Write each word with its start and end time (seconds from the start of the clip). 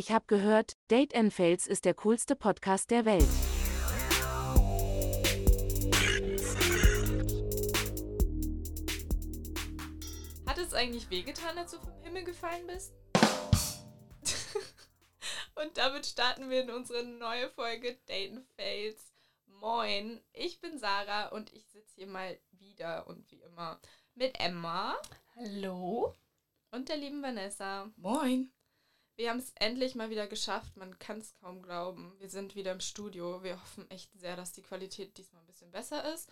Ich 0.00 0.12
hab 0.12 0.28
gehört, 0.28 0.78
Date 0.90 1.14
and 1.14 1.30
Fails 1.30 1.66
ist 1.66 1.84
der 1.84 1.92
coolste 1.92 2.34
Podcast 2.34 2.90
der 2.90 3.04
Welt. 3.04 3.28
Hat 10.46 10.56
es 10.56 10.72
eigentlich 10.72 11.10
wehgetan, 11.10 11.58
als 11.58 11.72
du 11.72 11.80
vom 11.80 11.92
Himmel 12.02 12.24
gefallen 12.24 12.66
bist? 12.66 12.94
Und 15.56 15.76
damit 15.76 16.06
starten 16.06 16.48
wir 16.48 16.62
in 16.62 16.70
unsere 16.70 17.04
neue 17.04 17.50
Folge 17.50 17.98
Date 18.08 18.32
and 18.32 18.46
Fails. 18.56 19.12
Moin, 19.48 20.22
ich 20.32 20.62
bin 20.62 20.78
Sarah 20.78 21.26
und 21.26 21.52
ich 21.52 21.66
sitze 21.66 21.96
hier 21.96 22.06
mal 22.06 22.38
wieder 22.52 23.06
und 23.06 23.30
wie 23.30 23.42
immer 23.42 23.78
mit 24.14 24.40
Emma. 24.40 24.96
Hallo. 25.36 26.14
Und 26.70 26.88
der 26.88 26.96
lieben 26.96 27.22
Vanessa. 27.22 27.90
Moin. 27.96 28.50
Wir 29.20 29.28
haben 29.28 29.38
es 29.38 29.52
endlich 29.56 29.94
mal 29.94 30.08
wieder 30.08 30.26
geschafft. 30.26 30.78
Man 30.78 30.98
kann 30.98 31.18
es 31.18 31.34
kaum 31.34 31.60
glauben. 31.60 32.14
Wir 32.20 32.30
sind 32.30 32.54
wieder 32.54 32.72
im 32.72 32.80
Studio. 32.80 33.42
Wir 33.42 33.60
hoffen 33.60 33.84
echt 33.90 34.10
sehr, 34.18 34.34
dass 34.34 34.54
die 34.54 34.62
Qualität 34.62 35.18
diesmal 35.18 35.42
ein 35.42 35.46
bisschen 35.46 35.70
besser 35.70 36.10
ist. 36.14 36.30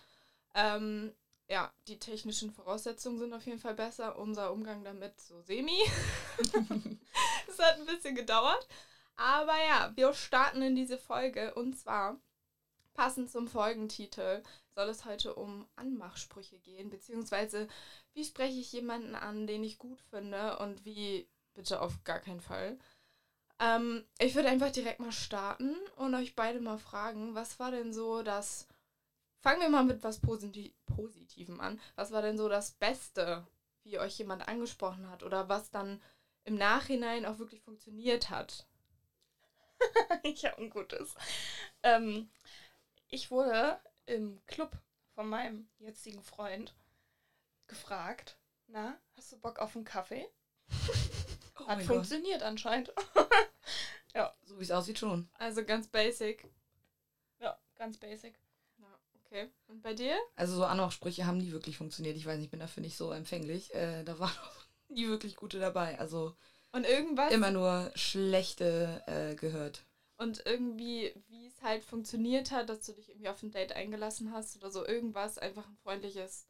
Ähm, 0.55 1.12
ja, 1.51 1.70
die 1.87 1.98
technischen 1.98 2.51
Voraussetzungen 2.51 3.19
sind 3.19 3.34
auf 3.34 3.45
jeden 3.45 3.59
Fall 3.59 3.74
besser. 3.74 4.19
Unser 4.19 4.55
Umgang 4.55 4.84
damit 4.84 5.20
so 5.20 5.38
semi. 5.43 5.79
Es 7.46 7.59
hat 7.59 7.79
ein 7.79 7.84
bisschen 7.84 8.15
gedauert. 8.15 8.66
Aber 9.16 9.59
ja, 9.68 9.93
wir 9.95 10.15
starten 10.15 10.62
in 10.62 10.74
diese 10.74 10.96
Folge. 10.96 11.52
Und 11.57 11.79
zwar, 11.79 12.18
passend 12.95 13.30
zum 13.30 13.48
Folgentitel, 13.48 14.43
soll 14.74 14.88
es 14.88 15.05
heute 15.05 15.34
um 15.34 15.68
Anmachsprüche 15.77 16.59
gehen. 16.60 16.88
Beziehungsweise, 16.88 17.68
wie 18.15 18.24
spreche 18.24 18.59
ich 18.59 18.73
jemanden 18.73 19.15
an, 19.15 19.46
den 19.46 19.62
ich 19.62 19.77
gut 19.77 20.01
finde 20.09 20.59
und 20.60 20.87
wie 20.87 21.29
bitte 21.59 21.83
auf 21.83 22.05
gar 22.05 22.21
keinen 22.21 22.41
Fall. 22.41 22.79
Ähm, 23.59 24.05
ich 24.19 24.37
würde 24.37 24.49
einfach 24.49 24.71
direkt 24.71 25.01
mal 25.01 25.12
starten 25.12 25.75
und 25.97 26.15
euch 26.15 26.37
beide 26.37 26.60
mal 26.60 26.79
fragen, 26.79 27.35
was 27.35 27.59
war 27.59 27.73
denn 27.73 27.93
so 27.93 28.23
das. 28.23 28.69
Fangen 29.41 29.60
wir 29.60 29.69
mal 29.69 29.85
mit 29.85 30.02
was 30.05 30.21
Posit 30.21 30.74
Positivem 30.87 31.60
an. 31.60 31.80
Was 31.97 32.13
war 32.13 32.23
denn 32.23 32.38
so 32.38 32.49
das 32.49 32.73
Beste, 32.73 33.47
wie 33.82 33.99
euch 33.99 34.19
jemand 34.19 34.47
angesprochen 34.47 35.10
hat 35.10 35.23
oder 35.23 35.49
was 35.49 35.71
dann 35.71 36.01
im 36.45 36.55
Nachhinein 36.55 37.27
auch 37.27 37.38
wirklich 37.38 37.60
funktioniert 37.60 38.30
hat? 38.30 38.66
ich 40.23 40.45
habe 40.45 40.59
ein 40.59 40.71
gutes. 40.71 41.15
Ähm, 41.82 42.30
ich 43.09 43.32
wurde 43.32 43.80
im 44.07 44.45
Club 44.47 44.77
von 45.15 45.29
meinem 45.29 45.69
jetzigen 45.79 46.23
Freund 46.23 46.75
gefragt, 47.66 48.38
na, 48.69 48.97
hast 49.16 49.32
du 49.32 49.41
Bock 49.41 49.59
auf 49.59 49.75
einen 49.75 49.85
Kaffee? 49.85 50.29
Oh 51.60 51.66
Hat 51.66 51.82
funktioniert 51.82 52.42
anscheinend. 52.42 52.92
Gott. 54.14 54.34
So 54.45 54.59
wie 54.59 54.62
es 54.62 54.70
aussieht 54.70 54.98
schon. 54.98 55.28
Also 55.34 55.64
ganz 55.64 55.87
basic. 55.88 56.46
ja, 57.40 57.59
ganz 57.76 57.98
basic. 57.98 58.38
Ja, 58.78 58.98
okay. 59.24 59.51
Und 59.66 59.82
bei 59.82 59.95
dir? 59.95 60.16
Also 60.36 60.56
so 60.56 60.64
Anmachsprüche 60.64 61.26
haben 61.26 61.38
nie 61.38 61.52
wirklich 61.52 61.76
funktioniert. 61.76 62.16
Ich 62.16 62.26
weiß 62.26 62.36
nicht, 62.36 62.46
ich 62.46 62.51
bin 62.51 62.60
dafür 62.60 62.82
nicht 62.82 62.96
so 62.96 63.12
empfänglich. 63.12 63.74
Äh, 63.74 64.04
da 64.04 64.19
waren 64.19 64.31
auch 64.31 64.64
nie 64.88 65.06
wirklich 65.09 65.36
gute 65.36 65.59
dabei. 65.59 65.98
Also 65.98 66.34
Und 66.72 66.84
irgendwas? 66.84 67.32
immer 67.32 67.50
nur 67.50 67.91
schlechte 67.94 69.03
äh, 69.06 69.34
gehört. 69.34 69.84
Und 70.16 70.44
irgendwie, 70.47 71.14
wie 71.28 71.47
es 71.47 71.62
halt 71.62 71.84
funktioniert 71.84 72.50
hat, 72.50 72.69
dass 72.69 72.84
du 72.84 72.92
dich 72.92 73.09
irgendwie 73.09 73.28
auf 73.28 73.41
ein 73.42 73.53
Date 73.53 73.72
eingelassen 73.72 74.32
hast 74.32 74.56
oder 74.56 74.70
so 74.70 74.84
irgendwas, 74.84 75.38
einfach 75.38 75.69
ein 75.69 75.76
freundliches 75.76 76.48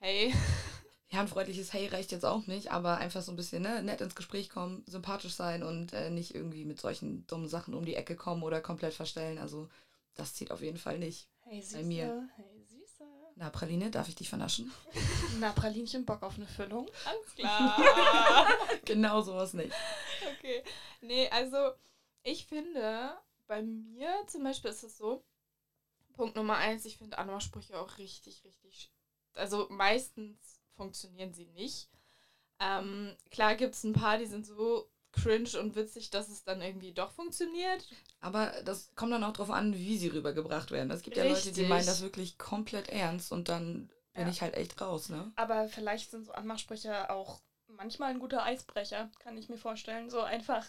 Hey. 0.00 0.34
Ja, 1.10 1.20
ein 1.20 1.28
freundliches 1.28 1.72
Hey 1.72 1.86
reicht 1.86 2.12
jetzt 2.12 2.26
auch 2.26 2.46
nicht, 2.46 2.70
aber 2.70 2.98
einfach 2.98 3.22
so 3.22 3.32
ein 3.32 3.36
bisschen 3.36 3.62
ne, 3.62 3.82
nett 3.82 4.02
ins 4.02 4.14
Gespräch 4.14 4.50
kommen, 4.50 4.84
sympathisch 4.86 5.32
sein 5.32 5.62
und 5.62 5.94
äh, 5.94 6.10
nicht 6.10 6.34
irgendwie 6.34 6.66
mit 6.66 6.78
solchen 6.78 7.26
dummen 7.26 7.48
Sachen 7.48 7.72
um 7.72 7.86
die 7.86 7.94
Ecke 7.94 8.14
kommen 8.14 8.42
oder 8.42 8.60
komplett 8.60 8.92
verstellen. 8.92 9.38
Also 9.38 9.70
das 10.14 10.34
zieht 10.34 10.50
auf 10.50 10.60
jeden 10.60 10.76
Fall 10.76 10.98
nicht. 10.98 11.26
Hey 11.40 11.62
Süße, 11.62 11.82
mir. 11.84 12.28
hey 12.36 12.62
Süße. 12.62 13.04
Na, 13.36 13.48
Praline, 13.48 13.90
darf 13.90 14.08
ich 14.08 14.16
dich 14.16 14.28
vernaschen? 14.28 14.70
Na, 15.40 15.52
Pralinchen, 15.52 16.04
Bock 16.04 16.22
auf 16.22 16.36
eine 16.36 16.46
Füllung? 16.46 16.86
Ganz 17.04 17.34
klar. 17.34 17.78
genau 18.84 19.22
sowas 19.22 19.54
nicht. 19.54 19.72
okay. 20.36 20.62
Nee, 21.00 21.28
also 21.30 21.72
ich 22.22 22.44
finde, 22.44 23.16
bei 23.46 23.62
mir 23.62 24.12
zum 24.26 24.44
Beispiel 24.44 24.70
ist 24.70 24.82
es 24.82 24.98
so, 24.98 25.24
Punkt 26.12 26.36
Nummer 26.36 26.56
eins, 26.56 26.84
ich 26.84 26.98
finde 26.98 27.16
Anmachsprüche 27.16 27.78
auch 27.78 27.96
richtig, 27.96 28.44
richtig, 28.44 28.90
also 29.34 29.68
meistens 29.70 30.57
funktionieren 30.78 31.34
sie 31.34 31.44
nicht. 31.48 31.90
Ähm, 32.60 33.14
klar 33.30 33.54
gibt 33.54 33.74
es 33.74 33.84
ein 33.84 33.92
paar, 33.92 34.16
die 34.18 34.26
sind 34.26 34.46
so 34.46 34.90
cringe 35.12 35.58
und 35.60 35.74
witzig, 35.76 36.10
dass 36.10 36.28
es 36.28 36.44
dann 36.44 36.60
irgendwie 36.62 36.92
doch 36.92 37.10
funktioniert. 37.12 37.86
Aber 38.20 38.52
das 38.64 38.94
kommt 38.94 39.12
dann 39.12 39.24
auch 39.24 39.32
drauf 39.32 39.50
an, 39.50 39.74
wie 39.74 39.98
sie 39.98 40.08
rübergebracht 40.08 40.70
werden. 40.70 40.90
Es 40.90 41.02
gibt 41.02 41.16
ja 41.16 41.24
Leute, 41.24 41.42
die 41.42 41.48
Richtig. 41.48 41.68
meinen 41.68 41.86
das 41.86 42.00
wirklich 42.02 42.38
komplett 42.38 42.88
ernst 42.88 43.32
und 43.32 43.48
dann 43.48 43.90
bin 44.14 44.24
Ja. 44.24 44.28
ich 44.30 44.40
halt 44.42 44.54
echt 44.54 44.80
raus, 44.80 45.08
ne? 45.08 45.32
Aber 45.36 45.68
vielleicht 45.68 46.10
sind 46.10 46.24
so 46.24 46.32
Anmachsprüche 46.32 47.10
auch 47.10 47.40
manchmal 47.68 48.10
ein 48.10 48.18
guter 48.18 48.42
Eisbrecher, 48.42 49.10
kann 49.20 49.36
ich 49.36 49.48
mir 49.48 49.58
vorstellen. 49.58 50.10
So 50.10 50.20
einfach, 50.20 50.64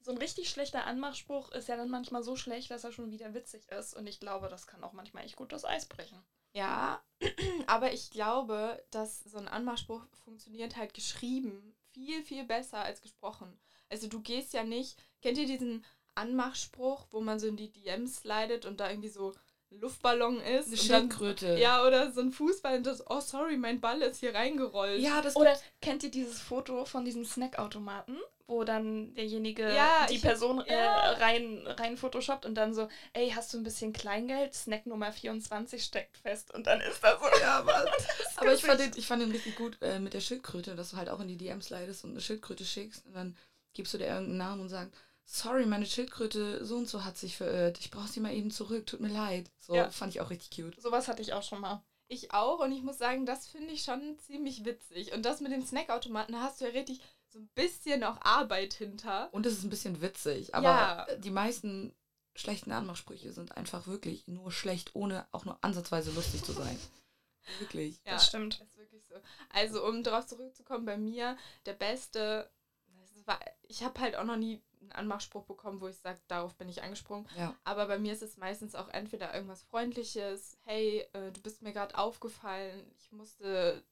so 0.00 0.10
ein 0.10 0.18
richtig 0.18 0.48
schlechter 0.50 0.84
Anmachspruch 0.86 1.52
ist 1.52 1.68
ja 1.68 1.76
dann 1.76 1.90
manchmal 1.90 2.22
so 2.22 2.34
schlecht, 2.36 2.70
dass 2.70 2.84
er 2.84 2.92
schon 2.92 3.10
wieder 3.10 3.34
witzig 3.34 3.68
ist. 3.68 3.94
Und 3.94 4.06
ich 4.06 4.18
glaube, 4.20 4.48
das 4.48 4.66
kann 4.66 4.82
auch 4.82 4.92
manchmal 4.92 5.24
echt 5.24 5.36
gut 5.36 5.52
das 5.52 5.64
Eis 5.64 5.86
brechen. 5.86 6.18
Ja, 6.52 7.02
aber 7.66 7.92
ich 7.92 8.10
glaube, 8.10 8.82
dass 8.90 9.22
so 9.24 9.38
ein 9.38 9.48
Anmachspruch 9.48 10.04
funktioniert 10.24 10.76
halt 10.76 10.94
geschrieben 10.94 11.74
viel, 11.92 12.22
viel 12.22 12.44
besser 12.44 12.78
als 12.78 13.02
gesprochen. 13.02 13.58
Also 13.88 14.06
du 14.06 14.20
gehst 14.20 14.52
ja 14.52 14.64
nicht, 14.64 14.96
kennt 15.22 15.38
ihr 15.38 15.46
diesen 15.46 15.84
Anmachspruch, 16.14 17.06
wo 17.10 17.20
man 17.20 17.38
so 17.38 17.46
in 17.46 17.56
die 17.56 17.72
DMs 17.72 18.18
slidet 18.18 18.66
und 18.66 18.80
da 18.80 18.90
irgendwie 18.90 19.08
so 19.08 19.34
Luftballon 19.70 20.40
ist? 20.40 20.68
Eine 20.68 20.76
Schildkröte. 20.76 21.58
Ja, 21.58 21.86
oder 21.86 22.12
so 22.12 22.20
ein 22.20 22.32
Fußball 22.32 22.78
und 22.78 22.86
das, 22.86 23.08
oh 23.08 23.20
sorry, 23.20 23.56
mein 23.56 23.80
Ball 23.80 24.02
ist 24.02 24.20
hier 24.20 24.34
reingerollt. 24.34 25.00
ja 25.00 25.22
das 25.22 25.36
Oder 25.36 25.56
kennt 25.80 26.02
ihr 26.02 26.10
dieses 26.10 26.40
Foto 26.40 26.84
von 26.84 27.04
diesem 27.04 27.24
Snackautomaten, 27.24 28.18
wo 28.50 28.64
dann 28.64 29.14
derjenige 29.14 29.72
Ja, 29.74 30.06
die 30.08 30.16
ich- 30.16 30.22
Person 30.22 30.60
äh, 30.66 30.74
ja. 30.74 31.12
rein, 31.12 31.66
rein 31.66 31.96
photoshoppt 31.96 32.44
und 32.44 32.54
dann 32.56 32.74
so, 32.74 32.88
ey, 33.14 33.30
hast 33.30 33.54
du 33.54 33.58
ein 33.58 33.62
bisschen 33.62 33.92
Kleingeld? 33.92 34.54
Snack 34.54 34.86
Nummer 34.86 35.12
24 35.12 35.82
steckt 35.82 36.18
fest 36.18 36.52
und 36.52 36.66
dann 36.66 36.80
ist 36.80 37.02
da 37.02 37.18
so. 37.18 37.26
Ja, 37.40 37.58
aber, 37.60 37.86
aber 38.36 38.52
ich, 38.52 38.60
fand 38.62 38.80
den, 38.80 38.92
ich 38.96 39.06
fand 39.06 39.22
den 39.22 39.30
richtig 39.30 39.56
gut 39.56 39.78
äh, 39.80 39.98
mit 39.98 40.12
der 40.14 40.20
Schildkröte, 40.20 40.74
dass 40.74 40.90
du 40.90 40.96
halt 40.96 41.08
auch 41.08 41.20
in 41.20 41.28
die 41.28 41.36
DMs 41.36 41.66
slidest 41.66 42.04
und 42.04 42.10
eine 42.10 42.20
Schildkröte 42.20 42.64
schickst 42.64 43.06
und 43.06 43.14
dann 43.14 43.36
gibst 43.72 43.94
du 43.94 43.98
dir 43.98 44.06
irgendeinen 44.08 44.38
Namen 44.38 44.60
und 44.62 44.68
sagst, 44.68 44.92
sorry, 45.24 45.64
meine 45.64 45.86
Schildkröte 45.86 46.64
so 46.64 46.76
und 46.76 46.88
so 46.88 47.04
hat 47.04 47.16
sich 47.16 47.36
verirrt. 47.36 47.78
Ich 47.78 47.90
brauche 47.92 48.08
sie 48.08 48.18
mal 48.20 48.34
eben 48.34 48.50
zurück, 48.50 48.84
tut 48.86 49.00
mir 49.00 49.08
leid. 49.08 49.48
So 49.60 49.74
Ja. 49.76 49.88
fand 49.90 50.12
ich 50.14 50.20
auch 50.20 50.30
richtig 50.30 50.50
cute. 50.50 50.80
Sowas 50.82 51.06
hatte 51.06 51.22
ich 51.22 51.32
auch 51.32 51.44
schon 51.44 51.60
mal. 51.60 51.82
Ich 52.08 52.32
auch 52.34 52.58
und 52.58 52.72
ich 52.72 52.82
muss 52.82 52.98
sagen, 52.98 53.24
das 53.24 53.46
finde 53.46 53.72
ich 53.72 53.84
schon 53.84 54.18
ziemlich 54.18 54.64
witzig. 54.64 55.12
Und 55.12 55.22
das 55.24 55.40
mit 55.40 55.52
den 55.52 55.64
Snackautomaten, 55.64 56.34
da 56.34 56.40
hast 56.40 56.60
du 56.60 56.64
ja 56.64 56.72
richtig 56.72 57.00
so 57.30 57.38
ein 57.38 57.48
bisschen 57.54 58.04
auch 58.04 58.18
Arbeit 58.22 58.74
hinter. 58.74 59.32
Und 59.32 59.46
es 59.46 59.54
ist 59.54 59.64
ein 59.64 59.70
bisschen 59.70 60.00
witzig, 60.02 60.54
aber 60.54 60.66
Ja. 60.68 61.06
die 61.16 61.30
meisten 61.30 61.94
schlechten 62.34 62.72
Anmachsprüche 62.72 63.32
sind 63.32 63.56
einfach 63.56 63.86
wirklich 63.86 64.26
nur 64.26 64.50
schlecht, 64.52 64.94
ohne 64.94 65.26
auch 65.32 65.44
nur 65.44 65.58
ansatzweise 65.62 66.10
lustig 66.12 66.44
zu 66.44 66.52
sein. 66.52 66.78
Wirklich. 67.58 68.00
Ja, 68.04 68.12
Das 68.14 68.26
stimmt. 68.26 68.60
Ist 68.60 68.76
wirklich 68.76 69.04
so. 69.06 69.14
Also, 69.50 69.84
um 69.86 70.02
darauf 70.02 70.26
zurückzukommen, 70.26 70.84
bei 70.84 70.96
mir, 70.96 71.36
der 71.66 71.72
beste, 71.72 72.50
war, 73.24 73.40
ich 73.62 73.82
habe 73.82 73.98
halt 74.00 74.14
auch 74.16 74.24
noch 74.24 74.36
nie 74.36 74.62
einen 74.80 74.92
Anmachspruch 74.92 75.44
bekommen, 75.44 75.80
wo 75.80 75.88
ich 75.88 75.96
sage, 75.96 76.20
darauf 76.28 76.54
bin 76.56 76.68
ich 76.68 76.82
angesprungen. 76.82 77.28
Ja. 77.36 77.54
Aber 77.64 77.86
bei 77.86 77.98
mir 77.98 78.12
ist 78.12 78.22
es 78.22 78.36
meistens 78.36 78.74
auch 78.74 78.88
entweder 78.88 79.34
irgendwas 79.34 79.62
Freundliches, 79.62 80.58
hey, 80.62 81.06
äh, 81.12 81.32
du 81.32 81.40
bist 81.40 81.62
mir 81.62 81.72
gerade 81.72 81.96
aufgefallen, 81.98 82.90
ich 82.98 83.10
musste 83.12 83.82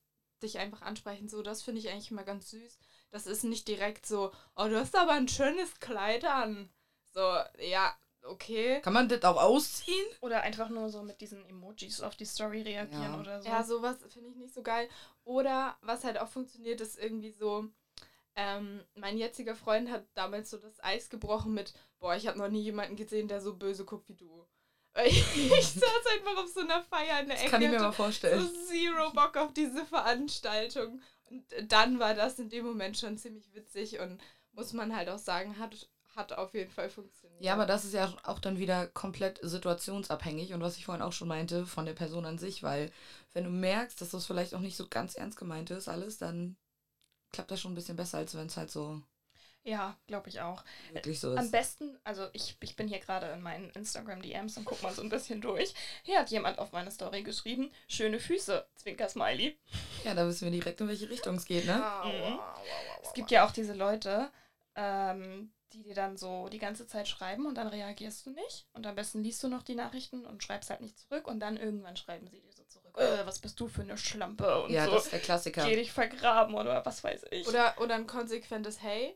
dich 0.43 0.59
einfach 0.59 0.83
ansprechen, 0.83 1.29
so, 1.29 1.43
das 1.43 1.63
finde 1.63 1.81
ich 1.81 1.89
eigentlich 1.91 2.11
immer 2.11 2.25
ganz 2.25 2.51
süß. 2.51 2.79
Das 3.11 3.27
ist 3.27 3.45
nicht 3.45 3.67
direkt 3.69 4.07
so, 4.07 4.33
oh, 4.57 4.65
du 4.69 4.79
hast 4.79 4.95
aber 4.97 5.13
ein 5.13 5.29
schönes 5.29 5.81
Kleid 5.81 6.25
an. 6.25 6.69
So, 7.15 7.21
ja, 7.59 7.97
okay. 8.23 8.81
Kann 8.83 8.93
man 8.93 9.09
das 9.09 9.23
auch 9.25 9.41
ausziehen? 9.43 10.07
Oder 10.21 10.43
einfach 10.43 10.69
nur 10.69 10.91
so 10.91 11.03
mit 11.03 11.21
diesen 11.21 11.45
Emojis 11.49 12.01
auf 12.03 12.17
die 12.17 12.27
Story 12.27 12.63
reagieren 12.63 13.15
Ja. 13.15 13.21
oder 13.21 13.43
so. 13.43 13.49
Ja, 13.49 13.65
sowas 13.65 13.97
finde 14.13 14.29
ich 14.31 14.37
nicht 14.37 14.55
so 14.55 14.63
geil. 14.63 14.89
Oder 15.25 15.77
was 15.81 16.05
halt 16.05 16.19
auch 16.19 16.29
funktioniert, 16.29 16.81
ist 16.83 16.99
irgendwie 16.99 17.31
so, 17.33 17.65
ähm, 18.37 18.85
mein 18.95 19.17
jetziger 19.19 19.55
Freund 19.57 19.91
hat 19.91 20.05
damals 20.15 20.51
so 20.51 20.59
das 20.59 20.83
Eis 20.85 21.09
gebrochen 21.09 21.55
mit, 21.55 21.73
boah, 21.99 22.15
ich 22.15 22.27
habe 22.29 22.39
noch 22.39 22.49
nie 22.49 22.63
jemanden 22.63 22.95
gesehen, 22.97 23.27
der 23.27 23.41
so 23.41 23.55
böse 23.57 23.85
guckt 23.85 24.09
wie 24.09 24.17
du. 24.17 24.47
Ich 25.05 25.25
saß 25.25 26.07
einfach 26.13 26.37
auf 26.43 26.49
so 26.49 26.61
einer 26.61 26.83
Feier 26.83 27.21
in 27.21 27.27
der 27.29 27.37
Das 27.37 27.43
Ecke. 27.43 27.51
kann 27.53 27.63
ich 27.63 27.69
mir 27.71 27.77
und 27.77 27.83
mal 27.83 27.93
vorstellen. 27.93 28.41
so 28.41 28.67
zero 28.67 29.11
Bock 29.13 29.37
auf 29.37 29.53
diese 29.55 29.85
Veranstaltung. 29.87 31.01
Dann 31.69 31.99
war 31.99 32.15
das 32.15 32.39
in 32.39 32.49
dem 32.49 32.65
Moment 32.65 32.97
schon 32.97 33.19
ziemlich 33.19 33.55
witzig 33.55 33.99
und 34.01 34.21
muss 34.53 34.73
man 34.73 34.95
halt 34.95 35.09
auch 35.09 35.19
sagen, 35.19 35.59
hat, 35.59 35.89
hat 36.15 36.33
auf 36.33 36.55
jeden 36.55 36.71
Fall 36.71 36.91
funktioniert. 36.91 37.43
Ja, 37.43 37.55
aber 37.55 37.67
das 37.67 37.85
ist 37.85 37.95
ja 37.95 38.13
auch 38.25 38.39
dann 38.39 38.59
wieder 38.59 38.87
komplett 38.87 39.39
situationsabhängig 39.43 40.53
und 40.53 40.61
was 40.61 40.77
ich 40.77 40.85
vorhin 40.85 41.03
auch 41.03 41.13
schon 41.13 41.29
meinte, 41.29 41.67
von 41.67 41.87
der 41.87 41.95
Person 41.95 42.25
an 42.25 42.39
sich, 42.39 42.63
weil 42.63 42.91
wenn 43.33 43.45
du 43.45 43.51
merkst, 43.51 44.01
dass 44.01 44.11
das 44.11 44.27
vielleicht 44.27 44.55
auch 44.55 44.61
nicht 44.61 44.77
so 44.77 44.89
ganz 44.89 45.15
ernst 45.15 45.39
gemeint 45.39 45.71
ist, 45.71 45.89
alles, 45.89 46.19
dann 46.19 46.57
klappt 47.31 47.51
das 47.51 47.61
schon 47.61 47.73
ein 47.73 47.77
bisschen 47.77 47.97
besser, 47.97 48.19
als 48.19 48.35
wenn 48.35 48.47
es 48.47 48.57
halt 48.57 48.71
so 48.71 49.01
Ja, 49.69 49.97
glaube 50.07 50.31
ich 50.31 50.41
auch. 50.41 50.65
Wirklich 50.93 51.21
so 51.21 51.33
Am 51.33 51.45
ist. 51.45 51.51
besten, 51.51 51.99
also 52.03 52.27
ich, 52.33 52.57
ich 52.61 52.75
bin 52.75 52.89
hier 52.89 53.01
gerade 53.01 53.27
in 53.27 53.43
meinen 53.43 53.69
Instagram-DMs 53.71 54.57
und 54.57 54.65
guck 54.65 54.83
mal 54.83 54.95
so 54.95 55.03
ein 55.03 55.11
bisschen 55.11 55.43
durch. 55.43 55.75
Hier 56.05 56.21
hat 56.21 56.31
jemand 56.31 56.59
auf 56.59 56.73
meine 56.73 56.91
Story 56.91 57.23
geschrieben, 57.23 57.71
schöne 57.87 58.19
Füße, 58.19 58.67
Zwinker-Smiley. 58.77 59.59
Ja, 60.05 60.15
da 60.15 60.27
wissen 60.27 60.47
wir 60.47 60.53
direkt, 60.53 60.81
in 60.81 60.89
welche 60.89 61.11
Richtung 61.11 61.35
es 61.35 61.45
geht, 61.45 61.67
ne? 61.67 61.83
Mhm. 62.05 62.39
Es 63.03 63.13
gibt 63.13 63.31
ja 63.31 63.45
auch 63.47 63.51
diese 63.51 63.75
Leute, 63.75 64.31
ähm, 64.75 65.53
die 65.75 65.83
dir 65.83 65.95
dann 65.95 66.17
so 66.17 66.49
die 66.49 66.59
ganze 66.59 66.87
Zeit 66.87 67.07
schreiben 67.07 67.45
und 67.45 67.57
dann 67.57 67.67
reagierst 67.69 68.25
du 68.25 68.31
nicht. 68.31 68.67
Und 68.73 68.87
am 68.87 68.95
besten 68.95 69.23
liest 69.23 69.43
du 69.43 69.49
noch 69.49 69.63
die 69.63 69.75
Nachrichten 69.75 70.25
und 70.25 70.43
schreibst 70.43 70.71
halt 70.71 70.81
nicht 70.81 70.99
zurück. 70.99 71.27
Und 71.29 71.41
dann 71.41 71.59
irgendwann 71.59 71.95
schreiben 71.97 72.27
sie 72.27 72.41
dir 72.41 72.53
so 72.55 72.65
zurück, 72.65 72.97
äh, 72.97 73.27
was 73.27 73.39
bist 73.39 73.61
du 73.61 73.69
für 73.69 73.83
eine 73.83 73.99
Schlampe 73.99 74.63
und 74.63 74.71
Ja, 74.71 74.87
so. 74.87 74.93
das 74.93 75.05
ist 75.05 75.13
der 75.13 75.21
Klassiker. 75.21 75.67
Geh 75.67 75.77
dich 75.77 75.93
vergraben 75.93 76.55
oder 76.55 76.87
was 76.87 77.05
weiß 77.05 77.27
ich. 77.33 77.47
Oder, 77.47 77.75
oder 77.83 77.97
ein 77.97 78.07
konsequentes 78.07 78.81
Hey, 78.81 79.15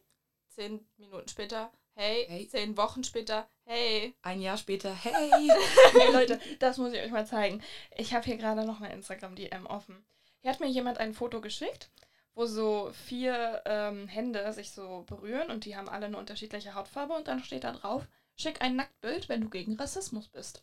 zehn 0.55 0.87
Minuten 0.97 1.29
später, 1.29 1.73
hey, 1.95 2.27
Hey. 2.29 2.49
zehn 2.49 2.77
Wochen 2.77 3.05
später, 3.05 3.49
hey. 3.65 4.15
Ein 4.23 4.41
Jahr 4.41 4.57
später, 4.57 4.95
hey! 4.95 5.31
Hey 5.93 6.13
Leute, 6.13 6.41
das 6.59 6.79
muss 6.79 6.93
ich 6.93 7.01
euch 7.01 7.11
mal 7.11 7.27
zeigen. 7.27 7.63
Ich 7.97 8.15
habe 8.15 8.25
hier 8.25 8.37
gerade 8.37 8.65
noch 8.65 8.81
eine 8.81 8.93
Instagram-DM 8.93 9.67
offen. 9.67 10.05
Hier 10.41 10.51
hat 10.51 10.61
mir 10.61 10.69
jemand 10.69 10.99
ein 10.99 11.15
Foto 11.15 11.41
geschickt, 11.41 11.91
wo 12.35 12.47
so 12.47 12.91
vier 13.07 13.63
ähm, 13.67 14.09
Hände 14.09 14.53
sich 14.53 14.71
so 14.73 15.05
berühren 15.07 15.51
und 15.51 15.65
die 15.65 15.77
haben 15.77 15.89
alle 15.89 16.07
eine 16.07 16.19
unterschiedliche 16.19 16.75
Hautfarbe 16.75 17.15
und 17.15 17.29
dann 17.29 17.45
steht 17.45 17.65
da 17.65 17.73
drauf, 17.73 18.07
schick 18.37 18.61
ein 18.63 18.77
Nacktbild, 18.77 19.29
wenn 19.29 19.43
du 19.43 19.51
gegen 19.51 19.77
Rassismus 19.77 20.29
bist. 20.29 20.63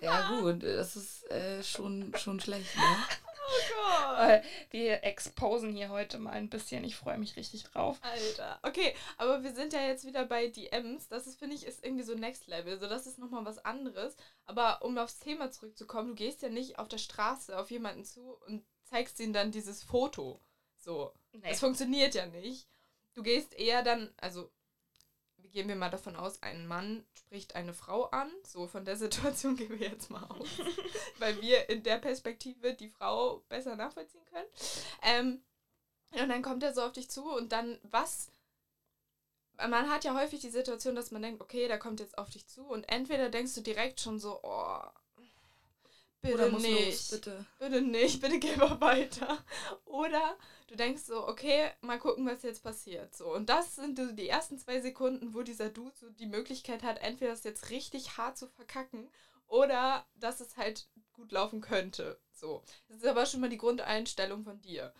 ja, 0.00 0.28
gut, 0.28 0.62
das 0.62 0.96
ist 0.96 1.30
äh, 1.30 1.62
schon, 1.62 2.12
schon 2.16 2.40
schlecht, 2.40 2.74
ne? 2.76 2.82
Äh, 4.18 4.42
wir 4.70 5.04
exposen 5.04 5.72
hier 5.72 5.90
heute 5.90 6.18
mal 6.18 6.32
ein 6.32 6.48
bisschen. 6.48 6.84
Ich 6.84 6.96
freue 6.96 7.18
mich 7.18 7.36
richtig 7.36 7.64
drauf. 7.64 7.98
Alter. 8.02 8.58
Okay, 8.62 8.94
aber 9.18 9.42
wir 9.42 9.52
sind 9.52 9.72
ja 9.72 9.86
jetzt 9.86 10.06
wieder 10.06 10.24
bei 10.24 10.48
DMs. 10.48 11.08
Das 11.08 11.26
ist, 11.26 11.38
finde 11.38 11.54
ich, 11.54 11.66
ist 11.66 11.84
irgendwie 11.84 12.02
so 12.02 12.14
Next 12.14 12.46
Level. 12.46 12.78
So, 12.78 12.86
das 12.88 13.06
ist 13.06 13.18
nochmal 13.18 13.44
was 13.44 13.64
anderes. 13.64 14.16
Aber 14.44 14.82
um 14.82 14.96
aufs 14.98 15.18
Thema 15.18 15.50
zurückzukommen, 15.50 16.08
du 16.08 16.14
gehst 16.14 16.42
ja 16.42 16.48
nicht 16.48 16.78
auf 16.78 16.88
der 16.88 16.98
Straße 16.98 17.56
auf 17.58 17.70
jemanden 17.70 18.04
zu 18.04 18.38
und 18.46 18.64
zeigst 18.84 19.20
ihm 19.20 19.32
dann 19.32 19.50
dieses 19.52 19.82
Foto. 19.82 20.40
So. 20.78 21.12
Nee. 21.32 21.50
Das 21.50 21.60
funktioniert 21.60 22.14
ja 22.14 22.26
nicht. 22.26 22.68
Du 23.14 23.22
gehst 23.22 23.54
eher 23.54 23.82
dann, 23.82 24.12
also 24.18 24.50
gehen 25.56 25.68
wir 25.68 25.74
mal 25.74 25.88
davon 25.88 26.16
aus, 26.16 26.42
ein 26.42 26.66
Mann 26.66 27.02
spricht 27.14 27.56
eine 27.56 27.72
Frau 27.72 28.04
an. 28.10 28.30
So, 28.46 28.66
von 28.66 28.84
der 28.84 28.96
Situation 28.96 29.56
gehen 29.56 29.70
wir 29.70 29.88
jetzt 29.88 30.10
mal 30.10 30.22
aus. 30.24 30.46
weil 31.18 31.40
wir 31.40 31.70
in 31.70 31.82
der 31.82 31.96
Perspektive 31.96 32.74
die 32.74 32.90
Frau 32.90 33.42
besser 33.48 33.74
nachvollziehen 33.74 34.24
können. 34.30 34.46
Ähm, 35.02 35.42
und 36.22 36.28
dann 36.28 36.42
kommt 36.42 36.62
er 36.62 36.74
so 36.74 36.82
auf 36.82 36.92
dich 36.92 37.08
zu 37.08 37.24
und 37.24 37.52
dann, 37.52 37.78
was? 37.84 38.28
Man 39.56 39.88
hat 39.88 40.04
ja 40.04 40.14
häufig 40.14 40.40
die 40.40 40.50
Situation, 40.50 40.94
dass 40.94 41.10
man 41.10 41.22
denkt, 41.22 41.40
okay, 41.40 41.68
der 41.68 41.78
kommt 41.78 42.00
jetzt 42.00 42.18
auf 42.18 42.28
dich 42.28 42.46
zu 42.46 42.62
und 42.66 42.84
entweder 42.90 43.30
denkst 43.30 43.54
du 43.54 43.62
direkt 43.62 44.02
schon 44.02 44.20
so, 44.20 44.38
oh, 44.42 44.82
bitte 46.20 46.52
nicht 46.52 46.90
los, 46.90 47.08
bitte. 47.12 47.46
bitte 47.58 47.80
nicht, 47.80 48.20
bitte 48.20 48.38
geh 48.38 48.56
mal 48.56 48.78
weiter. 48.82 49.42
Oder 49.86 50.36
du 50.66 50.76
denkst 50.76 51.02
so, 51.02 51.26
okay, 51.26 51.70
mal 51.80 51.98
gucken, 51.98 52.26
was 52.26 52.42
jetzt 52.42 52.62
passiert. 52.62 53.14
So, 53.14 53.32
und 53.32 53.48
das 53.48 53.76
sind 53.76 53.98
so 53.98 54.12
die 54.12 54.28
ersten 54.28 54.58
zwei 54.58 54.80
Sekunden, 54.80 55.34
wo 55.34 55.42
dieser 55.42 55.70
Dude 55.70 55.94
so 55.96 56.10
die 56.10 56.26
Möglichkeit 56.26 56.82
hat, 56.82 56.98
entweder 56.98 57.30
das 57.30 57.44
jetzt 57.44 57.70
richtig 57.70 58.16
hart 58.16 58.36
zu 58.36 58.48
verkacken 58.48 59.08
oder 59.46 60.06
dass 60.14 60.40
es 60.40 60.56
halt 60.56 60.88
gut 61.12 61.32
laufen 61.32 61.60
könnte. 61.60 62.20
So. 62.32 62.62
Das 62.88 62.98
ist 62.98 63.06
aber 63.06 63.26
schon 63.26 63.40
mal 63.40 63.48
die 63.48 63.58
Grundeinstellung 63.58 64.44
von 64.44 64.60
dir. 64.60 64.92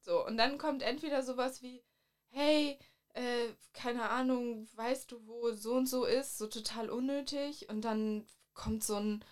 So, 0.00 0.24
und 0.26 0.36
dann 0.36 0.58
kommt 0.58 0.82
entweder 0.82 1.22
sowas 1.22 1.62
wie, 1.62 1.82
hey, 2.30 2.78
äh, 3.14 3.48
keine 3.74 4.08
Ahnung, 4.08 4.68
weißt 4.74 5.12
du, 5.12 5.26
wo 5.26 5.52
so 5.52 5.74
und 5.74 5.86
so 5.86 6.04
ist, 6.04 6.38
so 6.38 6.46
total 6.46 6.90
unnötig. 6.90 7.68
Und 7.68 7.82
dann 7.82 8.26
kommt 8.54 8.84
so 8.84 8.96
ein, 8.96 9.24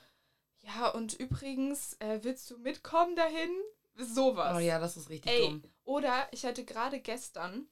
ja, 0.60 0.88
und 0.88 1.14
übrigens, 1.14 1.94
äh, 2.00 2.20
willst 2.22 2.50
du 2.50 2.58
mitkommen 2.58 3.16
dahin? 3.16 3.50
Sowas. 3.98 4.56
Oh 4.56 4.60
ja, 4.60 4.78
das 4.78 4.96
ist 4.96 5.10
richtig 5.10 5.32
Ey, 5.32 5.40
dumm. 5.40 5.62
Oder 5.84 6.28
ich 6.32 6.44
hatte 6.44 6.64
gerade 6.64 7.00
gestern, 7.00 7.68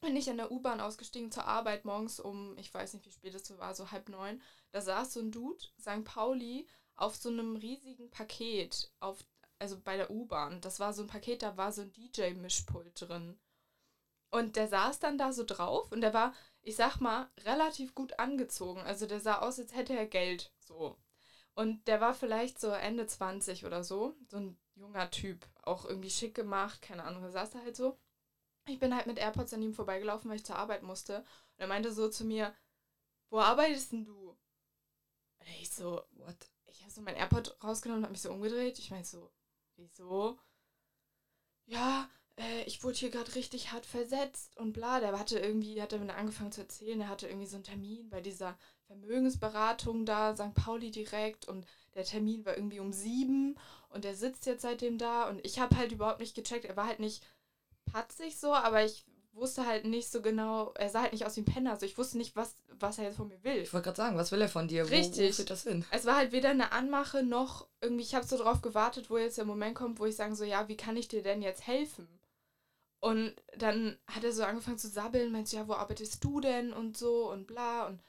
bin 0.00 0.16
ich 0.16 0.30
an 0.30 0.38
der 0.38 0.50
U-Bahn 0.50 0.80
ausgestiegen 0.80 1.30
zur 1.30 1.46
Arbeit 1.46 1.84
morgens 1.84 2.20
um, 2.20 2.56
ich 2.56 2.72
weiß 2.72 2.94
nicht, 2.94 3.04
wie 3.04 3.12
spät 3.12 3.34
es 3.34 3.58
war, 3.58 3.74
so 3.74 3.90
halb 3.90 4.08
neun. 4.08 4.40
Da 4.70 4.80
saß 4.80 5.12
so 5.12 5.20
ein 5.20 5.30
Dude, 5.30 5.62
St. 5.80 6.04
Pauli, 6.04 6.66
auf 6.96 7.16
so 7.16 7.28
einem 7.28 7.56
riesigen 7.56 8.10
Paket, 8.10 8.90
auf, 9.00 9.18
also 9.58 9.78
bei 9.78 9.96
der 9.96 10.10
U-Bahn. 10.10 10.60
Das 10.60 10.80
war 10.80 10.92
so 10.92 11.02
ein 11.02 11.08
Paket, 11.08 11.42
da 11.42 11.56
war 11.56 11.72
so 11.72 11.82
ein 11.82 11.92
DJ-Mischpult 11.92 13.08
drin. 13.08 13.38
Und 14.30 14.56
der 14.56 14.68
saß 14.68 14.98
dann 14.98 15.18
da 15.18 15.32
so 15.32 15.44
drauf 15.44 15.90
und 15.90 16.00
der 16.00 16.12
war, 16.12 16.34
ich 16.62 16.76
sag 16.76 17.00
mal, 17.00 17.30
relativ 17.44 17.94
gut 17.94 18.18
angezogen. 18.18 18.80
Also 18.80 19.06
der 19.06 19.20
sah 19.20 19.38
aus, 19.38 19.58
als 19.58 19.74
hätte 19.74 19.96
er 19.96 20.06
Geld. 20.06 20.52
So. 20.60 20.98
Und 21.54 21.88
der 21.88 22.00
war 22.00 22.14
vielleicht 22.14 22.60
so 22.60 22.68
Ende 22.68 23.06
20 23.06 23.64
oder 23.64 23.82
so. 23.84 24.14
So 24.28 24.36
ein 24.36 24.58
junger 24.78 25.10
Typ. 25.10 25.46
Auch 25.62 25.84
irgendwie 25.84 26.10
schick 26.10 26.34
gemacht. 26.34 26.82
Keine 26.82 27.04
Ahnung, 27.04 27.22
er 27.22 27.30
saß 27.32 27.50
da 27.50 27.60
halt 27.60 27.76
so. 27.76 27.98
Ich 28.66 28.78
bin 28.78 28.94
halt 28.94 29.06
mit 29.06 29.18
AirPods 29.18 29.54
an 29.54 29.62
ihm 29.62 29.74
vorbeigelaufen, 29.74 30.30
weil 30.30 30.36
ich 30.36 30.44
zur 30.44 30.56
Arbeit 30.56 30.82
musste. 30.82 31.18
Und 31.18 31.58
er 31.58 31.66
meinte 31.66 31.92
so 31.92 32.08
zu 32.08 32.24
mir, 32.24 32.54
wo 33.30 33.40
arbeitest 33.40 33.92
denn 33.92 34.04
du? 34.04 34.30
Und 35.40 35.46
ich 35.60 35.70
so, 35.70 36.02
What? 36.12 36.36
ich 36.66 36.82
habe 36.82 36.92
so 36.92 37.00
mein 37.00 37.16
AirPod 37.16 37.56
rausgenommen 37.62 38.00
und 38.00 38.04
habe 38.04 38.12
mich 38.12 38.22
so 38.22 38.30
umgedreht. 38.30 38.78
Ich 38.78 38.90
meinte 38.90 39.08
so, 39.08 39.30
wieso? 39.76 40.38
Ja, 41.66 42.08
äh, 42.36 42.62
ich 42.64 42.82
wurde 42.82 42.96
hier 42.96 43.10
gerade 43.10 43.34
richtig 43.34 43.72
hart 43.72 43.86
versetzt 43.86 44.56
und 44.56 44.72
bla. 44.72 45.00
Der 45.00 45.18
hatte 45.18 45.38
irgendwie, 45.38 45.80
hat 45.82 45.92
er 45.92 45.98
mir 45.98 46.14
angefangen 46.14 46.52
zu 46.52 46.62
erzählen, 46.62 47.00
er 47.00 47.08
hatte 47.08 47.28
irgendwie 47.28 47.46
so 47.46 47.56
einen 47.56 47.64
Termin 47.64 48.08
bei 48.08 48.20
dieser 48.20 48.56
Vermögensberatung 48.86 50.06
da, 50.06 50.34
St. 50.34 50.54
Pauli 50.54 50.90
direkt 50.90 51.46
und 51.46 51.66
der 51.94 52.04
Termin 52.04 52.44
war 52.46 52.56
irgendwie 52.56 52.80
um 52.80 52.92
sieben 52.92 53.58
und 53.90 54.04
er 54.04 54.14
sitzt 54.14 54.46
jetzt 54.46 54.62
seitdem 54.62 54.98
da 54.98 55.28
und 55.28 55.44
ich 55.44 55.58
habe 55.58 55.76
halt 55.76 55.92
überhaupt 55.92 56.20
nicht 56.20 56.34
gecheckt. 56.34 56.64
Er 56.64 56.76
war 56.76 56.86
halt 56.86 57.00
nicht 57.00 57.24
patzig 57.86 58.38
so, 58.38 58.52
aber 58.52 58.84
ich 58.84 59.04
wusste 59.32 59.66
halt 59.66 59.84
nicht 59.84 60.10
so 60.10 60.20
genau, 60.20 60.72
er 60.74 60.90
sah 60.90 61.02
halt 61.02 61.12
nicht 61.12 61.24
aus 61.24 61.36
wie 61.36 61.42
ein 61.42 61.46
Penner, 61.46 61.70
also 61.70 61.86
ich 61.86 61.96
wusste 61.96 62.18
nicht, 62.18 62.36
was, 62.36 62.56
was 62.78 62.98
er 62.98 63.04
jetzt 63.04 63.16
von 63.16 63.28
mir 63.28 63.42
will. 63.44 63.58
Ich 63.58 63.72
wollte 63.72 63.84
gerade 63.84 63.96
sagen, 63.96 64.16
was 64.16 64.32
will 64.32 64.40
er 64.40 64.48
von 64.48 64.68
dir? 64.68 64.84
Wo, 64.84 64.90
wo 64.90 64.94
Richtig. 64.94 65.36
führt 65.36 65.50
das 65.50 65.62
hin? 65.62 65.84
Es 65.90 66.06
war 66.06 66.16
halt 66.16 66.32
weder 66.32 66.50
eine 66.50 66.72
Anmache 66.72 67.22
noch 67.22 67.68
irgendwie, 67.80 68.02
ich 68.02 68.14
habe 68.14 68.26
so 68.26 68.36
drauf 68.36 68.60
gewartet, 68.62 69.10
wo 69.10 69.18
jetzt 69.18 69.38
der 69.38 69.44
Moment 69.44 69.76
kommt, 69.76 70.00
wo 70.00 70.06
ich 70.06 70.16
sagen 70.16 70.34
so, 70.34 70.44
ja, 70.44 70.68
wie 70.68 70.76
kann 70.76 70.96
ich 70.96 71.08
dir 71.08 71.22
denn 71.22 71.42
jetzt 71.42 71.66
helfen? 71.66 72.08
Und 73.00 73.34
dann 73.56 73.96
hat 74.08 74.24
er 74.24 74.32
so 74.32 74.42
angefangen 74.42 74.78
zu 74.78 74.88
sabbeln, 74.88 75.30
meinte, 75.30 75.54
ja, 75.54 75.68
wo 75.68 75.74
arbeitest 75.74 76.22
du 76.24 76.40
denn 76.40 76.72
und 76.72 76.96
so 76.96 77.30
und 77.30 77.46
bla 77.46 77.86
und 77.86 78.00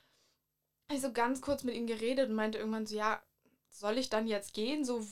ich 0.92 1.02
so 1.02 1.14
ganz 1.14 1.42
kurz 1.42 1.64
mit 1.64 1.76
ihm 1.76 1.86
geredet 1.86 2.30
und 2.30 2.36
meinte 2.36 2.58
irgendwann 2.58 2.88
so, 2.88 2.96
ja, 2.96 3.22
soll 3.70 4.00
ich 4.00 4.10
dann 4.10 4.26
jetzt 4.26 4.56
gehen? 4.56 4.84
So, 4.84 5.06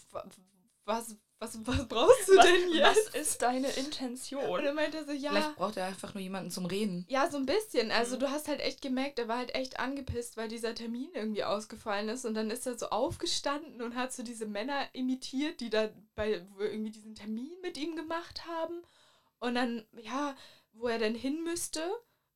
was, 0.87 1.15
was, 1.39 1.59
was 1.67 1.87
brauchst 1.87 2.27
du 2.29 2.35
Was, 2.37 2.45
denn 2.45 2.71
jetzt? 2.71 3.13
was 3.13 3.21
ist 3.21 3.41
deine 3.43 3.69
Intention? 3.69 4.43
Und 4.49 4.63
dann 4.63 4.73
meinte 4.75 4.97
er 4.97 5.05
so, 5.05 5.11
ja. 5.11 5.29
Vielleicht 5.31 5.55
braucht 5.55 5.77
er 5.77 5.85
einfach 5.85 6.13
nur 6.15 6.23
jemanden 6.23 6.49
zum 6.49 6.65
Reden. 6.65 7.05
Ja, 7.09 7.29
so 7.29 7.37
ein 7.37 7.45
bisschen. 7.45 7.91
Also 7.91 8.15
Mhm. 8.15 8.21
du 8.21 8.31
hast 8.31 8.47
halt 8.47 8.61
echt 8.61 8.81
gemerkt, 8.81 9.19
er 9.19 9.27
war 9.27 9.37
halt 9.37 9.53
echt 9.53 9.79
angepisst, 9.79 10.35
weil 10.37 10.47
dieser 10.47 10.73
Termin 10.73 11.09
irgendwie 11.13 11.43
ausgefallen 11.43 12.09
ist. 12.09 12.25
Und 12.25 12.33
dann 12.33 12.49
ist 12.49 12.65
er 12.65 12.77
so 12.77 12.89
aufgestanden 12.89 13.81
und 13.83 13.95
hat 13.95 14.13
so 14.13 14.23
diese 14.23 14.47
Männer 14.47 14.87
imitiert, 14.93 15.59
die 15.59 15.69
da 15.69 15.89
bei 16.15 16.43
irgendwie 16.57 16.91
diesen 16.91 17.13
Termin 17.13 17.51
mit 17.61 17.77
ihm 17.77 17.95
gemacht 17.95 18.47
haben. 18.47 18.81
Und 19.39 19.53
dann, 19.55 19.85
ja, 20.01 20.35
wo 20.73 20.87
er 20.87 20.97
denn 20.97 21.13
hin 21.15 21.43
müsste, 21.43 21.81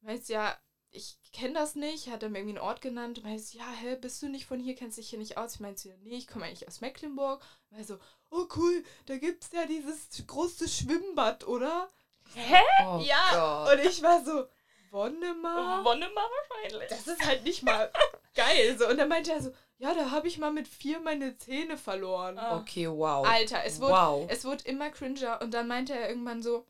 meinst 0.02 0.30
ja, 0.30 0.56
ich 0.92 1.18
kenne 1.32 1.54
das 1.54 1.76
nicht, 1.76 2.10
hat 2.10 2.24
er 2.24 2.30
mir 2.30 2.40
irgendwie 2.40 2.58
einen 2.58 2.68
Ort 2.68 2.82
genannt. 2.82 3.24
Meinst 3.24 3.54
ja, 3.54 3.66
hä, 3.82 3.96
bist 3.96 4.22
du 4.22 4.30
nicht 4.30 4.46
von 4.46 4.60
hier, 4.60 4.76
kennst 4.76 4.98
dich 4.98 5.10
hier 5.10 5.20
nicht 5.20 5.38
aus? 5.38 5.56
Ich 5.56 5.60
meinte 5.60 5.90
ja, 5.90 5.96
nee, 6.04 6.18
ich 6.18 6.28
komme 6.28 6.46
eigentlich 6.46 6.68
aus 6.68 6.82
Mecklenburg. 6.82 7.42
Und 7.72 7.88
so, 7.88 7.98
oh 8.30 8.46
cool, 8.56 8.84
da 9.06 9.18
gibt's 9.18 9.50
ja 9.54 9.66
dieses 9.66 10.26
große 10.28 10.68
Schwimmbad, 10.68 11.48
oder? 11.48 11.90
Hä? 12.34 12.60
Oh 12.86 13.02
Ja, 13.04 13.66
Gott. 13.66 13.80
Und 13.80 13.86
ich 13.86 14.02
war 14.04 14.24
so, 14.24 14.48
Wonnemar? 14.92 15.86
Wonnemar 15.86 16.30
wahrscheinlich. 16.50 16.90
Das 16.90 17.08
ist 17.08 17.26
halt 17.26 17.44
nicht 17.44 17.64
mal 17.64 17.92
geil. 18.36 18.78
So. 18.78 18.88
Und 18.88 18.98
dann 18.98 19.08
meinte 19.08 19.32
er 19.32 19.42
so, 19.42 19.54
ja, 19.78 19.94
da 19.94 20.12
habe 20.12 20.28
ich 20.28 20.38
mal 20.38 20.52
mit 20.52 20.68
vier 20.68 21.00
meine 21.00 21.38
Zähne 21.38 21.78
verloren. 21.78 22.38
Ah. 22.38 22.58
Okay, 22.58 22.90
wow. 22.90 23.26
Alter, 23.26 23.64
es 23.64 23.80
wurde, 23.80 23.94
wow. 23.94 24.26
es 24.30 24.44
wurde 24.44 24.66
immer 24.66 24.90
cringer. 24.90 25.42
Und 25.42 25.54
dann 25.54 25.68
meinte 25.68 25.94
er 25.94 26.10
irgendwann 26.10 26.44
so, 26.44 26.66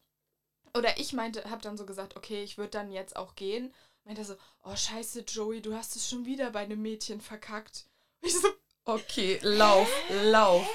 oder 0.78 0.98
ich 1.00 1.13
meinte, 1.13 1.50
hab 1.50 1.62
dann 1.62 1.78
so 1.78 1.86
gesagt, 1.86 2.16
okay, 2.16 2.44
ich 2.44 2.58
würde 2.58 2.72
dann 2.72 2.92
jetzt 2.92 3.16
auch 3.16 3.36
gehen. 3.36 3.74
Meinte 4.03 4.22
er 4.22 4.25
so, 4.25 4.36
oh 4.63 4.75
scheiße, 4.75 5.22
Joey, 5.22 5.62
du 5.62 5.75
hast 5.75 5.96
es 5.96 6.10
schon 6.10 6.25
wieder 6.25 6.51
bei 6.51 6.62
einem 6.62 6.81
Mädchen 6.81 7.22
verkackt. 7.22 7.86
Und 8.22 8.27
ich 8.29 8.36
so, 8.39 8.48
Okay, 8.84 9.39
lauf, 9.43 9.88
lauf. 10.24 10.67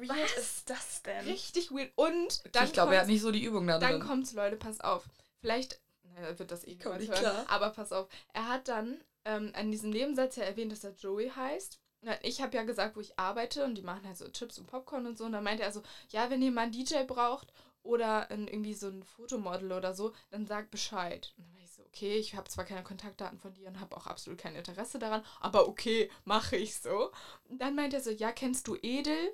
Wie 0.00 0.08
weird 0.08 0.36
ist 0.36 0.68
das 0.68 1.02
denn? 1.02 1.24
richtig 1.26 1.70
weird. 1.70 1.90
Und 1.96 2.42
dann 2.54 2.66
ich 2.66 2.72
glaube, 2.74 2.94
er 2.94 3.00
hat 3.00 3.06
nicht 3.08 3.22
so 3.22 3.30
die 3.32 3.42
Übung 3.42 3.66
da 3.66 3.78
Dann 3.78 4.00
kommt's, 4.00 4.32
Leute, 4.32 4.56
pass 4.56 4.80
auf. 4.80 5.08
Vielleicht, 5.40 5.80
naja, 6.14 6.38
wird 6.38 6.50
das 6.50 6.64
eh 6.66 6.76
Komm 6.76 6.98
nicht 6.98 7.08
hören, 7.10 7.20
klar. 7.20 7.46
aber 7.48 7.70
pass 7.70 7.92
auf. 7.92 8.06
Er 8.34 8.48
hat 8.48 8.68
dann 8.68 9.00
ähm, 9.24 9.50
an 9.54 9.70
diesem 9.70 9.90
Nebensatz 9.90 10.36
ja 10.36 10.44
erwähnt, 10.44 10.72
dass 10.72 10.84
er 10.84 10.92
Joey 10.92 11.30
heißt. 11.30 11.80
Ich 12.22 12.42
habe 12.42 12.54
ja 12.56 12.62
gesagt, 12.62 12.96
wo 12.96 13.00
ich 13.00 13.18
arbeite 13.18 13.64
und 13.64 13.74
die 13.74 13.82
machen 13.82 14.06
halt 14.06 14.16
so 14.16 14.28
Chips 14.28 14.58
und 14.58 14.66
Popcorn 14.66 15.06
und 15.06 15.16
so. 15.18 15.24
Und 15.24 15.32
dann 15.32 15.42
meinte 15.42 15.62
er 15.62 15.72
so, 15.72 15.82
ja, 16.10 16.30
wenn 16.30 16.42
ihr 16.42 16.52
mal 16.52 16.62
einen 16.62 16.72
DJ 16.72 17.04
braucht 17.06 17.52
oder 17.82 18.30
irgendwie 18.30 18.74
so 18.74 18.88
ein 18.88 19.02
Fotomodel 19.02 19.72
oder 19.72 19.94
so, 19.94 20.12
dann 20.30 20.46
sag 20.46 20.70
Bescheid. 20.70 21.32
Und 21.36 21.46
dann 21.46 21.54
war 21.54 21.62
ich 21.62 21.67
so, 21.78 21.84
okay, 21.86 22.16
ich 22.16 22.34
habe 22.34 22.48
zwar 22.50 22.64
keine 22.64 22.82
Kontaktdaten 22.82 23.38
von 23.38 23.54
dir 23.54 23.68
und 23.68 23.80
habe 23.80 23.96
auch 23.96 24.06
absolut 24.06 24.38
kein 24.38 24.56
Interesse 24.56 24.98
daran, 24.98 25.24
aber 25.40 25.68
okay, 25.68 26.10
mache 26.24 26.56
ich 26.56 26.76
so. 26.76 27.12
Und 27.48 27.60
dann 27.60 27.74
meint 27.76 27.94
er 27.94 28.00
so, 28.00 28.10
ja, 28.10 28.32
kennst 28.32 28.66
du 28.66 28.76
Edel? 28.82 29.32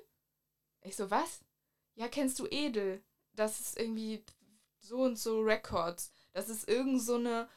Ich 0.81 0.95
so, 0.95 1.09
was? 1.09 1.41
Ja, 1.95 2.07
kennst 2.07 2.37
du 2.39 2.45
Edel? 2.47 3.03
Das 3.33 3.59
ist 3.59 3.79
irgendwie 3.79 4.23
so 4.79 4.97
und 4.99 5.17
so 5.17 5.41
Records. 5.41 6.11
Das 6.33 6.49
ist 6.49 6.69
irgend 6.69 7.01
so 7.01 7.15
eine, 7.15 7.49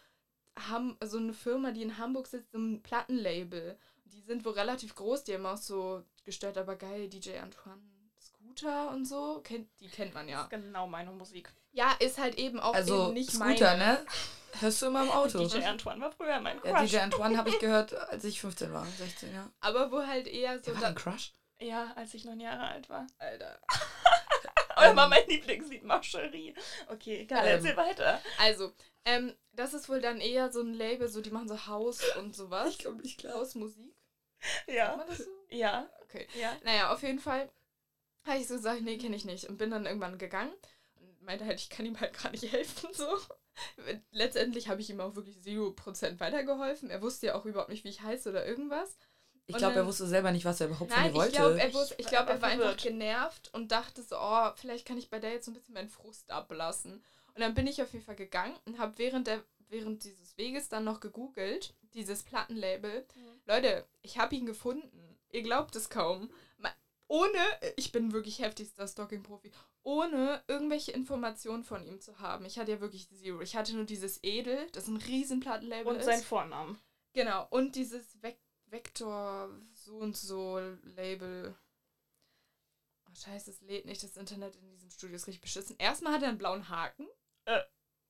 Ham 0.69 0.97
so 1.05 1.19
eine 1.19 1.35
Firma, 1.35 1.71
die 1.73 1.83
in 1.83 1.99
Hamburg 1.99 2.27
sitzt, 2.27 2.53
so 2.53 2.59
ein 2.59 2.83
Plattenlabel. 2.83 3.79
Die 4.07 4.23
sind 4.23 4.45
wohl 4.45 4.53
relativ 4.53 4.95
groß, 4.95 5.25
die 5.25 5.35
haben 5.35 5.45
auch 5.47 5.59
so 5.59 6.03
gestört, 6.25 6.57
aber 6.57 6.77
geil, 6.77 7.09
DJ 7.09 7.39
Antoine 7.39 7.83
Scooter 8.19 8.91
und 8.91 9.05
so. 9.05 9.41
Kennt, 9.45 9.69
die 9.81 9.89
kennt 9.89 10.15
man 10.15 10.29
ja. 10.29 10.49
Das 10.51 10.61
ist 10.61 10.67
genau 10.67 10.87
meine 10.87 11.11
Musik. 11.11 11.53
Ja, 11.73 11.93
ist 12.01 12.19
halt 12.19 12.37
eben 12.39 12.59
auch 12.59 12.75
Also 12.75 13.05
eben 13.07 13.15
nicht 13.15 13.31
Scooter, 13.33 13.77
meine. 13.77 13.79
ne? 13.79 14.07
Hörst 14.61 14.83
du 14.83 14.87
immer 14.87 15.03
im 15.03 15.11
Auto? 15.11 15.39
DJ 15.47 15.65
Antoine 15.65 16.01
war 16.01 16.13
früher 16.13 16.41
mein 16.41 16.61
Ja, 16.65 16.79
Crush. 16.79 16.91
DJ 16.91 16.99
Antoine 16.99 17.37
habe 17.39 17.51
ich 17.51 17.59
gehört, 17.61 17.95
als 17.95 18.25
ich 18.25 18.41
15 18.41 18.73
war, 18.73 18.87
16, 18.87 19.33
ja. 19.35 19.51
Aber 19.61 19.91
wo 19.93 20.07
halt 20.07 20.27
eher 20.27 20.59
so. 20.59 20.73
Der 20.73 20.81
war 20.81 20.89
ein 20.89 20.95
Crush? 20.95 21.33
Ja, 21.61 21.93
als 21.97 22.15
ich 22.15 22.25
neun 22.25 22.41
Jahre 22.41 22.63
alt 22.69 22.89
war. 22.89 23.07
Alter. 23.19 23.61
Aber 24.77 24.91
immer 24.91 25.09
mein 25.09 25.27
Lieblingslied, 25.27 25.83
Marcherie. 25.85 26.55
Okay, 26.89 27.21
egal, 27.23 27.45
Ähm. 27.47 27.57
erzähl 27.57 27.77
weiter. 27.77 28.21
Also, 28.39 28.73
ähm, 29.05 29.35
das 29.53 29.75
ist 29.75 29.89
wohl 29.89 30.01
dann 30.01 30.21
eher 30.21 30.53
so 30.53 30.61
ein 30.61 30.73
Label, 30.73 31.09
so 31.09 31.21
die 31.21 31.31
machen 31.31 31.49
so 31.49 31.67
Haus 31.67 32.01
und 32.17 32.35
sowas. 32.37 32.79
komme 32.79 33.03
nicht 33.03 33.25
Hausmusik. 33.25 33.93
Sagt 34.67 34.77
Ja. 34.77 34.97
man 34.97 35.07
das 35.09 35.19
so? 35.19 35.31
Ja. 35.49 35.89
Okay. 36.03 36.29
Ja. 36.39 36.57
Naja, 36.63 36.93
auf 36.93 37.03
jeden 37.03 37.19
Fall 37.19 37.51
habe 38.25 38.39
ich 38.39 38.47
so 38.47 38.55
gesagt, 38.55 38.83
nee, 38.83 38.99
kenne 38.99 39.17
ich 39.17 39.25
nicht. 39.25 39.47
Und 39.49 39.59
bin 39.59 39.71
dann 39.71 39.85
irgendwann 39.87 40.17
gegangen 40.17 40.53
und 40.95 41.23
meinte 41.23 41.45
halt, 41.45 41.59
ich 41.61 41.71
kann 41.71 41.85
ihm 41.87 41.99
halt 41.99 42.13
gar 42.23 42.31
nicht 42.31 42.45
helfen, 42.53 42.91
so. 42.95 43.19
Letztendlich 44.11 44.69
habe 44.69 44.81
ich 44.81 44.91
ihm 44.91 45.01
auch 45.01 45.15
wirklich 45.15 45.37
0% 45.39 46.21
weitergeholfen. 46.21 46.91
Er 46.91 47.03
wusste 47.03 47.27
ja 47.27 47.35
auch 47.35 47.45
überhaupt 47.45 47.71
nicht, 47.71 47.85
wie 47.85 47.89
ich 47.89 48.03
heiße 48.03 48.29
oder 48.31 48.47
irgendwas. 48.47 48.97
Ich 49.47 49.57
glaube, 49.57 49.77
er 49.77 49.87
wusste 49.87 50.07
selber 50.07 50.31
nicht, 50.31 50.45
was 50.45 50.61
er 50.61 50.67
überhaupt 50.67 50.91
von 50.93 51.01
Nein, 51.01 51.13
dir 51.13 51.17
ich 51.19 51.23
wollte. 51.23 51.37
glaube, 51.37 51.61
er, 51.61 51.73
wusste- 51.73 51.95
ich 51.97 52.07
glaub, 52.07 52.29
er 52.29 52.43
war 52.43 52.51
einfach 52.51 52.77
genervt 52.77 53.49
und 53.55 53.73
dachte 53.73 54.03
so, 54.03 54.17
oh, 54.19 54.51
vielleicht 54.57 54.87
kann 54.87 54.99
ich 54.99 55.09
bei 55.09 55.19
der 55.21 55.31
jetzt 55.33 55.47
so 55.47 55.51
ein 55.51 55.55
bisschen 55.55 55.73
meinen 55.75 55.89
Frust 55.89 56.31
ablassen. 56.31 57.03
Und 57.35 57.41
dann 57.41 57.55
bin 57.55 57.67
ich 57.67 57.81
auf 57.81 57.93
jeden 57.93 58.05
Fall 58.05 58.17
gegangen 58.17 58.55
und 58.67 58.79
habe 58.79 58.93
während, 58.99 59.27
der, 59.27 59.43
während 59.71 60.05
dieses 60.05 60.37
Weges 60.37 60.69
dann 60.69 60.85
noch 60.85 61.01
gegoogelt, 61.01 61.73
dieses 61.95 62.25
Plattenlabel. 62.25 63.07
Mhm. 63.15 63.41
Leute, 63.47 63.87
ich 64.03 64.19
habe 64.19 64.35
ihn 64.35 64.45
gefunden. 64.45 65.19
Ihr 65.31 65.43
glaubt 65.43 65.75
es 65.77 65.89
kaum. 65.89 66.31
Ohne, 67.11 67.39
ich 67.77 67.91
bin 67.91 68.13
wirklich 68.13 68.41
heftigster 68.41 68.87
Stalking-Profi, 68.87 69.51
ohne 69.89 70.43
irgendwelche 70.49 70.93
Informationen 70.93 71.65
von 71.65 71.83
ihm 71.83 71.99
zu 71.99 72.19
haben. 72.19 72.45
Ich 72.45 72.59
hatte 72.59 72.73
ja 72.73 72.81
wirklich 72.81 73.09
zero. 73.09 73.41
Ich 73.41 73.57
hatte 73.57 73.75
nur 73.75 73.87
dieses 73.87 74.23
Edel, 74.23 74.67
das 74.73 74.87
ein 74.87 74.99
riesen 74.99 75.41
Plattenlabel 75.41 75.87
Und 75.87 75.97
ist. 75.97 76.05
sein 76.05 76.21
Vornamen. 76.21 76.79
Genau, 77.15 77.47
und 77.49 77.75
dieses 77.75 78.23
Vek 78.23 78.39
Vektor 78.67 79.49
so 79.73 79.97
und 79.97 80.15
so 80.15 80.61
Label. 80.83 81.57
Oh, 83.07 83.15
scheiße, 83.15 83.51
es 83.51 83.63
lädt 83.63 83.87
nicht. 83.87 84.03
Das 84.03 84.19
Internet 84.19 84.57
in 84.57 84.69
diesem 84.69 84.91
Studio 84.91 85.17
ist 85.17 85.27
richtig 85.27 85.41
beschissen. 85.41 85.75
Erstmal 85.79 86.13
hat 86.13 86.23
er 86.23 86.29
einen 86.29 86.37
blauen 86.37 86.69
Haken. 86.69 87.09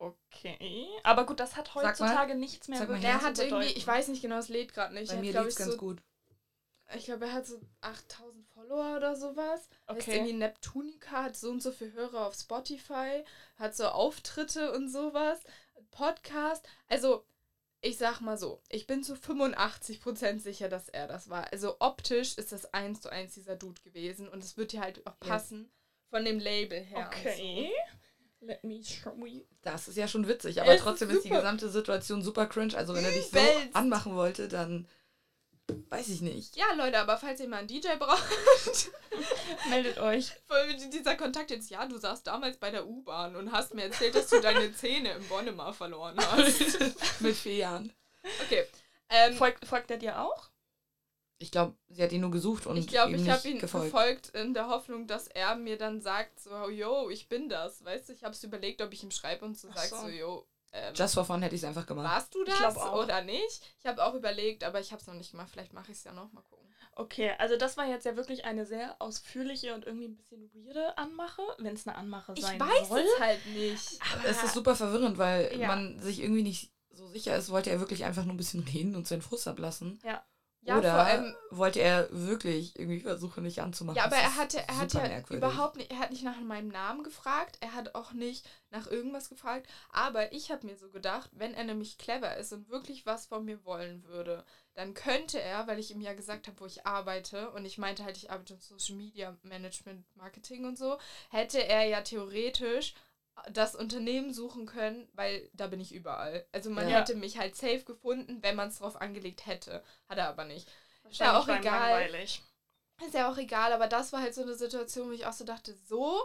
Okay. 0.00 0.88
Aber 1.04 1.26
gut, 1.26 1.38
das 1.38 1.54
hat 1.54 1.68
Sag 1.68 1.76
mal. 1.76 1.90
heutzutage 1.90 2.34
nichts 2.34 2.66
mehr 2.66 2.80
Sag 2.80 2.88
mal. 2.88 2.96
Er 3.04 3.20
zu 3.20 3.24
hat 3.24 3.38
irgendwie, 3.38 3.54
bedeuten. 3.54 3.78
ich 3.78 3.86
weiß 3.86 4.08
nicht 4.08 4.22
genau, 4.22 4.38
es 4.38 4.48
lädt 4.48 4.74
gerade 4.74 4.94
nicht. 4.94 5.12
Bei 5.12 5.20
mir 5.20 5.32
lief's 5.32 5.54
ich, 5.54 5.58
ganz 5.58 5.72
so, 5.72 5.78
gut. 5.78 6.02
Ich 6.96 7.04
glaube, 7.04 7.26
er 7.26 7.34
hat 7.34 7.46
so 7.46 7.60
8000 7.82 8.46
Follower 8.48 8.96
oder 8.96 9.14
sowas. 9.14 9.68
Okay. 9.86 9.98
Ist 9.98 10.08
Okay. 10.08 10.16
irgendwie 10.16 10.32
Neptunica, 10.34 11.24
hat 11.24 11.36
so 11.36 11.50
und 11.50 11.62
so 11.62 11.70
viele 11.70 11.92
Hörer 11.92 12.26
auf 12.26 12.34
Spotify, 12.34 13.24
hat 13.56 13.76
so 13.76 13.86
Auftritte 13.86 14.72
und 14.72 14.88
sowas, 14.88 15.40
Podcast. 15.90 16.66
Also, 16.88 17.24
ich 17.80 17.98
sag 17.98 18.20
mal 18.20 18.36
so, 18.38 18.60
ich 18.70 18.86
bin 18.86 19.02
zu 19.04 19.14
85% 19.14 20.40
sicher, 20.40 20.68
dass 20.68 20.88
er 20.88 21.06
das 21.06 21.28
war. 21.28 21.52
Also 21.52 21.76
optisch 21.78 22.36
ist 22.36 22.52
das 22.52 22.72
eins 22.74 23.00
zu 23.00 23.10
eins 23.10 23.34
dieser 23.34 23.56
Dude 23.56 23.80
gewesen 23.82 24.28
und 24.28 24.42
es 24.42 24.56
wird 24.56 24.72
ja 24.72 24.80
halt 24.82 25.06
auch 25.06 25.18
passen 25.20 25.70
von 26.10 26.24
dem 26.24 26.38
Label 26.38 26.80
her. 26.80 27.06
Okay. 27.06 27.70
Let 28.40 28.64
me 28.64 28.82
show 28.82 29.26
you. 29.26 29.42
Das 29.62 29.88
ist 29.88 29.96
ja 29.96 30.06
schon 30.08 30.26
witzig, 30.28 30.60
aber 30.60 30.70
Es 30.70 30.76
ist 30.78 30.82
trotzdem 30.84 31.10
ist 31.10 31.24
die 31.24 31.28
super. 31.28 31.40
gesamte 31.40 31.68
Situation 31.68 32.22
super 32.22 32.46
cringe. 32.46 32.76
Also 32.76 32.94
wenn 32.94 33.04
er 33.04 33.10
dich 33.12 33.26
so 33.26 33.38
anmachen 33.72 34.14
wollte, 34.14 34.48
dann 34.48 34.86
weiß 35.90 36.08
ich 36.08 36.20
nicht. 36.20 36.56
Ja, 36.56 36.72
Leute, 36.74 36.98
aber 36.98 37.16
falls 37.18 37.40
ihr 37.40 37.48
mal 37.48 37.58
einen 37.58 37.68
DJ 37.68 37.96
braucht, 37.98 38.22
Meldet 39.70 39.98
euch. 39.98 40.32
dieser 40.92 41.16
Kontakt 41.16 41.50
jetzt, 41.50 41.70
ja, 41.70 41.86
du 41.86 41.98
saßt 41.98 42.26
damals 42.26 42.56
bei 42.56 42.70
der 42.70 42.86
U-Bahn 42.86 43.36
und 43.36 43.52
hast 43.52 43.74
mir 43.74 43.84
erzählt, 43.84 44.14
dass 44.14 44.28
du 44.28 44.40
deine 44.40 44.72
Zähne 44.74 45.12
im 45.12 45.24
Bonnemar 45.28 45.72
verloren 45.72 46.16
hast. 46.20 47.20
Mit 47.20 47.36
vier 47.36 47.56
Jahren. 47.56 47.92
Okay. 48.44 48.64
Ähm, 49.10 49.34
Folgt, 49.34 49.66
folgt 49.66 49.90
er 49.90 49.96
dir 49.96 50.20
auch? 50.20 50.50
Ich 51.40 51.52
glaube, 51.52 51.76
sie 51.88 52.02
hat 52.02 52.10
ihn 52.12 52.20
nur 52.20 52.32
gesucht 52.32 52.66
und 52.66 52.76
ich 52.76 52.88
glaube, 52.88 53.14
ich 53.14 53.28
habe 53.30 53.46
ihn 53.48 53.60
gefolgt. 53.60 53.90
verfolgt 53.90 54.28
in 54.30 54.54
der 54.54 54.66
Hoffnung, 54.68 55.06
dass 55.06 55.28
er 55.28 55.54
mir 55.54 55.78
dann 55.78 56.00
sagt, 56.00 56.40
so, 56.40 56.68
yo, 56.68 57.08
ich 57.10 57.28
bin 57.28 57.48
das. 57.48 57.84
Weißt 57.84 58.08
du, 58.08 58.12
ich 58.12 58.24
habe 58.24 58.34
es 58.34 58.42
überlegt, 58.42 58.82
ob 58.82 58.92
ich 58.92 59.04
ihm 59.04 59.12
schreibe 59.12 59.44
und 59.44 59.56
so 59.56 59.68
so. 59.72 59.96
so, 60.00 60.08
yo, 60.08 60.48
ähm, 60.72 60.94
Just 60.94 61.14
for 61.14 61.24
fun 61.24 61.42
hätte 61.42 61.54
ich 61.54 61.62
es 61.62 61.68
einfach 61.68 61.86
gemacht. 61.86 62.06
warst 62.06 62.34
du 62.34 62.42
Ich 62.44 62.48
das 62.58 62.76
oder 62.76 63.22
nicht? 63.22 63.62
Ich 63.78 63.86
habe 63.86 64.04
auch 64.04 64.14
überlegt, 64.14 64.64
aber 64.64 64.80
ich 64.80 64.92
habe 64.92 65.00
es 65.00 65.06
noch 65.06 65.14
nicht 65.14 65.30
gemacht. 65.30 65.48
Vielleicht 65.50 65.72
mache 65.72 65.90
ich 65.92 65.98
es 65.98 66.04
ja 66.04 66.12
noch. 66.12 66.32
Mal 66.32 66.42
gucken. 66.42 66.66
Okay, 66.94 67.32
also 67.38 67.56
das 67.56 67.76
war 67.76 67.86
jetzt 67.86 68.04
ja 68.06 68.16
wirklich 68.16 68.44
eine 68.44 68.66
sehr 68.66 68.96
ausführliche 69.00 69.72
und 69.74 69.86
irgendwie 69.86 70.08
ein 70.08 70.16
bisschen 70.16 70.50
weirde 70.52 70.98
Anmache, 70.98 71.42
wenn 71.58 71.74
es 71.74 71.86
eine 71.86 71.96
Anmache 71.96 72.34
Ich 72.36 72.44
sein 72.44 72.58
weiß 72.58 72.88
soll. 72.88 73.00
es 73.00 73.20
halt 73.20 73.46
nicht. 73.46 74.00
Es 74.26 74.42
ist 74.42 74.54
super 74.54 74.74
verwirrend, 74.74 75.16
weil 75.16 75.56
Ja. 75.58 75.68
man 75.68 76.00
sich 76.00 76.20
irgendwie 76.20 76.42
nicht 76.42 76.72
so 76.90 77.06
sicher 77.06 77.36
ist, 77.36 77.50
wollte 77.50 77.70
er 77.70 77.78
wirklich 77.78 78.04
einfach 78.04 78.24
nur 78.24 78.34
ein 78.34 78.38
bisschen 78.38 78.64
reden 78.64 78.96
und 78.96 79.06
seinen 79.06 79.22
Frust 79.22 79.46
ablassen. 79.46 80.00
Ja, 80.04 80.24
Oder 80.66 80.90
vor 80.90 81.00
allem, 81.00 81.36
wollte 81.50 81.80
er 81.80 82.08
wirklich 82.10 82.78
irgendwie 82.78 83.00
versuchen, 83.00 83.42
nicht 83.42 83.62
anzumachen. 83.62 83.96
Ja, 83.96 84.04
aber 84.04 84.16
er 84.16 84.36
hatte, 84.36 84.58
er 84.58 84.78
hat 84.78 84.92
ja 84.92 85.22
überhaupt 85.30 85.76
nicht, 85.76 85.90
er 85.90 85.98
hat 85.98 86.10
nicht 86.10 86.24
nach 86.24 86.38
meinem 86.40 86.68
Namen 86.68 87.02
gefragt, 87.02 87.56
er 87.60 87.74
hat 87.74 87.94
auch 87.94 88.12
nicht 88.12 88.46
nach 88.70 88.86
irgendwas 88.86 89.30
gefragt, 89.30 89.66
aber 89.90 90.32
ich 90.32 90.50
habe 90.50 90.66
mir 90.66 90.76
so 90.76 90.90
gedacht, 90.90 91.30
wenn 91.32 91.54
er 91.54 91.64
nämlich 91.64 91.96
clever 91.96 92.36
ist 92.36 92.52
und 92.52 92.68
wirklich 92.68 93.06
was 93.06 93.26
von 93.26 93.44
mir 93.44 93.64
wollen 93.64 94.04
würde, 94.04 94.44
dann 94.74 94.94
könnte 94.94 95.40
er, 95.40 95.66
weil 95.66 95.78
ich 95.78 95.90
ihm 95.90 96.00
ja 96.00 96.12
gesagt 96.12 96.46
habe, 96.46 96.60
wo 96.60 96.66
ich 96.66 96.86
arbeite 96.86 97.50
und 97.50 97.64
ich 97.64 97.78
meinte 97.78 98.04
halt, 98.04 98.16
ich 98.16 98.30
arbeite 98.30 98.54
im 98.54 98.60
Social 98.60 98.96
Media 98.96 99.36
Management, 99.42 100.04
Marketing 100.16 100.66
und 100.66 100.76
so, 100.76 100.98
hätte 101.30 101.66
er 101.66 101.84
ja 101.84 102.02
theoretisch 102.02 102.94
das 103.52 103.74
Unternehmen 103.74 104.32
suchen 104.32 104.66
können, 104.66 105.08
weil 105.12 105.48
da 105.52 105.66
bin 105.66 105.80
ich 105.80 105.94
überall. 105.94 106.46
Also 106.52 106.70
man 106.70 106.88
Ja. 106.88 106.98
hätte 107.00 107.14
mich 107.14 107.38
halt 107.38 107.56
safe 107.56 107.84
gefunden, 107.84 108.42
wenn 108.42 108.56
man 108.56 108.68
es 108.68 108.78
drauf 108.78 108.96
angelegt 109.00 109.46
hätte. 109.46 109.82
Hat 110.08 110.18
er 110.18 110.28
aber 110.28 110.44
nicht. 110.44 110.70
Wahrscheinlich 111.02 111.36
auch 111.36 111.48
war 111.48 111.54
ihm 111.56 111.60
egal. 111.62 111.90
langweilig. 111.90 112.42
Ist 113.04 113.14
ja 113.14 113.30
auch 113.30 113.38
egal, 113.38 113.72
aber 113.72 113.86
das 113.86 114.12
war 114.12 114.20
halt 114.20 114.34
so 114.34 114.42
eine 114.42 114.54
Situation, 114.54 115.08
wo 115.08 115.12
ich 115.12 115.26
auch 115.26 115.32
so 115.32 115.44
dachte, 115.44 115.72
so, 115.74 116.20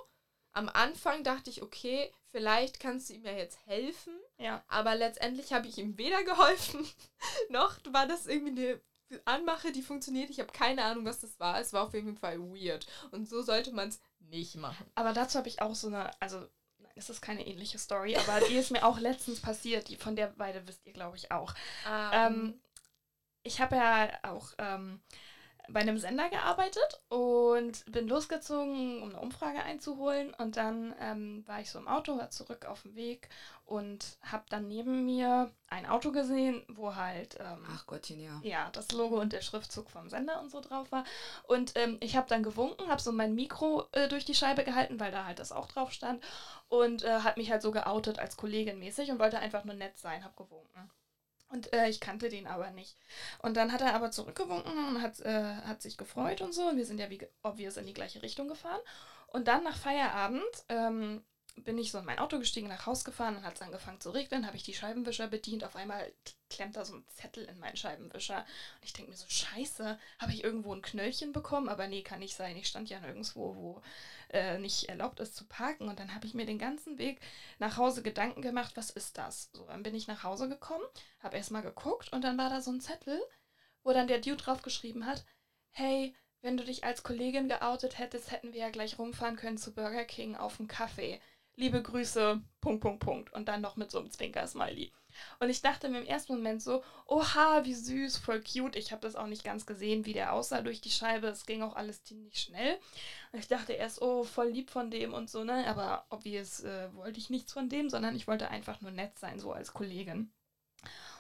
am 0.54 0.70
Anfang 0.70 1.24
dachte 1.24 1.50
ich, 1.50 1.62
okay, 1.62 2.12
vielleicht 2.32 2.80
kannst 2.80 3.10
du 3.10 3.14
ihm 3.14 3.24
ja 3.26 3.32
jetzt 3.34 3.60
helfen, 3.68 4.14
Ja. 4.40 4.64
aber 4.68 4.96
letztendlich 4.96 5.54
habe 5.54 5.68
ich 5.68 5.78
ihm 5.78 5.98
weder 5.98 6.24
geholfen, 6.24 6.86
noch 7.50 7.78
war 7.92 8.08
das 8.08 8.26
irgendwie 8.26 8.64
eine 8.64 8.82
Anmache, 9.26 9.72
die 9.72 9.84
funktioniert. 9.84 10.32
Ich 10.32 10.40
habe 10.40 10.52
keine 10.52 10.84
Ahnung, 10.84 11.06
was 11.06 11.20
das 11.20 11.40
war. 11.40 11.60
Es 11.60 11.74
war 11.74 11.84
auf 11.84 11.94
jeden 11.94 12.18
Fall 12.18 12.40
weird. 12.40 12.88
Und 13.12 13.30
so 13.30 13.44
sollte 13.44 13.72
man 13.72 13.90
es 13.90 14.00
nicht 14.20 14.56
machen. 14.56 14.90
Aber 14.96 15.14
dazu 15.14 15.38
habe 15.38 15.48
ich 15.50 15.62
auch 15.62 15.76
so 15.76 15.88
eine, 15.88 16.10
also 16.20 16.44
es 16.96 17.10
ist 17.10 17.22
keine 17.22 17.46
ähnliche 17.46 17.78
Story, 17.78 18.16
aber 18.16 18.46
die 18.48 18.56
ist 18.56 18.72
mir 18.72 18.86
auch 18.86 19.00
letztens 19.00 19.40
passiert, 19.40 19.90
die 19.90 19.96
von 19.96 20.16
der 20.16 20.34
beide 20.38 20.68
wisst 20.68 20.86
ihr, 20.86 20.94
glaube 20.94 21.18
ich, 21.18 21.32
auch. 21.32 21.54
Ähm, 22.14 22.60
ich 23.44 23.60
habe 23.62 23.76
ja 23.76 24.10
auch 24.24 24.54
ähm, 24.58 25.02
bei 25.70 25.80
einem 25.80 25.98
Sender 25.98 26.30
gearbeitet 26.30 27.02
und 27.10 27.86
bin 27.92 28.08
losgezogen, 28.08 29.02
um 29.02 29.10
eine 29.10 29.20
Umfrage 29.20 29.64
einzuholen. 29.64 30.34
Und 30.34 30.58
dann 30.58 30.94
ähm, 31.00 31.44
war 31.48 31.62
ich 31.62 31.70
so 31.70 31.80
im 31.80 31.88
Auto, 31.88 32.18
war 32.18 32.30
zurück 32.30 32.66
auf 32.66 32.82
dem 32.82 32.96
Weg 32.96 33.30
und 33.66 34.18
habe 34.22 34.44
dann 34.50 34.68
neben 34.68 35.06
mir 35.06 35.52
ein 35.68 35.86
Auto 35.86 36.12
gesehen, 36.12 36.64
wo 36.68 36.96
halt 36.96 37.38
ähm, 37.40 37.66
Ach 37.74 37.88
Gottchen, 37.88 38.20
ja. 38.20 38.40
ja, 38.44 38.70
das 38.72 38.92
Logo 38.92 39.20
und 39.20 39.32
der 39.32 39.42
Schriftzug 39.42 39.90
vom 39.90 40.10
Sender 40.10 40.42
und 40.42 40.52
so 40.52 40.60
drauf 40.60 40.92
war. 40.92 41.06
Und 41.48 41.72
ähm, 41.76 41.98
ich 42.02 42.18
habe 42.18 42.28
dann 42.28 42.44
gewunken, 42.44 42.90
habe 42.90 43.02
so 43.02 43.12
mein 43.12 43.34
Mikro 43.34 43.86
äh, 43.94 44.10
durch 44.10 44.26
die 44.26 44.36
Scheibe 44.36 44.64
gehalten, 44.64 45.00
weil 45.00 45.12
da 45.12 45.26
halt 45.26 45.40
das 45.40 45.54
auch 45.54 45.68
drauf 45.68 45.92
stand. 45.92 46.24
Und 46.68 47.04
äh, 47.04 47.20
hat 47.20 47.38
mich 47.38 47.52
halt 47.52 47.62
so 47.62 47.72
geoutet 47.72 48.20
als 48.20 48.36
Kollegin 48.36 48.80
mäßig 48.80 49.12
und 49.12 49.20
wollte 49.20 49.40
einfach 49.40 49.64
nur 49.64 49.76
nett 49.76 49.98
sein, 49.98 50.24
habe 50.24 50.36
gewunken. 50.36 50.92
Und 51.54 51.72
äh, 51.72 51.88
ich 51.88 52.00
kannte 52.00 52.30
den 52.30 52.48
aber 52.48 52.72
nicht. 52.72 52.98
Und 53.38 53.58
dann 53.58 53.72
hat 53.72 53.82
er 53.82 53.94
aber 53.94 54.10
zurückgewunken 54.10 54.88
und 54.88 55.04
hat, 55.04 55.20
äh, 55.20 55.56
hat 55.68 55.84
sich 55.84 55.98
gefreut 55.98 56.42
und 56.42 56.52
so. 56.52 56.64
Und 56.64 56.78
wir 56.78 56.86
sind 56.86 57.00
ja 57.00 57.12
wie 57.12 57.22
obvious 57.44 57.78
in 57.78 57.86
die 57.86 57.94
gleiche 57.94 58.24
Richtung 58.24 58.48
gefahren. 58.48 58.82
Und 59.28 59.48
dann 59.48 59.64
nach 59.64 59.78
Feierabend 59.78 60.44
ähm, 60.70 61.24
bin 61.56 61.78
ich 61.78 61.92
so 61.92 62.00
in 62.00 62.06
mein 62.06 62.20
Auto 62.20 62.40
gestiegen, 62.40 62.68
nach 62.68 62.86
Haus 62.86 63.04
gefahren, 63.04 63.36
dann 63.36 63.46
hat 63.46 63.56
es 63.56 63.62
angefangen 63.62 64.02
zu 64.02 64.10
regnen, 64.10 64.46
habe 64.46 64.58
ich 64.58 64.64
die 64.64 64.74
Scheibenwischer 64.74 65.28
bedient, 65.28 65.64
auf 65.64 65.76
einmal 65.76 66.12
klemmt 66.50 66.76
da 66.76 66.84
so 66.84 66.96
ein 66.96 67.06
Zettel 67.08 67.46
in 67.46 67.60
meinen 67.60 67.78
Scheibenwischer. 67.78 68.40
Und 68.40 68.84
ich 68.84 68.94
denke 68.94 69.12
mir 69.12 69.18
so, 69.18 69.28
scheiße, 69.28 70.00
habe 70.20 70.32
ich 70.32 70.44
irgendwo 70.44 70.74
ein 70.74 70.82
Knöllchen 70.82 71.32
bekommen? 71.32 71.70
Aber 71.70 71.88
nee, 71.88 72.02
kann 72.02 72.20
nicht 72.20 72.36
sein, 72.36 72.58
ich 72.58 72.68
stand 72.68 72.90
ja 72.90 73.00
nirgendwo, 73.00 73.56
wo 73.56 73.82
äh, 74.30 74.58
nicht 74.58 74.90
erlaubt 74.90 75.20
ist 75.20 75.36
zu 75.36 75.46
parken. 75.46 75.88
Und 75.88 76.00
dann 76.00 76.14
habe 76.14 76.26
ich 76.26 76.34
mir 76.34 76.46
den 76.46 76.60
ganzen 76.60 76.98
Weg 76.98 77.22
nach 77.60 77.78
Hause 77.78 78.02
Gedanken 78.02 78.42
gemacht, 78.42 78.76
was 78.76 78.90
ist 78.90 79.18
das? 79.18 79.50
So, 79.54 79.66
dann 79.66 79.84
bin 79.84 79.96
ich 79.96 80.08
nach 80.08 80.24
Hause 80.24 80.50
gekommen, 80.50 80.86
habe 81.20 81.38
erstmal 81.38 81.64
geguckt 81.64 82.12
und 82.12 82.24
dann 82.24 82.38
war 82.38 82.50
da 82.50 82.62
so 82.62 82.72
ein 82.72 82.82
Zettel, 82.82 83.22
wo 83.84 83.94
dann 83.94 84.08
der 84.08 84.20
Dude 84.20 84.38
drauf 84.38 84.62
geschrieben 84.62 85.06
hat, 85.06 85.26
hey, 85.72 86.16
wenn 86.42 86.58
du 86.58 86.66
dich 86.66 86.84
als 86.84 87.04
Kollegin 87.04 87.48
geoutet 87.48 87.98
hättest, 88.00 88.32
hätten 88.32 88.54
wir 88.54 88.60
ja 88.60 88.70
gleich 88.70 89.00
rumfahren 89.00 89.38
können 89.38 89.58
zu 89.58 89.74
Burger 89.74 90.04
King 90.04 90.36
auf 90.36 90.60
einen 90.60 90.68
Kaffee 90.68 91.22
liebe 91.56 91.82
Grüße, 91.82 92.42
Punkt, 92.62 92.82
Punkt, 92.82 93.00
Punkt. 93.00 93.34
Und 93.34 93.48
dann 93.48 93.62
noch 93.62 93.76
mit 93.76 93.92
so 93.92 94.00
einem 94.00 94.12
Zwinker-Smiley. 94.12 94.92
Und 95.40 95.50
ich 95.50 95.62
dachte 95.62 95.90
mir 95.90 96.00
im 96.00 96.08
ersten 96.08 96.36
Moment 96.36 96.62
so, 96.62 96.84
oha, 97.06 97.64
wie 97.66 97.74
süß, 97.74 98.18
voll 98.18 98.42
cute. 98.42 98.76
Ich 98.76 98.92
habe 98.92 99.02
das 99.02 99.16
auch 99.16 99.28
nicht 99.28 99.44
ganz 99.44 99.66
gesehen, 99.66 100.06
wie 100.06 100.14
der 100.14 100.34
aussah 100.34 100.62
durch 100.62 100.82
die 100.82 100.90
Scheibe. 100.90 101.28
Es 101.28 101.46
ging 101.46 101.62
auch 101.62 101.76
alles 101.76 102.04
ziemlich 102.04 102.40
schnell. 102.40 102.80
Und 103.32 103.40
ich 103.40 103.48
dachte 103.48 103.74
erst, 103.74 104.02
oh, 104.02 104.24
voll 104.24 104.48
lieb 104.48 104.70
von 104.72 104.90
dem 104.90 105.14
und 105.14 105.30
so, 105.30 105.44
ne? 105.44 105.68
Aber 105.68 106.06
obvious 106.10 106.62
äh, 106.64 106.94
wollte 106.96 107.20
ich 107.20 107.30
nichts 107.30 107.54
von 107.54 107.70
dem, 107.70 107.90
sondern 107.90 108.16
ich 108.16 108.28
wollte 108.28 108.50
einfach 108.50 108.82
nur 108.82 108.92
nett 108.92 109.20
sein, 109.20 109.40
so 109.40 109.52
als 109.52 109.74
Kollegin. 109.74 110.32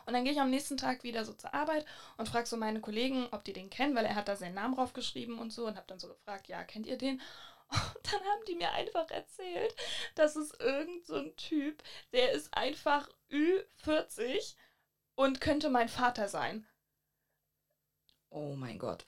Und 0.05 0.13
dann 0.13 0.23
gehe 0.25 0.33
ich 0.33 0.41
am 0.41 0.49
nächsten 0.49 0.75
Tag 0.75 1.03
wieder 1.03 1.23
so 1.23 1.33
zur 1.33 1.53
Arbeit 1.53 1.85
und 2.17 2.27
frage 2.27 2.45
so 2.45 2.57
meine 2.57 2.81
Kollegen, 2.81 3.27
ob 3.31 3.45
die 3.45 3.53
den 3.53 3.69
kennen, 3.69 3.95
weil 3.95 4.05
er 4.05 4.15
hat 4.15 4.27
da 4.27 4.35
seinen 4.35 4.55
Namen 4.55 4.75
draufgeschrieben 4.75 5.39
und 5.39 5.51
so 5.53 5.65
und 5.65 5.77
habe 5.77 5.87
dann 5.87 5.99
so 5.99 6.09
gefragt, 6.09 6.49
ja, 6.49 6.63
kennt 6.63 6.87
ihr 6.87 6.97
den? 6.97 7.21
Und 7.73 8.03
dann 8.11 8.21
haben 8.21 8.45
die 8.47 8.55
mir 8.55 8.71
einfach 8.71 9.09
erzählt, 9.11 9.75
dass 10.15 10.35
es 10.35 10.51
irgend 10.59 11.05
so 11.05 11.15
ein 11.15 11.35
Typ, 11.35 11.83
der 12.11 12.31
ist 12.31 12.53
einfach 12.53 13.09
Ü40 13.31 14.55
und 15.15 15.41
könnte 15.41 15.69
mein 15.69 15.89
Vater 15.89 16.27
sein. 16.27 16.67
Oh 18.29 18.55
mein 18.55 18.79
Gott. 18.79 19.05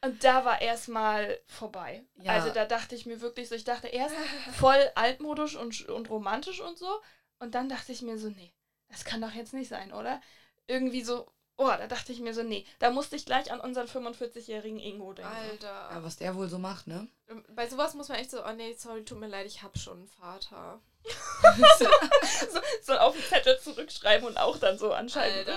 Und 0.00 0.22
da 0.22 0.44
war 0.44 0.60
erstmal 0.60 1.40
vorbei. 1.46 2.04
Ja. 2.22 2.32
Also 2.32 2.50
da 2.50 2.64
dachte 2.64 2.94
ich 2.94 3.06
mir 3.06 3.20
wirklich 3.20 3.48
so, 3.48 3.56
ich 3.56 3.64
dachte 3.64 3.88
erst 3.88 4.14
voll 4.52 4.90
altmodisch 4.94 5.56
und, 5.56 5.88
und 5.88 6.08
romantisch 6.08 6.60
und 6.60 6.78
so. 6.78 7.00
Und 7.40 7.54
dann 7.54 7.68
dachte 7.68 7.92
ich 7.92 8.02
mir 8.02 8.18
so, 8.18 8.28
nee, 8.28 8.52
das 8.88 9.04
kann 9.04 9.20
doch 9.20 9.32
jetzt 9.32 9.54
nicht 9.54 9.68
sein, 9.68 9.92
oder? 9.92 10.20
Irgendwie 10.66 11.02
so, 11.02 11.30
Oh, 11.60 11.66
da 11.66 11.88
dachte 11.88 12.12
ich 12.12 12.20
mir 12.20 12.34
so, 12.34 12.44
nee, 12.44 12.64
da 12.78 12.90
musste 12.90 13.16
ich 13.16 13.26
gleich 13.26 13.50
an 13.50 13.58
unseren 13.58 13.88
45-jährigen 13.88 14.78
Ingo 14.78 15.12
denken. 15.12 15.32
Alter. 15.32 15.90
Ja, 15.90 16.04
was 16.04 16.16
der 16.16 16.36
wohl 16.36 16.48
so 16.48 16.58
macht, 16.58 16.86
ne? 16.86 17.08
Ähm, 17.28 17.44
bei 17.48 17.68
sowas 17.68 17.94
muss 17.94 18.08
man 18.08 18.18
echt 18.18 18.30
so, 18.30 18.44
oh 18.46 18.52
nee, 18.52 18.74
sorry, 18.74 19.04
tut 19.04 19.18
mir 19.18 19.26
leid, 19.26 19.44
ich 19.44 19.60
hab 19.64 19.76
schon 19.76 19.98
einen 19.98 20.06
Vater. 20.06 20.80
so, 21.78 22.60
so, 22.82 22.92
auf 22.98 23.14
den 23.14 23.24
Zettel 23.24 23.58
zurückschreiben 23.58 24.28
und 24.28 24.36
auch 24.36 24.58
dann 24.58 24.78
so 24.78 24.92
anscheinend. 24.92 25.48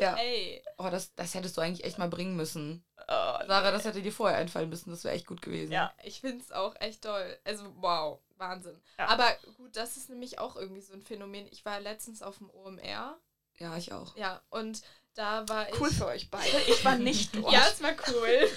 Ja. 0.00 0.14
Ey. 0.14 0.62
Oh, 0.76 0.88
das, 0.90 1.12
das 1.16 1.34
hättest 1.34 1.56
du 1.56 1.60
eigentlich 1.60 1.84
echt 1.84 1.98
mal 1.98 2.08
bringen 2.08 2.36
müssen. 2.36 2.84
Oh, 2.96 3.38
Sarah, 3.46 3.72
das 3.72 3.84
hätte 3.84 4.02
dir 4.02 4.12
vorher 4.12 4.38
einfallen 4.38 4.68
müssen, 4.68 4.90
das 4.90 5.02
wäre 5.02 5.14
echt 5.14 5.26
gut 5.26 5.42
gewesen. 5.42 5.72
Ja, 5.72 5.92
ich 6.04 6.20
find's 6.20 6.52
auch 6.52 6.76
echt 6.78 7.02
toll. 7.02 7.36
Also, 7.44 7.64
wow, 7.76 8.20
Wahnsinn. 8.36 8.80
Ja. 8.96 9.08
Aber 9.08 9.34
gut, 9.56 9.74
das 9.74 9.96
ist 9.96 10.08
nämlich 10.08 10.38
auch 10.38 10.54
irgendwie 10.54 10.82
so 10.82 10.92
ein 10.92 11.02
Phänomen. 11.02 11.48
Ich 11.50 11.64
war 11.64 11.80
letztens 11.80 12.22
auf 12.22 12.38
dem 12.38 12.50
OMR. 12.50 13.18
Ja, 13.58 13.76
ich 13.76 13.92
auch. 13.92 14.16
Ja, 14.16 14.40
und 14.50 14.82
da 15.18 15.48
war 15.48 15.68
ich. 15.68 15.80
Cool 15.80 15.90
für 15.90 16.06
euch 16.06 16.30
beide. 16.30 16.56
Ich 16.68 16.84
war 16.84 16.96
nicht 16.96 17.34
dort. 17.34 17.52
ja, 17.52 17.66
es 17.66 17.82
war 17.82 17.92
cool. 18.08 18.48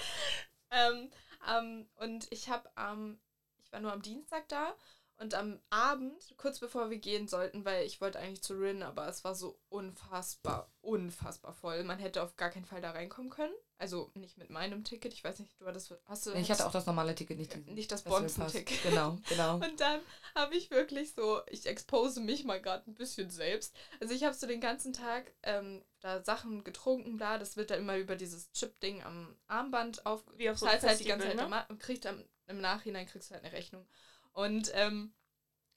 ähm, 0.70 1.10
ähm, 1.48 1.88
und 1.96 2.26
ich 2.30 2.48
habe 2.48 2.68
am, 2.74 2.98
ähm, 2.98 3.20
ich 3.62 3.72
war 3.72 3.80
nur 3.80 3.92
am 3.92 4.02
Dienstag 4.02 4.48
da 4.48 4.74
und 5.18 5.34
am 5.34 5.60
Abend, 5.70 6.34
kurz 6.36 6.58
bevor 6.58 6.90
wir 6.90 6.98
gehen 6.98 7.28
sollten, 7.28 7.64
weil 7.64 7.86
ich 7.86 8.00
wollte 8.00 8.18
eigentlich 8.18 8.42
zu 8.42 8.54
Rin, 8.54 8.82
aber 8.82 9.06
es 9.06 9.22
war 9.22 9.34
so 9.34 9.60
unfassbar, 9.68 10.72
unfassbar 10.80 11.52
voll. 11.52 11.84
Man 11.84 11.98
hätte 11.98 12.22
auf 12.22 12.36
gar 12.36 12.50
keinen 12.50 12.64
Fall 12.64 12.80
da 12.80 12.90
reinkommen 12.90 13.30
können. 13.30 13.54
Also 13.80 14.10
nicht 14.12 14.36
mit 14.36 14.50
meinem 14.50 14.84
Ticket. 14.84 15.14
Ich 15.14 15.24
weiß 15.24 15.38
nicht, 15.38 15.58
du 15.58 15.64
hattest. 15.64 15.94
Hast 16.04 16.26
du, 16.26 16.34
ich 16.34 16.50
hatte 16.50 16.66
auch 16.66 16.70
das 16.70 16.84
normale 16.84 17.14
Ticket, 17.14 17.38
nicht, 17.38 17.54
diesen, 17.54 17.72
nicht 17.72 17.90
das 17.90 18.02
Bonzen-Ticket. 18.02 18.82
Genau, 18.82 19.16
genau. 19.26 19.54
Und 19.54 19.80
dann 19.80 20.02
habe 20.34 20.54
ich 20.54 20.70
wirklich 20.70 21.14
so, 21.14 21.40
ich 21.46 21.64
expose 21.64 22.20
mich 22.20 22.44
mal 22.44 22.60
gerade 22.60 22.90
ein 22.90 22.94
bisschen 22.94 23.30
selbst. 23.30 23.74
Also 23.98 24.12
ich 24.12 24.24
habe 24.24 24.34
so 24.34 24.46
den 24.46 24.60
ganzen 24.60 24.92
Tag 24.92 25.32
ähm, 25.42 25.82
da 26.00 26.22
Sachen 26.22 26.62
getrunken, 26.62 27.16
bla. 27.16 27.38
Das 27.38 27.56
wird 27.56 27.70
dann 27.70 27.78
immer 27.78 27.96
über 27.96 28.16
dieses 28.16 28.52
Chip-Ding 28.52 29.02
am 29.02 29.34
Armband 29.46 30.04
auf. 30.04 30.24
Wie 30.36 30.50
auf 30.50 30.58
so 30.58 30.66
halt 30.66 30.82
die 31.00 31.06
ganze 31.06 31.28
Zeit 31.28 31.36
ne? 31.36 31.66
und 31.70 31.80
kriegst 31.80 32.04
dann 32.04 32.22
im 32.48 32.60
Nachhinein 32.60 33.06
kriegst 33.06 33.30
du 33.30 33.34
halt 33.34 33.44
eine 33.44 33.54
Rechnung. 33.54 33.86
Und 34.32 34.70
ähm, 34.74 35.14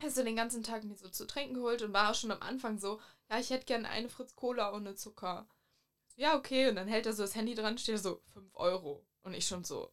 hast 0.01 0.17
du 0.17 0.25
den 0.25 0.35
ganzen 0.35 0.61
Tag 0.61 0.83
mir 0.83 0.97
so 0.97 1.07
zu 1.07 1.25
trinken 1.25 1.53
geholt 1.53 1.81
und 1.81 1.93
war 1.93 2.11
auch 2.11 2.15
schon 2.15 2.31
am 2.31 2.41
Anfang 2.41 2.79
so, 2.79 2.99
ja, 3.29 3.39
ich 3.39 3.49
hätte 3.49 3.65
gerne 3.65 3.87
eine 3.87 4.09
Fritz 4.09 4.35
Cola 4.35 4.73
ohne 4.73 4.95
Zucker. 4.95 5.47
Ja, 6.15 6.35
okay. 6.35 6.69
Und 6.69 6.75
dann 6.75 6.87
hält 6.87 7.05
er 7.05 7.13
so 7.13 7.23
das 7.23 7.35
Handy 7.35 7.55
dran, 7.55 7.77
steht 7.77 7.99
so 7.99 8.21
5 8.33 8.55
Euro. 8.55 9.05
Und 9.23 9.33
ich 9.33 9.47
schon 9.47 9.63
so, 9.63 9.91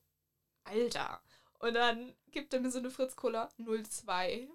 Alter. 0.64 1.22
Und 1.60 1.74
dann 1.74 2.14
gibt 2.30 2.52
er 2.54 2.60
mir 2.60 2.70
so 2.70 2.78
eine 2.78 2.90
Fritz 2.90 3.16
Cola 3.16 3.48
02. 3.58 4.48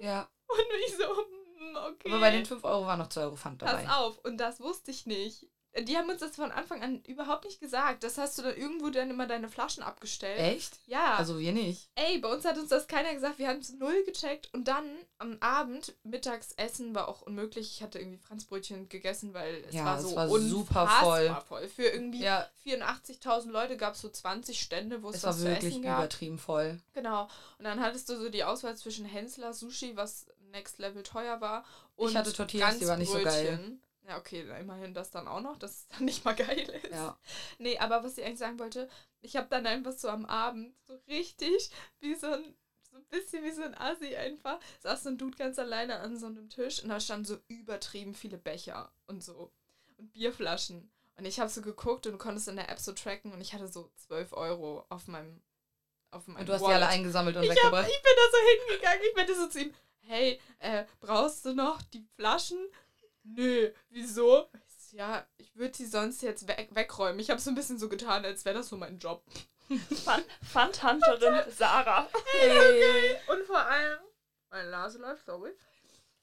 Ja. 0.00 0.30
Und 0.48 0.66
ich 0.86 0.96
so, 0.96 1.04
hm, 1.04 1.76
okay. 1.76 2.10
Aber 2.10 2.20
bei 2.20 2.30
den 2.30 2.46
5 2.46 2.62
Euro 2.64 2.86
war 2.86 2.96
noch 2.96 3.08
2 3.08 3.22
Euro 3.22 3.36
Pfand 3.36 3.62
dabei. 3.62 3.84
Pass 3.84 3.96
auf, 3.96 4.18
und 4.18 4.38
das 4.38 4.60
wusste 4.60 4.90
ich 4.90 5.06
nicht. 5.06 5.48
Die 5.82 5.96
haben 5.96 6.08
uns 6.08 6.20
das 6.20 6.36
von 6.36 6.50
Anfang 6.50 6.82
an 6.82 7.02
überhaupt 7.02 7.44
nicht 7.44 7.60
gesagt. 7.60 8.02
Das 8.02 8.18
hast 8.18 8.38
du 8.38 8.42
dann 8.42 8.56
irgendwo 8.56 8.88
dann 8.88 9.10
immer 9.10 9.26
deine 9.26 9.48
Flaschen 9.48 9.82
abgestellt. 9.82 10.38
Echt? 10.38 10.78
Ja. 10.86 11.14
Also 11.16 11.38
wir 11.38 11.52
nicht. 11.52 11.88
Ey, 11.94 12.18
bei 12.18 12.32
uns 12.32 12.44
hat 12.44 12.58
uns 12.58 12.70
das 12.70 12.86
keiner 12.86 13.12
gesagt. 13.12 13.38
Wir 13.38 13.48
haben 13.48 13.58
es 13.58 13.72
null 13.74 14.04
gecheckt. 14.04 14.52
Und 14.54 14.68
dann 14.68 14.84
am 15.18 15.36
Abend, 15.40 15.94
Mittagsessen 16.02 16.94
war 16.94 17.08
auch 17.08 17.22
unmöglich. 17.22 17.72
Ich 17.72 17.82
hatte 17.82 17.98
irgendwie 17.98 18.18
Franzbrötchen 18.18 18.88
gegessen, 18.88 19.34
weil 19.34 19.64
es 19.68 19.74
ja, 19.74 19.84
war 19.84 20.00
so 20.00 20.08
es 20.08 20.16
war 20.16 20.28
super 20.28 20.86
voll. 20.86 21.36
voll. 21.48 21.68
Für 21.68 21.84
irgendwie 21.84 22.22
ja. 22.22 22.46
84.000 22.64 23.50
Leute 23.50 23.76
gab 23.76 23.94
es 23.94 24.00
so 24.00 24.08
20 24.08 24.60
Stände, 24.60 25.02
wo 25.02 25.10
es, 25.10 25.16
es 25.16 25.24
was 25.24 25.44
war 25.44 25.50
wirklich 25.50 25.76
übertrieben 25.76 26.38
voll. 26.38 26.80
Genau. 26.94 27.28
Und 27.58 27.64
dann 27.64 27.80
hattest 27.80 28.08
du 28.08 28.16
so 28.16 28.28
die 28.28 28.44
Auswahl 28.44 28.76
zwischen 28.76 29.04
Hensler 29.04 29.52
Sushi, 29.52 29.96
was 29.96 30.26
next 30.52 30.78
level 30.78 31.02
teuer 31.02 31.40
war, 31.40 31.64
und 31.96 32.10
ich 32.10 32.16
hatte 32.16 32.32
Tortillas, 32.32 32.78
die 32.78 32.86
war 32.86 32.96
nicht 32.96 33.10
so 33.10 33.22
geil. 33.22 33.78
Ja, 34.08 34.18
okay, 34.18 34.42
immerhin 34.60 34.94
das 34.94 35.10
dann 35.10 35.26
auch 35.26 35.40
noch, 35.40 35.58
dass 35.58 35.72
es 35.72 35.88
dann 35.88 36.04
nicht 36.04 36.24
mal 36.24 36.34
geil 36.34 36.60
ist. 36.60 36.92
Ja. 36.92 37.18
Nee, 37.58 37.78
aber 37.78 38.04
was 38.04 38.16
ich 38.18 38.24
eigentlich 38.24 38.38
sagen 38.38 38.58
wollte, 38.58 38.88
ich 39.20 39.36
habe 39.36 39.48
dann 39.48 39.66
einfach 39.66 39.92
so 39.92 40.08
am 40.08 40.26
Abend 40.26 40.74
so 40.86 40.94
richtig 41.08 41.70
wie 42.00 42.14
so 42.14 42.28
ein, 42.28 42.54
so 42.90 42.96
ein 42.96 43.04
bisschen 43.06 43.42
wie 43.42 43.50
so 43.50 43.62
ein 43.62 43.74
Assi 43.74 44.14
einfach, 44.14 44.60
saß 44.80 45.02
so 45.02 45.08
ein 45.08 45.18
Dude 45.18 45.36
ganz 45.36 45.58
alleine 45.58 45.98
an 45.98 46.16
so 46.18 46.26
einem 46.26 46.48
Tisch 46.48 46.82
und 46.82 46.90
da 46.90 47.00
standen 47.00 47.24
so 47.24 47.38
übertrieben 47.48 48.14
viele 48.14 48.38
Becher 48.38 48.92
und 49.06 49.24
so 49.24 49.50
und 49.98 50.12
Bierflaschen. 50.12 50.90
Und 51.16 51.24
ich 51.24 51.40
habe 51.40 51.50
so 51.50 51.62
geguckt 51.62 52.06
und 52.06 52.12
du 52.12 52.18
konntest 52.18 52.46
in 52.48 52.56
der 52.56 52.68
App 52.68 52.78
so 52.78 52.92
tracken 52.92 53.32
und 53.32 53.40
ich 53.40 53.54
hatte 53.54 53.68
so 53.68 53.90
12 54.06 54.34
Euro 54.34 54.84
auf 54.88 55.08
meinem 55.08 55.40
auf 56.10 56.26
meinem 56.28 56.40
Und 56.40 56.48
du 56.48 56.52
hast 56.52 56.60
Wallet. 56.62 56.76
die 56.76 56.82
alle 56.82 56.92
eingesammelt 56.92 57.36
und 57.36 57.42
ich 57.42 57.50
weggebracht? 57.50 57.84
Hab, 57.84 57.90
ich 57.90 58.02
bin 58.02 58.12
da 58.14 58.22
so 58.30 58.68
hingegangen, 58.68 59.00
ich 59.08 59.16
meinte 59.16 59.34
so 59.34 59.48
zu 59.48 59.60
ihm, 59.60 59.74
hey, 60.00 60.40
äh, 60.60 60.84
brauchst 61.00 61.44
du 61.44 61.54
noch 61.54 61.82
die 61.82 62.06
Flaschen? 62.14 62.58
Nö, 63.34 63.70
wieso? 63.90 64.48
Ja, 64.92 65.26
ich 65.36 65.54
würde 65.56 65.76
sie 65.76 65.86
sonst 65.86 66.22
jetzt 66.22 66.48
we 66.48 66.56
wegräumen. 66.70 67.20
Ich 67.20 67.30
habe 67.30 67.40
so 67.40 67.50
ein 67.50 67.54
bisschen 67.54 67.78
so 67.78 67.88
getan, 67.88 68.24
als 68.24 68.44
wäre 68.44 68.56
das 68.56 68.68
so 68.68 68.76
mein 68.76 68.98
Job. 68.98 69.22
Pfandhunterin 70.44 71.50
Sarah. 71.56 72.08
Hey, 72.32 72.50
okay. 72.50 73.16
Und 73.32 73.46
vor 73.46 73.58
allem, 73.58 73.98
meine 74.50 74.70
Nase 74.70 74.98
läuft, 74.98 75.26
sorry. 75.26 75.50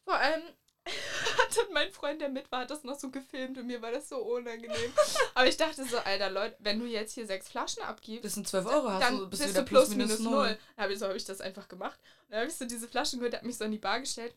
Vor 0.05 0.15
allem 0.15 0.41
hat 0.85 1.71
mein 1.71 1.91
Freund, 1.91 2.19
der 2.19 2.29
mit 2.29 2.51
war, 2.51 2.61
hat 2.61 2.71
das 2.71 2.83
noch 2.83 2.99
so 2.99 3.09
gefilmt 3.09 3.57
und 3.57 3.67
mir 3.67 3.81
war 3.81 3.91
das 3.91 4.09
so 4.09 4.17
unangenehm. 4.17 4.91
Aber 5.33 5.47
ich 5.47 5.55
dachte 5.55 5.85
so, 5.85 5.97
Alter, 5.97 6.29
Leute, 6.29 6.55
wenn 6.59 6.79
du 6.79 6.85
jetzt 6.85 7.13
hier 7.13 7.25
sechs 7.25 7.47
Flaschen 7.49 7.83
abgibst, 7.83 8.25
das 8.25 8.33
sind 8.33 8.47
12 8.47 8.65
Euro, 8.65 8.89
hast 8.89 9.03
dann 9.03 9.17
du, 9.17 9.29
bist, 9.29 9.43
bist 9.43 9.57
du 9.57 9.63
plus 9.63 9.89
minus 9.89 10.19
null. 10.19 10.57
null. 10.77 10.95
So 10.97 11.05
habe 11.07 11.17
ich 11.17 11.25
das 11.25 11.41
einfach 11.41 11.67
gemacht. 11.67 11.99
Und 12.23 12.31
dann 12.31 12.41
habe 12.41 12.49
ich 12.49 12.57
so 12.57 12.65
diese 12.65 12.87
Flaschen 12.87 13.19
gehört, 13.19 13.33
der 13.33 13.39
hat 13.41 13.45
mich 13.45 13.57
so 13.57 13.65
an 13.65 13.71
die 13.71 13.77
Bar 13.77 13.99
gestellt 13.99 14.35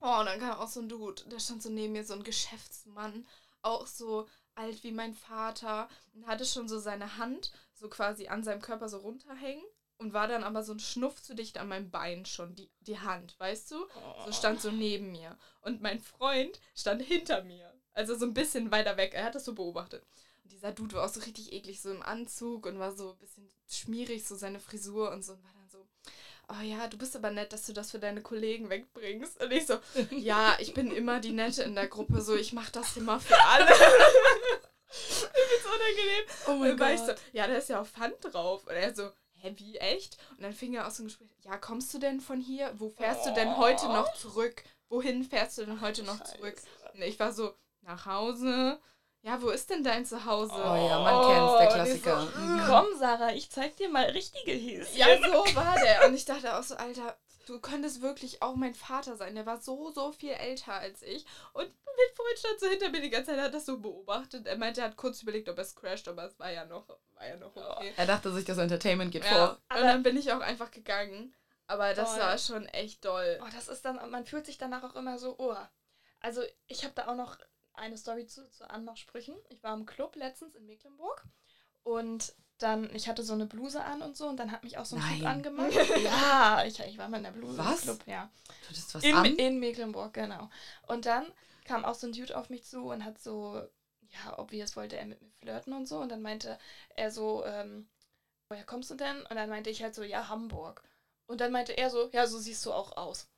Oh, 0.00 0.20
und 0.20 0.26
dann 0.26 0.40
kam 0.40 0.58
auch 0.58 0.68
so 0.68 0.80
ein 0.80 0.88
Dude, 0.88 1.22
der 1.26 1.38
stand 1.38 1.62
so 1.62 1.68
neben 1.68 1.92
mir, 1.92 2.04
so 2.04 2.14
ein 2.14 2.24
Geschäftsmann, 2.24 3.26
auch 3.62 3.86
so 3.86 4.26
alt 4.54 4.82
wie 4.82 4.92
mein 4.92 5.14
Vater, 5.14 5.88
und 6.14 6.26
hatte 6.26 6.44
schon 6.44 6.68
so 6.68 6.78
seine 6.78 7.18
Hand 7.18 7.52
so 7.74 7.88
quasi 7.88 8.28
an 8.28 8.42
seinem 8.42 8.62
Körper 8.62 8.88
so 8.88 8.98
runterhängen 8.98 9.64
und 9.98 10.14
war 10.14 10.26
dann 10.28 10.44
aber 10.44 10.62
so 10.62 10.72
ein 10.72 10.80
Schnuff 10.80 11.22
zu 11.22 11.34
dicht 11.34 11.58
an 11.58 11.68
meinem 11.68 11.90
Bein 11.90 12.24
schon, 12.24 12.54
die, 12.54 12.70
die 12.80 12.98
Hand, 12.98 13.38
weißt 13.38 13.70
du? 13.70 13.86
So 14.24 14.32
stand 14.32 14.60
so 14.60 14.70
neben 14.70 15.12
mir. 15.12 15.38
Und 15.60 15.82
mein 15.82 16.00
Freund 16.00 16.58
stand 16.74 17.02
hinter 17.02 17.44
mir. 17.44 17.72
Also 17.92 18.16
so 18.16 18.24
ein 18.24 18.32
bisschen 18.34 18.70
weiter 18.70 18.96
weg. 18.96 19.12
Er 19.12 19.24
hat 19.24 19.34
das 19.34 19.44
so 19.44 19.54
beobachtet. 19.54 20.02
Und 20.42 20.52
dieser 20.52 20.72
Dude 20.72 20.96
war 20.96 21.04
auch 21.04 21.12
so 21.12 21.20
richtig 21.20 21.52
eklig, 21.52 21.82
so 21.82 21.90
im 21.90 22.02
Anzug 22.02 22.64
und 22.64 22.78
war 22.78 22.92
so 22.92 23.12
ein 23.12 23.18
bisschen 23.18 23.50
schmierig, 23.68 24.26
so 24.26 24.36
seine 24.36 24.58
Frisur 24.58 25.10
und 25.10 25.22
so. 25.22 25.34
Und 25.34 25.44
war 25.44 25.52
dann 25.52 25.68
so, 25.68 25.79
oh 26.50 26.62
ja, 26.62 26.86
du 26.88 26.96
bist 26.98 27.16
aber 27.16 27.30
nett, 27.30 27.52
dass 27.52 27.66
du 27.66 27.72
das 27.72 27.90
für 27.90 27.98
deine 27.98 28.22
Kollegen 28.22 28.70
wegbringst. 28.70 29.42
Und 29.42 29.52
ich 29.52 29.66
so, 29.66 29.78
ja, 30.10 30.56
ich 30.58 30.74
bin 30.74 30.90
immer 30.90 31.20
die 31.20 31.32
Nette 31.32 31.62
in 31.62 31.74
der 31.74 31.88
Gruppe, 31.88 32.20
so, 32.20 32.34
ich 32.34 32.52
mach 32.52 32.70
das 32.70 32.96
immer 32.96 33.20
für 33.20 33.38
alle. 33.44 33.70
ich 34.90 35.26
find's 35.28 35.66
unangenehm. 35.66 36.24
Oh 36.48 36.54
mein 36.54 36.76
Gott. 36.76 37.06
So, 37.06 37.12
ja, 37.32 37.46
da 37.46 37.54
ist 37.54 37.68
ja 37.68 37.80
auch 37.80 37.86
Pfand 37.86 38.16
drauf. 38.22 38.66
Und 38.66 38.74
er 38.74 38.94
so, 38.94 39.10
hä, 39.32 39.54
wie 39.56 39.78
echt? 39.78 40.18
Und 40.36 40.42
dann 40.42 40.52
fing 40.52 40.74
er 40.74 40.86
aus 40.86 40.96
dem 40.96 41.06
Gespräch, 41.06 41.28
ja, 41.44 41.56
kommst 41.56 41.92
du 41.94 41.98
denn 41.98 42.20
von 42.20 42.40
hier? 42.40 42.72
Wo 42.76 42.90
fährst 42.90 43.26
du 43.26 43.34
denn 43.34 43.56
heute 43.56 43.86
noch 43.86 44.12
zurück? 44.14 44.62
Wohin 44.88 45.24
fährst 45.24 45.58
du 45.58 45.64
denn 45.64 45.80
heute 45.80 46.02
noch 46.02 46.22
zurück? 46.24 46.56
Und 46.94 47.02
ich 47.02 47.18
war 47.18 47.32
so, 47.32 47.54
nach 47.82 48.06
Hause. 48.06 48.78
Ja, 49.22 49.40
wo 49.42 49.50
ist 49.50 49.68
denn 49.68 49.84
dein 49.84 50.06
Zuhause? 50.06 50.52
Oh 50.54 50.74
ja, 50.88 50.98
man 50.98 51.26
kennt's, 51.26 51.58
der 51.58 51.66
Klassiker. 51.68 52.20
So, 52.22 52.38
Mhm. 52.38 52.62
Komm, 52.66 52.86
Sarah, 52.98 53.32
ich 53.32 53.50
zeig 53.50 53.76
dir 53.76 53.88
mal 53.90 54.06
richtige 54.06 54.52
Häschen. 54.52 54.96
ja, 54.96 55.06
so 55.18 55.54
war 55.54 55.74
der. 55.78 56.06
Und 56.06 56.14
ich 56.14 56.24
dachte 56.24 56.56
auch 56.56 56.62
so, 56.62 56.74
Alter, 56.76 57.18
du 57.46 57.60
könntest 57.60 58.00
wirklich 58.00 58.40
auch 58.40 58.54
mein 58.54 58.74
Vater 58.74 59.16
sein. 59.16 59.34
Der 59.34 59.44
war 59.44 59.60
so, 59.60 59.90
so 59.90 60.12
viel 60.12 60.32
älter 60.32 60.72
als 60.72 61.02
ich. 61.02 61.26
Und 61.52 61.66
mein 61.66 62.16
Freund 62.16 62.38
stand 62.38 62.60
so 62.60 62.66
hinter 62.68 62.88
mir 62.88 63.02
die 63.02 63.10
ganze 63.10 63.32
Zeit, 63.32 63.40
hat 63.40 63.52
das 63.52 63.66
so 63.66 63.78
beobachtet. 63.78 64.46
Er 64.46 64.56
meinte, 64.56 64.80
er 64.80 64.86
hat 64.86 64.96
kurz 64.96 65.20
überlegt, 65.22 65.50
ob 65.50 65.58
er 65.58 65.62
es 65.64 65.74
crasht, 65.76 66.08
aber 66.08 66.24
es 66.24 66.38
war 66.38 66.50
ja 66.50 66.64
noch, 66.64 66.88
war 66.88 67.26
ja 67.28 67.36
noch 67.36 67.54
okay. 67.54 67.92
Er 67.98 68.06
dachte 68.06 68.32
sich, 68.32 68.46
das 68.46 68.56
Entertainment 68.56 69.12
geht 69.12 69.24
Ja. 69.26 69.30
vor. 69.30 69.58
Und 69.76 69.84
dann 69.84 70.02
bin 70.02 70.16
ich 70.16 70.32
auch 70.32 70.40
einfach 70.40 70.70
gegangen. 70.70 71.34
Aber 71.66 71.92
das 71.94 72.18
war 72.18 72.36
schon 72.38 72.66
echt 72.66 73.04
doll. 73.04 73.38
Oh, 73.42 73.48
das 73.54 73.68
ist 73.68 73.84
dann, 73.84 74.10
man 74.10 74.24
fühlt 74.24 74.46
sich 74.46 74.56
danach 74.56 74.82
auch 74.82 74.96
immer 74.96 75.18
so, 75.18 75.34
oh. 75.38 75.54
Also 76.20 76.42
ich 76.66 76.84
habe 76.84 76.94
da 76.94 77.08
auch 77.08 77.14
noch 77.14 77.36
eine 77.74 77.96
Story 77.96 78.26
zu, 78.26 78.48
zu 78.50 78.68
Anmachsprüchen. 78.68 79.34
Ich 79.48 79.62
war 79.62 79.74
im 79.74 79.86
Club 79.86 80.16
letztens 80.16 80.54
in 80.54 80.66
Mecklenburg 80.66 81.24
und 81.82 82.34
dann, 82.58 82.94
ich 82.94 83.08
hatte 83.08 83.22
so 83.22 83.32
eine 83.32 83.46
Bluse 83.46 83.82
an 83.82 84.02
und 84.02 84.16
so 84.16 84.28
und 84.28 84.36
dann 84.36 84.52
hat 84.52 84.64
mich 84.64 84.76
auch 84.76 84.84
so 84.84 84.96
ein 84.96 85.02
Typ 85.02 85.22
Nein. 85.22 85.26
angemacht. 85.26 85.72
ja, 86.04 86.62
ich, 86.66 86.78
ich 86.80 86.98
war 86.98 87.08
mit 87.08 87.20
einer 87.20 87.32
Bluse 87.32 87.58
Was? 87.58 87.80
im 87.80 87.96
Club, 87.98 88.06
ja. 88.06 88.30
Du 88.62 88.68
hattest 88.68 88.94
was 88.94 89.02
In, 89.02 89.16
an? 89.16 89.24
in 89.24 89.58
Mecklenburg, 89.60 90.12
genau. 90.12 90.50
Und 90.86 91.06
dann 91.06 91.26
kam 91.64 91.84
auch 91.84 91.94
so 91.94 92.06
ein 92.06 92.12
Dude 92.12 92.36
auf 92.36 92.50
mich 92.50 92.64
zu 92.64 92.90
und 92.90 93.04
hat 93.04 93.20
so, 93.20 93.62
ja, 94.10 94.38
obvious 94.38 94.76
wollte 94.76 94.96
er 94.96 95.06
mit 95.06 95.22
mir 95.22 95.30
flirten 95.40 95.72
und 95.72 95.86
so. 95.86 95.98
Und 95.98 96.10
dann 96.10 96.20
meinte 96.22 96.58
er 96.96 97.10
so, 97.10 97.44
ähm, 97.46 97.88
woher 98.48 98.64
kommst 98.64 98.90
du 98.90 98.94
denn? 98.94 99.22
Und 99.22 99.36
dann 99.36 99.48
meinte 99.48 99.70
ich 99.70 99.82
halt 99.82 99.94
so, 99.94 100.02
ja, 100.02 100.28
Hamburg. 100.28 100.82
Und 101.26 101.40
dann 101.40 101.52
meinte 101.52 101.72
er 101.72 101.90
so, 101.90 102.10
ja, 102.10 102.26
so 102.26 102.38
siehst 102.38 102.66
du 102.66 102.72
auch 102.72 102.96
aus. 102.96 103.29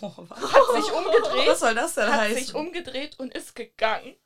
Boah, 0.00 0.14
was? 0.28 0.40
Hat 0.52 0.82
sich 0.82 0.92
umgedreht, 0.92 1.48
Was 1.48 1.60
soll 1.60 1.74
das 1.74 1.94
denn 1.94 2.06
hat 2.12 2.20
heißen? 2.20 2.44
sich 2.44 2.54
umgedreht 2.54 3.18
und 3.18 3.34
ist 3.34 3.54
gegangen. 3.54 4.16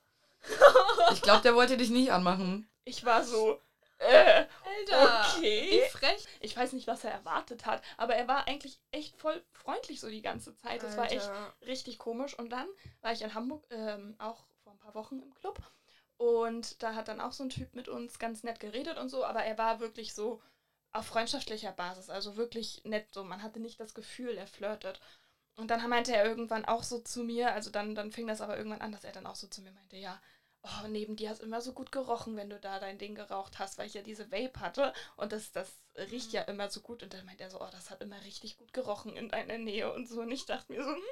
ich 1.12 1.22
glaube, 1.22 1.42
der 1.42 1.54
wollte 1.54 1.76
dich 1.76 1.90
nicht 1.90 2.12
anmachen. 2.12 2.68
Ich 2.84 3.04
war 3.04 3.24
so, 3.24 3.60
äh, 3.98 4.44
Alter! 4.64 5.26
okay. 5.36 5.70
Wie 5.70 5.90
frech. 5.90 6.24
Ich 6.40 6.56
weiß 6.56 6.72
nicht, 6.72 6.86
was 6.86 7.04
er 7.04 7.10
erwartet 7.10 7.66
hat, 7.66 7.82
aber 7.96 8.14
er 8.14 8.28
war 8.28 8.46
eigentlich 8.46 8.78
echt 8.92 9.16
voll 9.16 9.42
freundlich 9.52 10.00
so 10.00 10.08
die 10.08 10.22
ganze 10.22 10.54
Zeit. 10.56 10.82
Das 10.82 10.96
war 10.96 11.10
echt 11.10 11.28
Alter. 11.28 11.54
richtig 11.66 11.98
komisch. 11.98 12.38
Und 12.38 12.50
dann 12.50 12.66
war 13.00 13.12
ich 13.12 13.22
in 13.22 13.34
Hamburg 13.34 13.64
ähm, 13.70 14.14
auch 14.18 14.44
vor 14.62 14.72
ein 14.72 14.78
paar 14.78 14.94
Wochen 14.94 15.20
im 15.20 15.34
Club. 15.34 15.58
Und 16.16 16.82
da 16.82 16.94
hat 16.94 17.08
dann 17.08 17.20
auch 17.20 17.32
so 17.32 17.44
ein 17.44 17.50
Typ 17.50 17.74
mit 17.74 17.88
uns 17.88 18.18
ganz 18.18 18.42
nett 18.42 18.58
geredet 18.60 18.98
und 18.98 19.08
so, 19.08 19.24
aber 19.24 19.44
er 19.44 19.56
war 19.56 19.78
wirklich 19.80 20.14
so 20.14 20.42
auf 20.92 21.06
freundschaftlicher 21.06 21.70
Basis, 21.72 22.10
also 22.10 22.36
wirklich 22.36 22.82
nett 22.84 23.06
so. 23.12 23.22
Man 23.22 23.42
hatte 23.42 23.60
nicht 23.60 23.78
das 23.78 23.94
Gefühl, 23.94 24.36
er 24.36 24.46
flirtet. 24.46 25.00
Und 25.58 25.72
dann 25.72 25.88
meinte 25.90 26.14
er 26.14 26.24
irgendwann 26.24 26.64
auch 26.64 26.84
so 26.84 27.00
zu 27.00 27.24
mir, 27.24 27.52
also 27.52 27.70
dann, 27.70 27.96
dann 27.96 28.12
fing 28.12 28.28
das 28.28 28.40
aber 28.40 28.56
irgendwann 28.56 28.80
an, 28.80 28.92
dass 28.92 29.02
er 29.02 29.10
dann 29.10 29.26
auch 29.26 29.34
so 29.34 29.48
zu 29.48 29.60
mir 29.60 29.72
meinte, 29.72 29.96
ja, 29.96 30.20
oh, 30.62 30.86
neben 30.88 31.16
dir 31.16 31.30
hast 31.30 31.42
immer 31.42 31.60
so 31.60 31.72
gut 31.72 31.90
gerochen, 31.90 32.36
wenn 32.36 32.48
du 32.48 32.60
da 32.60 32.78
dein 32.78 32.96
Ding 32.96 33.16
geraucht 33.16 33.58
hast, 33.58 33.76
weil 33.76 33.88
ich 33.88 33.94
ja 33.94 34.02
diese 34.02 34.30
Vape 34.30 34.60
hatte 34.60 34.92
und 35.16 35.32
das, 35.32 35.50
das 35.50 35.68
riecht 36.12 36.32
ja 36.32 36.42
immer 36.42 36.70
so 36.70 36.80
gut. 36.80 37.02
Und 37.02 37.12
dann 37.12 37.26
meinte 37.26 37.42
er 37.42 37.50
so, 37.50 37.60
oh, 37.60 37.68
das 37.72 37.90
hat 37.90 38.00
immer 38.02 38.22
richtig 38.24 38.56
gut 38.56 38.72
gerochen 38.72 39.16
in 39.16 39.30
deiner 39.30 39.58
Nähe 39.58 39.92
und 39.92 40.08
so. 40.08 40.20
Und 40.20 40.30
ich 40.30 40.46
dachte 40.46 40.72
mir 40.72 40.84
so, 40.84 40.90
hm, 40.90 41.02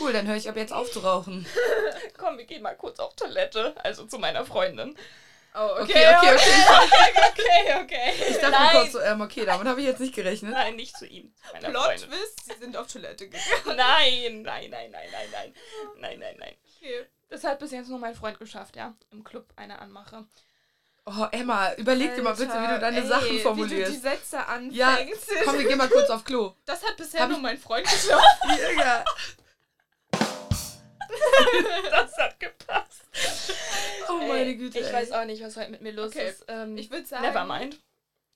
Cool, 0.00 0.12
dann 0.12 0.26
höre 0.26 0.36
ich 0.36 0.48
ab 0.48 0.56
jetzt 0.56 0.72
auf 0.72 0.90
zu 0.90 0.98
rauchen. 0.98 1.46
komm, 2.18 2.36
wir 2.36 2.46
gehen 2.46 2.62
mal 2.62 2.76
kurz 2.76 2.98
auf 2.98 3.14
Toilette, 3.14 3.74
also 3.84 4.06
zu 4.06 4.18
meiner 4.18 4.44
Freundin. 4.44 4.96
Oh, 5.56 5.82
Okay, 5.82 6.08
okay, 6.16 6.34
okay. 6.34 6.64
okay, 7.30 7.82
okay. 7.84 8.12
Ich 8.30 8.38
dachte 8.38 8.60
mir 8.60 8.70
kurz 8.80 8.92
so, 8.92 9.00
ähm, 9.00 9.20
okay, 9.20 9.44
damit 9.44 9.68
habe 9.68 9.80
ich 9.80 9.86
jetzt 9.86 10.00
nicht 10.00 10.14
gerechnet. 10.14 10.52
Nein, 10.52 10.74
nicht 10.74 10.96
zu 10.96 11.06
ihm, 11.06 11.32
Plot. 11.60 11.96
Twist, 11.96 12.44
sie 12.46 12.58
sind 12.58 12.76
auf 12.76 12.88
Toilette 12.88 13.28
gegangen. 13.28 13.44
Nein, 13.76 14.42
nein, 14.42 14.70
nein, 14.70 14.90
nein, 14.90 15.08
nein, 15.12 15.28
nein. 15.32 15.54
Nein, 15.98 16.18
nein, 16.18 16.36
nein. 16.38 16.56
Okay. 16.76 17.06
Das 17.28 17.44
hat 17.44 17.58
bis 17.60 17.70
jetzt 17.70 17.88
nur 17.88 17.98
mein 18.00 18.14
Freund 18.14 18.38
geschafft, 18.38 18.74
ja. 18.76 18.94
Im 19.12 19.22
Club 19.22 19.46
eine 19.56 19.78
Anmache. 19.78 20.26
Oh, 21.06 21.26
Emma, 21.30 21.72
überleg 21.74 22.14
dir 22.14 22.22
mal 22.22 22.34
bitte, 22.34 22.52
wie 22.52 22.66
du 22.66 22.78
deine 22.80 22.96
Alter, 22.96 23.06
Sachen 23.08 23.26
ey, 23.26 23.30
Wie 23.30 23.32
du 23.32 23.36
die 23.36 23.42
Formulierst. 23.42 24.02
Sätze 24.02 24.46
anfängst. 24.46 24.76
Ja, 24.76 24.98
Komm, 25.44 25.58
wir 25.58 25.68
gehen 25.68 25.78
mal 25.78 25.88
kurz 25.88 26.08
auf 26.10 26.24
Klo. 26.24 26.54
Das 26.64 26.82
hat 26.82 26.96
bisher 26.96 27.20
Hab 27.20 27.28
nur 27.30 27.38
mein 27.40 27.58
Freund 27.58 27.84
geschafft. 27.84 28.24
Ja. 28.78 29.04
Das 31.90 32.16
hat 32.18 32.40
gepasst. 32.40 33.02
Oh 34.08 34.18
Ey, 34.20 34.28
meine 34.28 34.56
Güte. 34.56 34.78
Ich 34.78 34.86
ey. 34.86 34.92
weiß 34.92 35.12
auch 35.12 35.24
nicht, 35.24 35.42
was 35.42 35.56
heute 35.56 35.70
mit 35.70 35.80
mir 35.80 35.92
los 35.92 36.10
Okay, 36.10 36.28
ist. 36.30 36.44
Ähm, 36.48 36.76
Ich 36.76 36.90
würde 36.90 37.06
sagen, 37.06 37.22
Nevermind. 37.24 37.80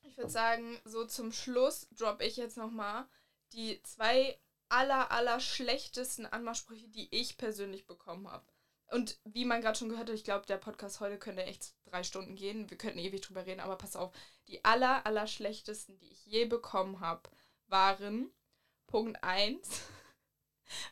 ich 0.02 0.16
würde 0.16 0.30
sagen, 0.30 0.80
so 0.84 1.04
zum 1.04 1.32
Schluss 1.32 1.88
droppe 1.92 2.24
ich 2.24 2.36
jetzt 2.36 2.56
nochmal 2.56 3.06
die 3.52 3.82
zwei 3.82 4.38
aller, 4.68 5.10
aller 5.10 5.40
schlechtesten 5.40 6.26
Anmachsprüche, 6.26 6.88
die 6.88 7.08
ich 7.14 7.36
persönlich 7.38 7.86
bekommen 7.86 8.30
habe. 8.30 8.44
Und 8.90 9.18
wie 9.24 9.44
man 9.44 9.60
gerade 9.60 9.78
schon 9.78 9.90
gehört 9.90 10.08
hat, 10.08 10.14
ich 10.14 10.24
glaube, 10.24 10.46
der 10.46 10.56
Podcast 10.56 11.00
heute 11.00 11.18
könnte 11.18 11.44
echt 11.44 11.74
drei 11.84 12.02
Stunden 12.02 12.36
gehen. 12.36 12.70
Wir 12.70 12.78
könnten 12.78 12.98
ewig 12.98 13.20
drüber 13.20 13.44
reden, 13.44 13.60
aber 13.60 13.76
pass 13.76 13.96
auf. 13.96 14.12
Die 14.46 14.64
aller, 14.64 15.04
aller 15.06 15.26
schlechtesten, 15.26 15.98
die 15.98 16.10
ich 16.10 16.24
je 16.24 16.46
bekommen 16.46 17.00
habe, 17.00 17.22
waren 17.66 18.30
Punkt 18.86 19.22
1. 19.22 19.82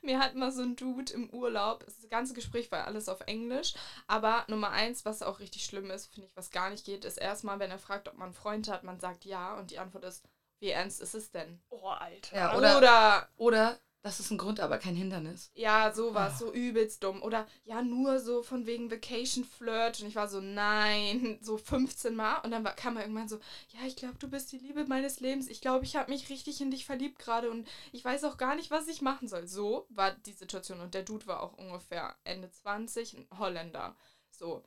Mir 0.03 0.19
hat 0.19 0.35
mal 0.35 0.53
so 0.53 0.63
ein 0.63 0.77
Dude 0.77 1.13
im 1.13 1.31
Urlaub, 1.31 1.85
das 1.85 2.09
ganze 2.09 2.35
Gespräch 2.35 2.71
war 2.73 2.87
alles 2.87 3.09
auf 3.09 3.21
Englisch, 3.27 3.75
aber 4.07 4.45
Nummer 4.49 4.71
eins, 4.71 5.05
was 5.05 5.23
auch 5.23 5.41
richtig 5.41 5.65
schlimm 5.65 5.91
ist, 5.91 6.13
finde 6.13 6.29
ich, 6.29 6.37
was 6.37 6.51
gar 6.51 6.71
nicht 6.71 6.85
geht, 6.85 7.05
ist 7.05 7.19
erstmal, 7.19 7.59
wenn 7.59 7.71
er 7.71 7.79
fragt, 7.79 8.09
ob 8.09 8.15
man 8.15 8.27
einen 8.27 8.35
Freund 8.35 8.69
hat, 8.69 8.85
man 8.85 9.01
sagt 9.01 9.25
ja 9.25 9.55
und 9.57 9.71
die 9.71 9.79
Antwort 9.79 10.05
ist, 10.05 10.25
wie 10.61 10.71
ernst 10.71 11.01
ist 11.03 11.15
es 11.15 11.31
denn? 11.31 11.61
Oh, 11.69 11.89
Alter. 11.89 12.37
Ja, 12.37 12.57
Oder, 12.57 12.79
Oder- 12.79 13.29
Oder 13.37 13.79
das 14.07 14.21
ist 14.21 14.31
ein 14.31 14.39
Grund, 14.39 14.61
aber 14.61 14.79
kein 14.79 14.97
Hindernis. 14.97 15.51
ja, 15.55 15.93
sowas, 15.93 16.35
Ah. 16.35 16.37
so 16.39 16.53
übelst 16.53 17.03
dumm. 17.05 17.23
Oder 17.23 17.47
ja, 17.65 17.83
nur 17.83 18.19
so 18.21 18.43
von 18.43 18.65
wegen 18.67 18.91
Vacation 18.91 19.45
Flirt. 19.45 20.01
Und 20.01 20.09
ich 20.09 20.17
war 20.17 20.29
so, 20.29 20.41
nein, 20.41 21.39
so 21.43 21.59
15 21.59 22.15
Mal. 22.17 22.39
Und 22.39 22.51
dann 22.53 22.65
war, 22.65 22.75
kam 22.75 22.97
er 22.97 23.03
irgendwann 23.03 23.29
so, 23.29 23.37
ja, 23.71 23.87
ich 23.87 23.97
glaube, 23.97 24.17
du 24.19 24.29
bist 24.29 24.51
die 24.53 24.59
Liebe 24.59 24.85
meines 24.87 25.21
Lebens. 25.21 25.49
Ich 25.49 25.61
glaube, 25.61 25.85
ich 25.85 25.97
habe 25.97 26.11
mich 26.11 26.31
richtig 26.31 26.61
in 26.61 26.71
dich 26.71 26.87
verliebt 26.87 27.19
gerade 27.19 27.51
und 27.51 27.69
ich 27.93 28.05
weiß 28.05 28.25
auch 28.25 28.37
gar 28.39 28.55
nicht, 28.57 28.71
was 28.71 28.89
ich 28.89 29.03
machen 29.03 29.29
soll. 29.29 29.47
So 29.47 29.87
war 29.91 30.13
die 30.13 30.33
Situation. 30.33 30.81
Und 30.81 30.95
der 30.95 31.03
Dude 31.03 31.27
war 31.27 31.43
auch 31.43 31.53
ungefähr 31.59 32.17
Ende 32.25 32.51
20, 32.51 33.15
ein 33.15 33.39
Holländer. 33.39 33.97
So. 34.31 34.63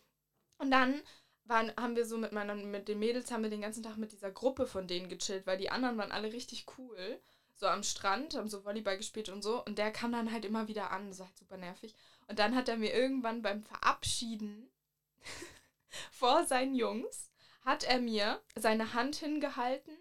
Und 0.58 0.72
dann 0.72 1.02
waren, 1.46 1.72
haben 1.78 1.96
wir 1.96 2.06
so 2.06 2.18
mit 2.18 2.32
meiner, 2.32 2.54
mit 2.56 2.88
den 2.88 3.00
Mädels 3.00 3.32
haben 3.32 3.42
wir 3.44 3.50
den 3.50 3.62
ganzen 3.62 3.82
Tag 3.82 3.98
mit 3.98 4.12
dieser 4.12 4.30
Gruppe 4.32 4.68
von 4.68 4.86
denen 4.86 5.10
gechillt, 5.10 5.48
weil 5.48 5.58
die 5.58 5.72
anderen 5.72 5.98
waren 5.98 6.12
alle 6.12 6.32
richtig 6.32 6.66
cool. 6.78 7.20
So 7.60 7.68
am 7.68 7.84
Strand, 7.84 8.36
haben 8.36 8.48
so 8.48 8.64
Volleyball 8.64 8.96
gespielt 8.96 9.28
und 9.28 9.42
so. 9.42 9.64
Und 9.66 9.78
der 9.78 9.92
kam 9.92 10.14
dann 10.14 10.32
halt 10.32 10.46
immer 10.46 10.70
wieder 10.70 10.92
an, 10.92 11.12
so 11.12 11.26
halt 11.26 11.38
super 11.38 11.58
nervig. 11.58 11.94
Und 12.28 12.40
dann 12.40 12.56
hat 12.56 12.70
er 12.70 12.78
mir 12.78 12.94
irgendwann 12.94 13.42
beim 13.42 13.64
Verabschieden 13.64 14.70
vor 16.12 16.46
seinen 16.46 16.74
Jungs, 16.74 17.32
hat 17.62 17.84
er 17.84 18.00
mir 18.00 18.42
seine 18.56 18.94
Hand 18.94 19.18
hingehalten, 19.18 19.98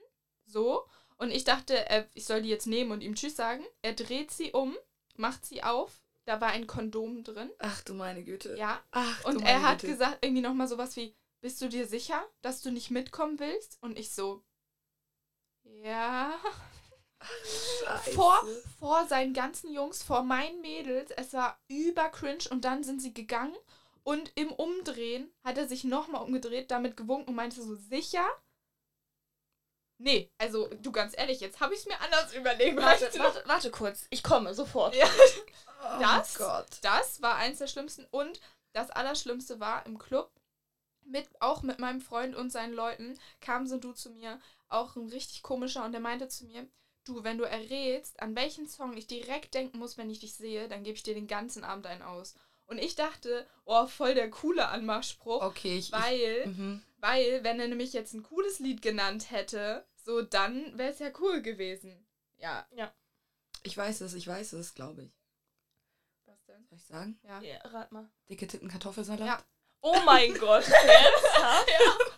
so. 0.47 0.87
Und 1.17 1.33
ich 1.33 1.43
dachte, 1.43 1.75
er, 1.91 2.09
ich 2.15 2.27
soll 2.27 2.43
die 2.43 2.49
jetzt 2.49 2.69
nehmen 2.69 2.93
und 2.93 3.01
ihm 3.01 3.17
Tschüss 3.17 3.35
sagen. 3.35 3.65
Er 3.83 3.93
dreht 3.93 4.31
sie 4.31 4.53
um, 4.53 4.77
macht 5.17 5.45
sie 5.45 5.65
auf. 5.65 6.01
Da 6.27 6.41
war 6.41 6.51
ein 6.51 6.69
Kondom 6.69 7.25
drin. 7.25 7.51
Ach 7.59 7.83
du 7.83 7.95
meine 7.95 8.23
Güte. 8.23 8.57
Ja, 8.57 8.81
Ach 8.93 9.25
und 9.25 9.43
er 9.43 9.63
hat 9.63 9.81
Güte. 9.81 9.95
gesagt, 9.95 10.19
irgendwie 10.25 10.43
nochmal 10.43 10.69
sowas 10.69 10.95
wie, 10.95 11.17
bist 11.41 11.61
du 11.61 11.69
dir 11.69 11.89
sicher, 11.89 12.25
dass 12.41 12.63
du 12.63 12.71
nicht 12.71 12.93
mitkommen 12.93 13.41
willst? 13.41 13.79
Und 13.81 13.99
ich 13.99 14.13
so, 14.13 14.45
ja. 15.65 16.39
Scheiße. 17.23 18.13
Vor, 18.13 18.47
vor 18.79 19.07
seinen 19.07 19.35
ganzen 19.35 19.73
Jungs, 19.73 20.03
vor 20.03 20.23
meinen 20.23 20.61
Mädels, 20.61 21.11
es 21.17 21.33
war 21.33 21.59
über 21.69 22.09
cringe 22.11 22.45
und 22.51 22.65
dann 22.65 22.85
sind 22.85 23.01
sie 23.01 23.13
gegangen 23.13 23.57
und 24.05 24.33
im 24.37 24.53
Umdrehen 24.53 25.33
hat 25.45 25.59
er 25.59 25.69
sich 25.69 25.85
nochmal 25.85 26.23
umgedreht, 26.23 26.71
damit 26.71 26.97
gewunken 26.97 27.31
und 27.31 27.35
meinte 27.35 27.61
so, 27.63 27.75
sicher? 27.75 28.27
Nee, 30.01 30.31
also 30.39 30.69
du 30.69 30.93
ganz 30.93 31.17
ehrlich, 31.19 31.41
jetzt 31.41 31.61
habe 31.61 31.75
ich 31.75 31.81
es 31.81 31.87
mir 31.87 32.01
anders 32.01 32.33
überlegt. 32.33 32.77
Warte, 32.77 33.07
weißt 33.07 33.17
du? 33.17 33.19
warte, 33.19 33.43
warte 33.47 33.71
kurz. 33.71 34.07
Ich 34.11 34.23
komme 34.23 34.55
sofort. 34.55 34.95
Ja. 34.95 35.07
Oh 35.81 36.01
das- 36.01 36.37
Gott. 36.39 36.67
Das 36.83 37.23
war 37.23 37.37
eins 37.37 37.59
der 37.59 37.67
schlimmsten. 37.67 38.07
Und 38.11 38.41
das 38.73 38.91
Allerschlimmste 38.91 39.61
war 39.61 39.85
im 39.87 39.99
Club, 39.99 40.31
mit, 41.05 41.29
auch 41.41 41.63
mit 41.63 41.79
meinem 41.79 42.01
Freund 42.01 42.35
und 42.37 42.51
seinen 42.51 42.75
Leuten, 42.75 43.19
kam 43.41 43.67
so 43.67 43.75
ein 43.77 43.81
Du 43.81 43.93
zu 43.93 44.11
mir, 44.11 44.41
auch 44.69 44.97
ein 44.97 45.09
richtig 45.09 45.43
komischer, 45.43 45.85
und 45.85 45.93
der 45.93 46.01
meinte 46.01 46.29
zu 46.29 46.45
mir, 46.47 46.69
du, 47.09 47.25
wenn 47.25 47.39
du 47.39 47.45
errätst, 47.45 48.21
an 48.21 48.37
welchen 48.37 48.69
Song 48.69 48.97
ich 48.97 49.07
direkt 49.07 49.55
denken 49.55 49.79
muss, 49.79 49.97
wenn 49.99 50.11
ich 50.11 50.21
dich 50.21 50.35
sehe, 50.35 50.69
dann 50.69 50.85
gebe 50.85 50.97
ich 50.97 51.03
dir 51.03 51.15
den 51.15 51.27
ganzen 51.27 51.65
Abend 51.65 51.87
einen 51.87 52.03
aus. 52.03 52.35
Und 52.67 52.79
ich 52.79 52.95
dachte, 52.95 53.47
oh, 53.65 53.87
voll 53.87 54.15
der 54.15 54.31
coole 54.31 54.69
Anmachspruch, 54.69 55.43
Okay, 55.43 55.79
ich. 55.79 55.91
weil, 55.91 56.43
ich 56.45 56.47
mhm. 56.47 56.83
weil, 56.99 57.43
wenn 57.43 57.59
er 57.59 57.69
nämlich 57.69 57.95
jetzt 57.95 58.13
ein 58.13 58.23
cooles 58.23 58.59
Lied 58.59 58.83
genannt 58.83 59.31
hätte, 59.31 59.87
so 60.05 60.21
dann 60.23 60.77
wäre 60.77 60.93
es 60.93 60.99
ja 60.99 61.11
cool 61.19 61.41
gewesen. 61.41 62.07
Ja. 62.37 62.67
ich 63.63 63.77
weiß 63.77 64.03
es, 64.03 64.15
ich 64.15 64.27
weiß 64.27 64.53
es, 64.53 64.75
glaube 64.75 65.03
ich. 65.05 65.13
Was 66.27 66.45
denn? 66.45 66.67
Soll 66.69 66.79
ich 66.79 66.85
sagen? 66.85 67.19
Ja. 67.25 67.41
Ja, 67.41 67.59
rat 67.65 67.91
mal. 67.91 68.09
Dicke 68.29 68.47
Titten 68.47 68.69
Kartoffelsalat? 68.69 69.27
Ja. 69.27 69.45
Oh 69.81 69.99
mein 70.05 70.35
Gott. 70.35 70.69
Ernsthaft? 70.69 72.18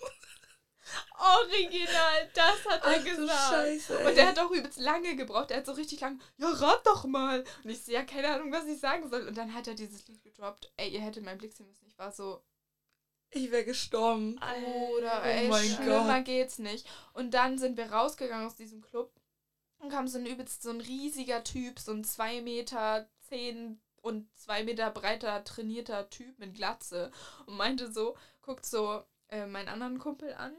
Original, 1.21 2.31
das 2.35 2.65
hat 2.67 2.83
er 2.85 2.97
Ach 2.99 3.05
du 3.05 3.05
gesagt. 3.05 3.51
Scheiße, 3.55 3.99
Und 3.99 4.17
der 4.17 4.29
hat 4.29 4.39
auch 4.39 4.51
übelst 4.51 4.79
lange 4.81 5.17
gebraucht. 5.17 5.51
Der 5.51 5.59
hat 5.59 5.67
so 5.67 5.73
richtig 5.73 6.01
lang, 6.01 6.21
ja, 6.39 6.49
rat 6.49 6.87
doch 6.87 7.05
mal. 7.05 7.45
Und 7.63 7.71
ich 7.71 7.85
so, 7.85 7.93
ja, 7.93 8.03
keine 8.05 8.29
Ahnung, 8.29 8.53
was 8.53 8.67
ich 8.67 8.79
sagen 8.81 9.09
soll. 9.11 9.27
Und 9.29 9.37
dann 9.37 9.55
hat 9.55 9.67
er 9.69 9.75
dieses 9.75 10.07
Lied 10.09 10.23
gedroppt. 10.23 10.73
Ey, 10.77 10.91
ihr 10.91 11.01
hättet 11.01 11.25
mein 11.25 11.39
Blick 11.39 11.53
sehen 11.53 11.67
müssen. 11.69 11.87
Ich 11.87 11.99
war 11.99 12.11
so, 12.13 12.43
Ich 13.31 13.51
wäre 13.51 13.65
gestorben. 13.65 14.39
oder 14.97 15.21
Oh 15.23 15.27
ey, 15.27 15.49
mein 15.49 15.65
schlimmer 15.69 16.17
Gott. 16.17 16.25
geht's 16.25 16.59
nicht. 16.59 16.87
Und 17.13 17.33
dann 17.35 17.59
sind 17.59 17.77
wir 17.77 17.93
rausgegangen 17.93 18.47
aus 18.47 18.57
diesem 18.57 18.81
Club 18.81 19.13
und 19.79 19.91
kam 19.91 20.09
so 20.09 20.19
ein 20.19 20.27
übelst 20.27 20.63
so 20.63 20.71
ein 20.71 20.81
riesiger 20.81 21.45
Typ, 21.45 21.79
so 21.79 21.93
ein 21.93 22.05
2 22.05 22.41
Meter 22.43 23.09
10 23.29 23.81
und 24.03 24.29
2 24.39 24.65
Meter 24.65 24.91
breiter 24.91 25.45
trainierter 25.45 26.09
Typ 26.11 26.39
mit 26.39 26.55
Glatze 26.55 27.11
und 27.47 27.57
meinte 27.57 27.93
so, 27.93 28.17
guckt 28.43 28.65
so 28.67 29.03
äh, 29.29 29.47
meinen 29.47 29.69
anderen 29.69 29.99
Kumpel 29.99 30.35
an 30.35 30.55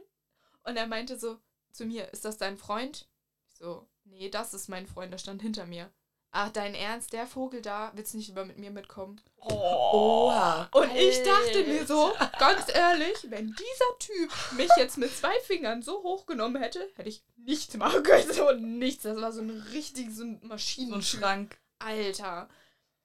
und 0.63 0.78
er 0.78 0.88
meinte 0.88 1.17
so 1.19 1.38
zu 1.71 1.86
mir, 1.86 2.12
ist 2.12 2.26
das 2.26 2.38
dein 2.38 2.58
Freund? 2.58 3.08
Ich 3.50 3.58
so, 3.58 3.88
nee, 4.04 4.30
das 4.30 4.54
ist 4.54 4.69
mein 4.69 4.88
Freund, 4.88 5.12
der 5.13 5.17
stand 5.17 5.41
hinter 5.41 5.65
mir. 5.65 5.89
Ach, 6.34 6.50
dein 6.50 6.76
Ernst, 6.76 7.12
der 7.12 7.28
Vogel 7.28 7.62
da, 7.62 7.91
willst 7.93 8.13
du 8.13 8.17
nicht 8.17 8.28
lieber 8.30 8.45
mit 8.45 8.58
mir 8.58 8.71
mitkommen? 8.71 9.19
Oha. 9.38 10.69
Und 10.71 10.95
ich 10.95 11.21
dachte 11.24 11.63
mir 11.65 11.86
so, 11.86 12.13
ganz 12.39 12.74
ehrlich, 12.74 13.17
wenn 13.30 13.47
dieser 13.47 14.00
Typ 14.00 14.32
mich 14.54 14.69
jetzt 14.78 14.97
mit 14.97 15.13
zwei 15.15 15.38
Fingern 15.41 15.82
so 15.82 16.02
hochgenommen 16.04 16.62
hätte, 16.62 16.89
hätte 16.95 17.10
ich 17.10 17.21
nichts 17.36 17.76
machen 17.76 18.04
können. 18.04 18.32
So 18.32 18.52
nichts. 18.54 19.04
Das 19.04 19.19
war 19.19 19.34
so 19.34 19.41
ein 19.41 19.50
richtig 19.74 20.12
so 20.12 20.24
ein 20.24 20.39
So 20.41 20.47
Maschinen. 20.47 20.93
ein 20.93 21.02
Schrank. 21.02 21.60
Alter. 21.80 22.47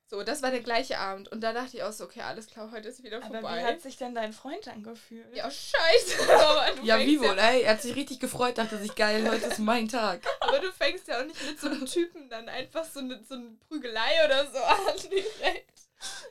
So, 0.08 0.22
das 0.22 0.40
war 0.40 0.52
der 0.52 0.60
gleiche 0.60 0.98
Abend. 0.98 1.28
Und 1.28 1.40
da 1.40 1.52
dachte 1.52 1.76
ich 1.76 1.82
auch 1.82 1.90
so, 1.90 2.04
okay, 2.04 2.20
alles 2.20 2.46
klar, 2.46 2.70
heute 2.70 2.88
ist 2.88 3.02
wieder 3.02 3.16
Aber 3.16 3.40
vorbei. 3.40 3.58
wie 3.58 3.64
hat 3.64 3.80
sich 3.80 3.96
denn 3.96 4.14
dein 4.14 4.32
Freund 4.32 4.68
angefühlt? 4.68 5.34
ja, 5.34 5.50
scheiße. 5.50 6.32
aber, 6.32 6.76
du 6.76 6.86
Ja, 6.86 7.00
wie 7.00 7.18
wohl, 7.18 7.36
ey? 7.36 7.62
Er 7.62 7.72
hat 7.72 7.82
sich 7.82 7.96
richtig 7.96 8.20
gefreut, 8.20 8.56
dachte 8.56 8.78
sich, 8.78 8.94
geil, 8.94 9.28
heute 9.28 9.46
ist 9.46 9.58
mein 9.58 9.88
Tag. 9.88 10.24
aber 10.40 10.60
du 10.60 10.70
fängst 10.70 11.08
ja 11.08 11.20
auch 11.20 11.24
nicht 11.24 11.44
mit 11.44 11.58
so 11.58 11.66
einem 11.66 11.86
Typen 11.86 12.30
dann 12.30 12.48
einfach 12.48 12.84
so 12.84 13.00
eine, 13.00 13.20
so 13.24 13.34
eine 13.34 13.56
Prügelei 13.68 14.24
oder 14.24 14.46
so 14.48 14.58
an. 14.58 14.96
direkt. 15.10 15.80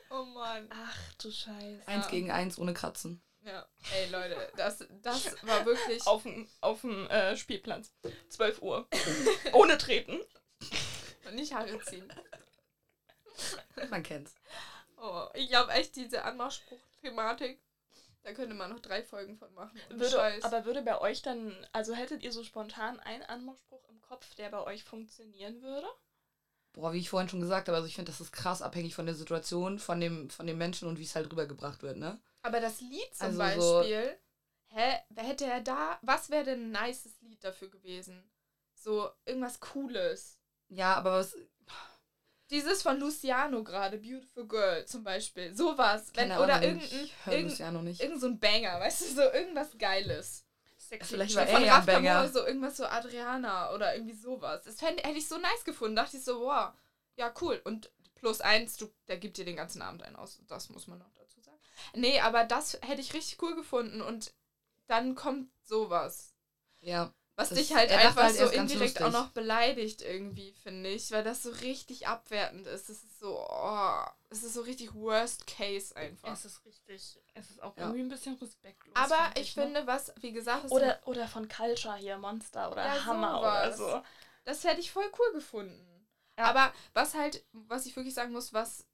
Oh 0.08 0.24
Mann. 0.24 0.70
Ach 0.70 1.14
du 1.18 1.30
Scheiße. 1.30 1.82
Eins 1.86 2.08
gegen 2.08 2.30
eins 2.30 2.58
ohne 2.58 2.72
Kratzen. 2.72 3.20
Ja, 3.42 3.66
ey 3.94 4.08
Leute, 4.10 4.36
das, 4.56 4.84
das 5.02 5.36
war 5.42 5.66
wirklich. 5.66 6.04
Auf 6.06 6.22
dem 6.22 6.48
auf 6.60 6.80
dem, 6.80 7.06
äh, 7.08 7.36
Spielplatz. 7.36 7.92
12 8.30 8.62
Uhr. 8.62 8.88
Ohne 9.52 9.76
Treten. 9.76 10.18
Und 11.26 11.34
nicht 11.34 11.52
Haare 11.54 11.78
ziehen. 11.84 12.10
Man 13.90 14.02
kennt's. 14.02 14.34
Oh, 14.96 15.26
ich 15.34 15.48
glaube 15.48 15.72
echt, 15.72 15.94
diese 15.96 16.24
Anmachspruch-Thematik, 16.24 17.60
da 18.22 18.32
könnte 18.32 18.54
man 18.54 18.70
noch 18.70 18.80
drei 18.80 19.02
Folgen 19.02 19.36
von 19.36 19.52
machen. 19.54 19.78
Würde, 19.90 20.20
aber 20.44 20.64
würde 20.64 20.82
bei 20.82 21.00
euch 21.00 21.22
dann, 21.22 21.54
also 21.72 21.94
hättet 21.94 22.22
ihr 22.22 22.32
so 22.32 22.42
spontan 22.44 22.98
einen 23.00 23.22
Anmachspruch 23.22 23.84
im 23.88 24.00
Kopf, 24.02 24.34
der 24.36 24.48
bei 24.50 24.62
euch 24.64 24.84
funktionieren 24.84 25.62
würde? 25.62 25.86
Boah, 26.72 26.92
wie 26.92 26.98
ich 26.98 27.08
vorhin 27.10 27.28
schon 27.28 27.40
gesagt 27.40 27.68
habe, 27.68 27.76
also 27.76 27.88
ich 27.88 27.94
finde, 27.94 28.10
das 28.10 28.20
ist 28.20 28.32
krass 28.32 28.62
abhängig 28.62 28.94
von 28.94 29.06
der 29.06 29.14
Situation, 29.14 29.78
von 29.78 30.00
dem, 30.00 30.28
von 30.30 30.46
dem 30.46 30.58
Menschen 30.58 30.88
und 30.88 30.98
wie 30.98 31.04
es 31.04 31.14
halt 31.14 31.30
rübergebracht 31.30 31.82
wird, 31.82 31.96
ne? 31.96 32.20
Aber 32.42 32.60
das 32.60 32.80
Lied 32.80 33.14
zum 33.14 33.40
Also 33.40 33.60
so- 33.60 33.78
Beispiel, 33.78 34.18
hä, 34.68 34.98
wer 35.10 35.24
hätte 35.24 35.46
er 35.46 35.60
da, 35.60 35.98
was 36.02 36.30
wäre 36.30 36.44
denn 36.44 36.72
ein 36.74 36.86
nices 36.88 37.20
Lied 37.22 37.42
dafür 37.44 37.68
gewesen? 37.68 38.30
So, 38.74 39.10
irgendwas 39.24 39.58
Cooles. 39.60 40.38
Ja, 40.68 40.94
aber 40.94 41.12
was. 41.12 41.34
Dieses 42.50 42.82
von 42.82 43.00
Luciano 43.00 43.64
gerade, 43.64 43.98
Beautiful 43.98 44.46
Girl 44.46 44.84
zum 44.86 45.02
Beispiel. 45.02 45.54
Sowas. 45.54 46.12
Wenn, 46.14 46.28
keine 46.28 46.42
oder 46.42 46.54
Ahnung, 46.54 46.80
irgendein, 46.80 46.88
Ich 47.04 47.14
höre 47.24 47.34
irgend, 47.34 48.20
so 48.20 48.26
ein 48.26 48.38
Banger, 48.38 48.78
weißt 48.80 49.00
du, 49.00 49.14
so 49.14 49.22
irgendwas 49.22 49.76
Geiles. 49.78 50.44
Sexy. 50.78 51.14
Vielleicht 51.14 51.34
war 51.34 51.46
von 51.46 51.64
Raf 51.64 51.86
Banger. 51.86 52.28
so 52.28 52.46
irgendwas 52.46 52.76
so 52.76 52.86
Adriana 52.86 53.72
oder 53.74 53.94
irgendwie 53.94 54.14
sowas. 54.14 54.62
Das 54.64 54.78
fänd, 54.78 55.02
hätte 55.02 55.18
ich 55.18 55.26
so 55.26 55.38
nice 55.38 55.64
gefunden. 55.64 55.96
Dachte 55.96 56.16
ich 56.16 56.24
so, 56.24 56.40
wow, 56.40 56.72
ja 57.16 57.32
cool. 57.40 57.60
Und 57.64 57.90
plus 58.14 58.40
eins, 58.40 58.76
du, 58.76 58.88
der 59.08 59.18
gibt 59.18 59.36
dir 59.36 59.44
den 59.44 59.56
ganzen 59.56 59.82
Abend 59.82 60.02
einen 60.04 60.16
aus. 60.16 60.40
Das 60.46 60.68
muss 60.70 60.86
man 60.86 60.98
noch 60.98 61.10
dazu 61.16 61.40
sagen. 61.40 61.58
Nee, 61.94 62.20
aber 62.20 62.44
das 62.44 62.78
hätte 62.82 63.00
ich 63.00 63.14
richtig 63.14 63.42
cool 63.42 63.56
gefunden. 63.56 64.00
Und 64.00 64.32
dann 64.86 65.16
kommt 65.16 65.50
sowas. 65.64 66.34
Ja. 66.80 67.12
Was 67.38 67.50
Das- 67.50 67.58
dich 67.58 67.74
halt 67.74 67.90
einfach 67.92 68.22
halt, 68.24 68.36
so 68.36 68.46
indirekt 68.46 69.02
auch 69.02 69.12
noch 69.12 69.28
beleidigt 69.28 70.00
irgendwie, 70.00 70.52
finde 70.54 70.88
ich. 70.88 71.10
Weil 71.10 71.22
das 71.22 71.42
so 71.42 71.50
richtig 71.50 72.06
abwertend 72.06 72.66
ist. 72.66 72.88
Das 72.88 73.02
ist 73.04 73.18
so, 73.20 73.46
oh, 73.48 74.04
es 74.30 74.42
ist 74.42 74.54
so 74.54 74.62
richtig 74.62 74.94
Worst 74.94 75.46
Case 75.46 75.94
einfach. 75.94 76.32
Es 76.32 76.46
ist 76.46 76.64
richtig, 76.64 77.20
es 77.34 77.50
ist 77.50 77.62
auch 77.62 77.76
Ja. 77.76 77.82
irgendwie 77.84 78.00
ein 78.00 78.08
bisschen 78.08 78.36
respektlos. 78.36 78.96
aber 78.96 79.16
find 79.34 79.38
ich 79.38 79.54
ne? 79.56 79.62
finde, 79.64 79.86
was, 79.86 80.14
wie 80.20 80.32
gesagt, 80.32 80.70
Oder, 80.70 80.98
oder 81.04 81.28
von 81.28 81.46
Culture 81.46 81.96
hier, 81.96 82.16
Monster 82.16 82.72
oder 82.72 82.86
Ja, 82.86 83.04
Hammer 83.04 83.40
oder 83.40 83.72
sowas. 83.76 83.92
so. 83.92 84.02
Das 84.44 84.64
hätte 84.64 84.80
ich 84.80 84.90
voll 84.90 85.10
cool 85.18 85.32
gefunden. 85.34 86.06
Ja. 86.38 86.44
Aber 86.46 86.72
was 86.94 87.14
halt, 87.14 87.44
was 87.52 87.84
ich 87.84 87.94
wirklich 87.96 88.14
sagen 88.14 88.32
muss, 88.32 88.54
was 88.54 88.86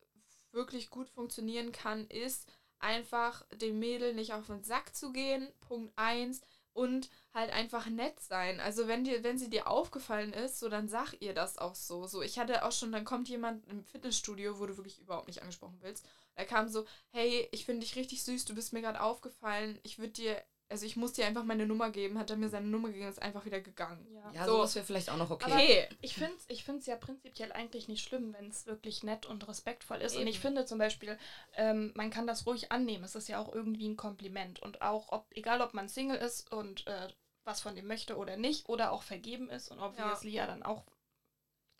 wirklich 0.50 0.90
gut 0.90 1.08
funktionieren 1.10 1.70
kann, 1.70 2.06
ist 2.08 2.48
einfach 2.80 3.46
dem 3.52 3.78
Mädel 3.78 4.14
nicht 4.14 4.32
auf 4.32 4.46
den 4.48 4.64
Sack 4.64 4.96
zu 4.96 5.12
gehen. 5.12 5.52
Punkt 5.60 5.92
eins 5.96 6.40
Und 6.74 7.10
halt 7.34 7.52
einfach 7.52 7.86
nett 7.86 8.18
sein. 8.20 8.60
Also 8.60 8.88
wenn 8.88 9.04
dir, 9.04 9.22
wenn 9.24 9.38
sie 9.38 9.50
dir 9.50 9.66
aufgefallen 9.66 10.32
ist, 10.32 10.58
so 10.58 10.68
dann 10.68 10.88
sag 10.88 11.14
ihr 11.20 11.34
das 11.34 11.58
auch 11.58 11.74
so. 11.74 12.06
So, 12.06 12.22
ich 12.22 12.38
hatte 12.38 12.64
auch 12.64 12.72
schon, 12.72 12.92
dann 12.92 13.04
kommt 13.04 13.28
jemand 13.28 13.66
im 13.68 13.84
Fitnessstudio, 13.84 14.58
wo 14.58 14.66
du 14.66 14.76
wirklich 14.76 14.98
überhaupt 15.00 15.28
nicht 15.28 15.42
angesprochen 15.42 15.78
willst. 15.80 16.06
Da 16.34 16.44
kam 16.44 16.68
so, 16.68 16.86
hey, 17.10 17.48
ich 17.52 17.66
finde 17.66 17.80
dich 17.80 17.96
richtig 17.96 18.22
süß, 18.22 18.44
du 18.46 18.54
bist 18.54 18.72
mir 18.72 18.80
gerade 18.80 19.02
aufgefallen. 19.02 19.78
Ich 19.82 19.98
würde 19.98 20.12
dir, 20.12 20.42
also 20.72 20.86
ich 20.86 20.96
muss 20.96 21.12
dir 21.12 21.26
einfach 21.26 21.44
meine 21.44 21.66
Nummer 21.66 21.90
geben. 21.90 22.18
Hat 22.18 22.30
er 22.30 22.36
mir 22.36 22.48
seine 22.48 22.66
Nummer 22.66 22.88
gegeben 22.88 23.04
und 23.06 23.12
ist 23.12 23.22
einfach 23.22 23.44
wieder 23.44 23.60
gegangen. 23.60 24.06
Ja. 24.12 24.32
Ja, 24.32 24.46
So. 24.46 24.52
sowas 24.56 24.74
wäre 24.74 24.86
vielleicht 24.86 25.10
auch 25.10 25.18
noch 25.18 25.30
okay. 25.30 25.52
Okay. 25.52 25.88
Ich 26.00 26.14
finde 26.14 26.34
es 26.36 26.46
ich 26.48 26.64
find's 26.64 26.86
ja 26.86 26.96
prinzipiell 26.96 27.52
eigentlich 27.52 27.88
nicht 27.88 28.02
schlimm, 28.02 28.32
wenn 28.32 28.48
es 28.48 28.66
wirklich 28.66 29.02
nett 29.02 29.26
und 29.26 29.46
respektvoll 29.46 29.98
ist. 29.98 30.14
Und 30.14 30.22
Eben. 30.22 30.30
ich 30.30 30.40
finde 30.40 30.64
zum 30.64 30.78
Beispiel, 30.78 31.18
ähm, 31.56 31.92
man 31.94 32.10
kann 32.10 32.26
das 32.26 32.46
ruhig 32.46 32.72
annehmen. 32.72 33.04
Es 33.04 33.14
ist 33.14 33.28
ja 33.28 33.38
auch 33.38 33.54
irgendwie 33.54 33.86
ein 33.88 33.96
Kompliment. 33.96 34.60
Und 34.60 34.80
auch, 34.80 35.12
ob, 35.12 35.26
egal 35.32 35.60
ob 35.60 35.74
man 35.74 35.88
Single 35.88 36.16
ist 36.16 36.50
und 36.50 36.86
äh, 36.86 37.08
was 37.44 37.60
von 37.60 37.74
dem 37.76 37.86
möchte 37.86 38.16
oder 38.16 38.36
nicht, 38.36 38.68
oder 38.68 38.92
auch 38.92 39.02
vergeben 39.02 39.50
ist 39.50 39.70
und 39.70 39.78
obviously 39.78 40.30
ja, 40.30 40.46
dann 40.46 40.62
auch, 40.62 40.84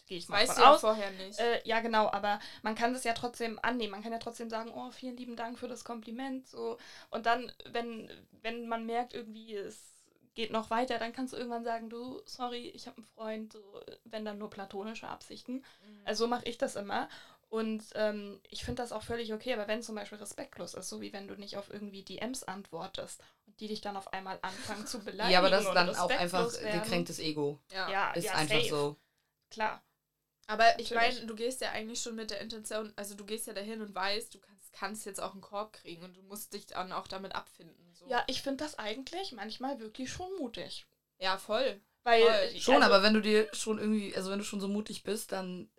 gehe 0.07 0.19
ich 0.19 0.29
mal 0.29 0.41
Weißt 0.41 0.51
du 0.51 0.55
von 0.55 0.62
ja 0.62 0.75
aus. 0.75 0.81
vorher 0.81 1.11
nicht. 1.12 1.38
Äh, 1.38 1.61
ja, 1.65 1.81
genau, 1.81 2.11
aber 2.11 2.41
man 2.62 2.75
kann 2.75 2.93
das 2.93 3.05
ja 3.05 3.12
trotzdem 3.15 3.59
annehmen. 3.62 3.93
Man 3.93 4.03
kann 4.03 4.12
ja 4.12 4.19
trotzdem 4.19 4.51
sagen, 4.51 4.71
oh, 4.75 4.91
vielen 4.91 5.17
lieben 5.17 5.37
Dank 5.37 5.59
für 5.59 5.69
das 5.69 5.85
Kompliment. 5.85 6.47
So. 6.49 6.79
Und 7.11 7.27
dann, 7.27 7.53
wenn, 7.71 8.11
wenn 8.43 8.67
man 8.69 8.87
merkt, 8.87 9.15
irgendwie, 9.15 9.55
es 9.55 9.93
geht 10.35 10.51
noch 10.51 10.71
weiter, 10.71 10.99
dann 10.99 11.12
kannst 11.12 11.33
du 11.33 11.37
irgendwann 11.37 11.65
sagen, 11.65 11.91
du, 11.91 12.23
sorry, 12.25 12.69
ich 12.69 12.87
habe 12.87 12.97
einen 12.99 13.07
Freund, 13.07 13.53
so, 13.53 13.81
wenn 14.05 14.25
dann 14.25 14.38
nur 14.38 14.51
platonische 14.51 15.09
Absichten. 15.09 15.55
Mhm. 15.57 16.01
Also 16.05 16.25
so 16.25 16.29
mache 16.29 16.45
ich 16.47 16.59
das 16.59 16.77
immer. 16.77 17.09
Und 17.49 17.85
ähm, 17.97 18.41
ich 18.49 18.65
finde 18.65 18.81
das 18.81 18.93
auch 18.93 19.03
völlig 19.03 19.35
okay, 19.35 19.53
aber 19.53 19.69
wenn 19.69 19.81
es 19.81 19.87
zum 19.87 19.95
Beispiel 19.95 20.17
respektlos 20.17 20.73
ist, 20.73 20.88
so 20.88 21.03
wie 21.03 21.12
wenn 21.12 21.29
du 21.29 21.35
nicht 21.35 21.59
auf 21.59 21.71
irgendwie 21.71 22.03
DMs 22.03 22.45
antwortest 22.45 23.21
und 23.47 23.61
die 23.61 23.69
dich 23.69 23.83
dann 23.83 23.99
auf 23.99 24.11
einmal 24.15 24.38
anfangen 24.41 24.87
zu 24.87 25.01
beleidigen. 25.01 25.29
Ja, 25.33 25.41
aber 25.41 25.51
das 25.51 25.67
ist 25.67 25.75
dann 25.75 25.95
auch 25.95 26.09
einfach 26.11 26.51
werden. 26.55 26.81
gekränktes 26.81 27.19
Ego. 27.19 27.59
ja. 27.71 27.91
Ja, 27.91 28.12
Ist 28.12 28.25
ja, 28.25 28.35
einfach 28.37 28.57
safe. 28.57 28.69
so. 28.71 28.97
Klar. 29.51 29.83
Aber 30.53 30.79
ich 30.79 30.91
meine, 30.91 31.27
du 31.27 31.35
gehst 31.35 31.61
ja 31.61 31.71
eigentlich 31.71 32.03
schon 32.03 32.15
mit 32.15 32.31
der 32.31 32.41
Intention, 32.41 32.93
also 32.97 33.15
du 33.15 33.25
gehst 33.25 33.47
ja 33.47 33.55
dahin 33.55 33.81
und 33.81 33.95
weißt, 33.95 34.35
du 34.35 34.38
kannst, 34.38 34.73
kannst 34.73 35.07
jetzt 35.07 35.21
auch 35.21 35.33
einen 35.33 35.41
Korb 35.41 35.73
kriegen 35.73 36.03
und 36.05 36.17
du 36.17 36.23
musst 36.23 36.53
dich 36.53 36.67
dann 36.67 36.93
auch 36.93 37.09
damit 37.09 37.35
abfinden. 37.35 37.95
So. 37.95 38.07
Ja, 38.09 38.23
ich 38.27 38.43
finde 38.43 38.65
das 38.65 38.79
eigentlich 38.79 39.33
manchmal 39.33 39.81
wirklich 39.81 40.12
schon 40.12 40.31
mutig. 40.38 40.87
ja, 41.19 41.38
voll. 41.38 41.81
Weil 42.05 42.23
Voll. 42.23 42.61
Schon, 42.61 42.83
also, 42.83 42.87
aber 42.87 43.03
wenn 43.05 43.15
du 43.15 43.21
dir 43.21 43.49
schon 43.53 43.79
irgendwie, 43.79 44.15
also 44.17 44.31
wenn 44.31 44.38
du 44.41 44.45
schon 44.45 44.61
so 44.61 44.67
mutig 44.67 45.05
bist, 45.05 45.31
dann 45.31 45.71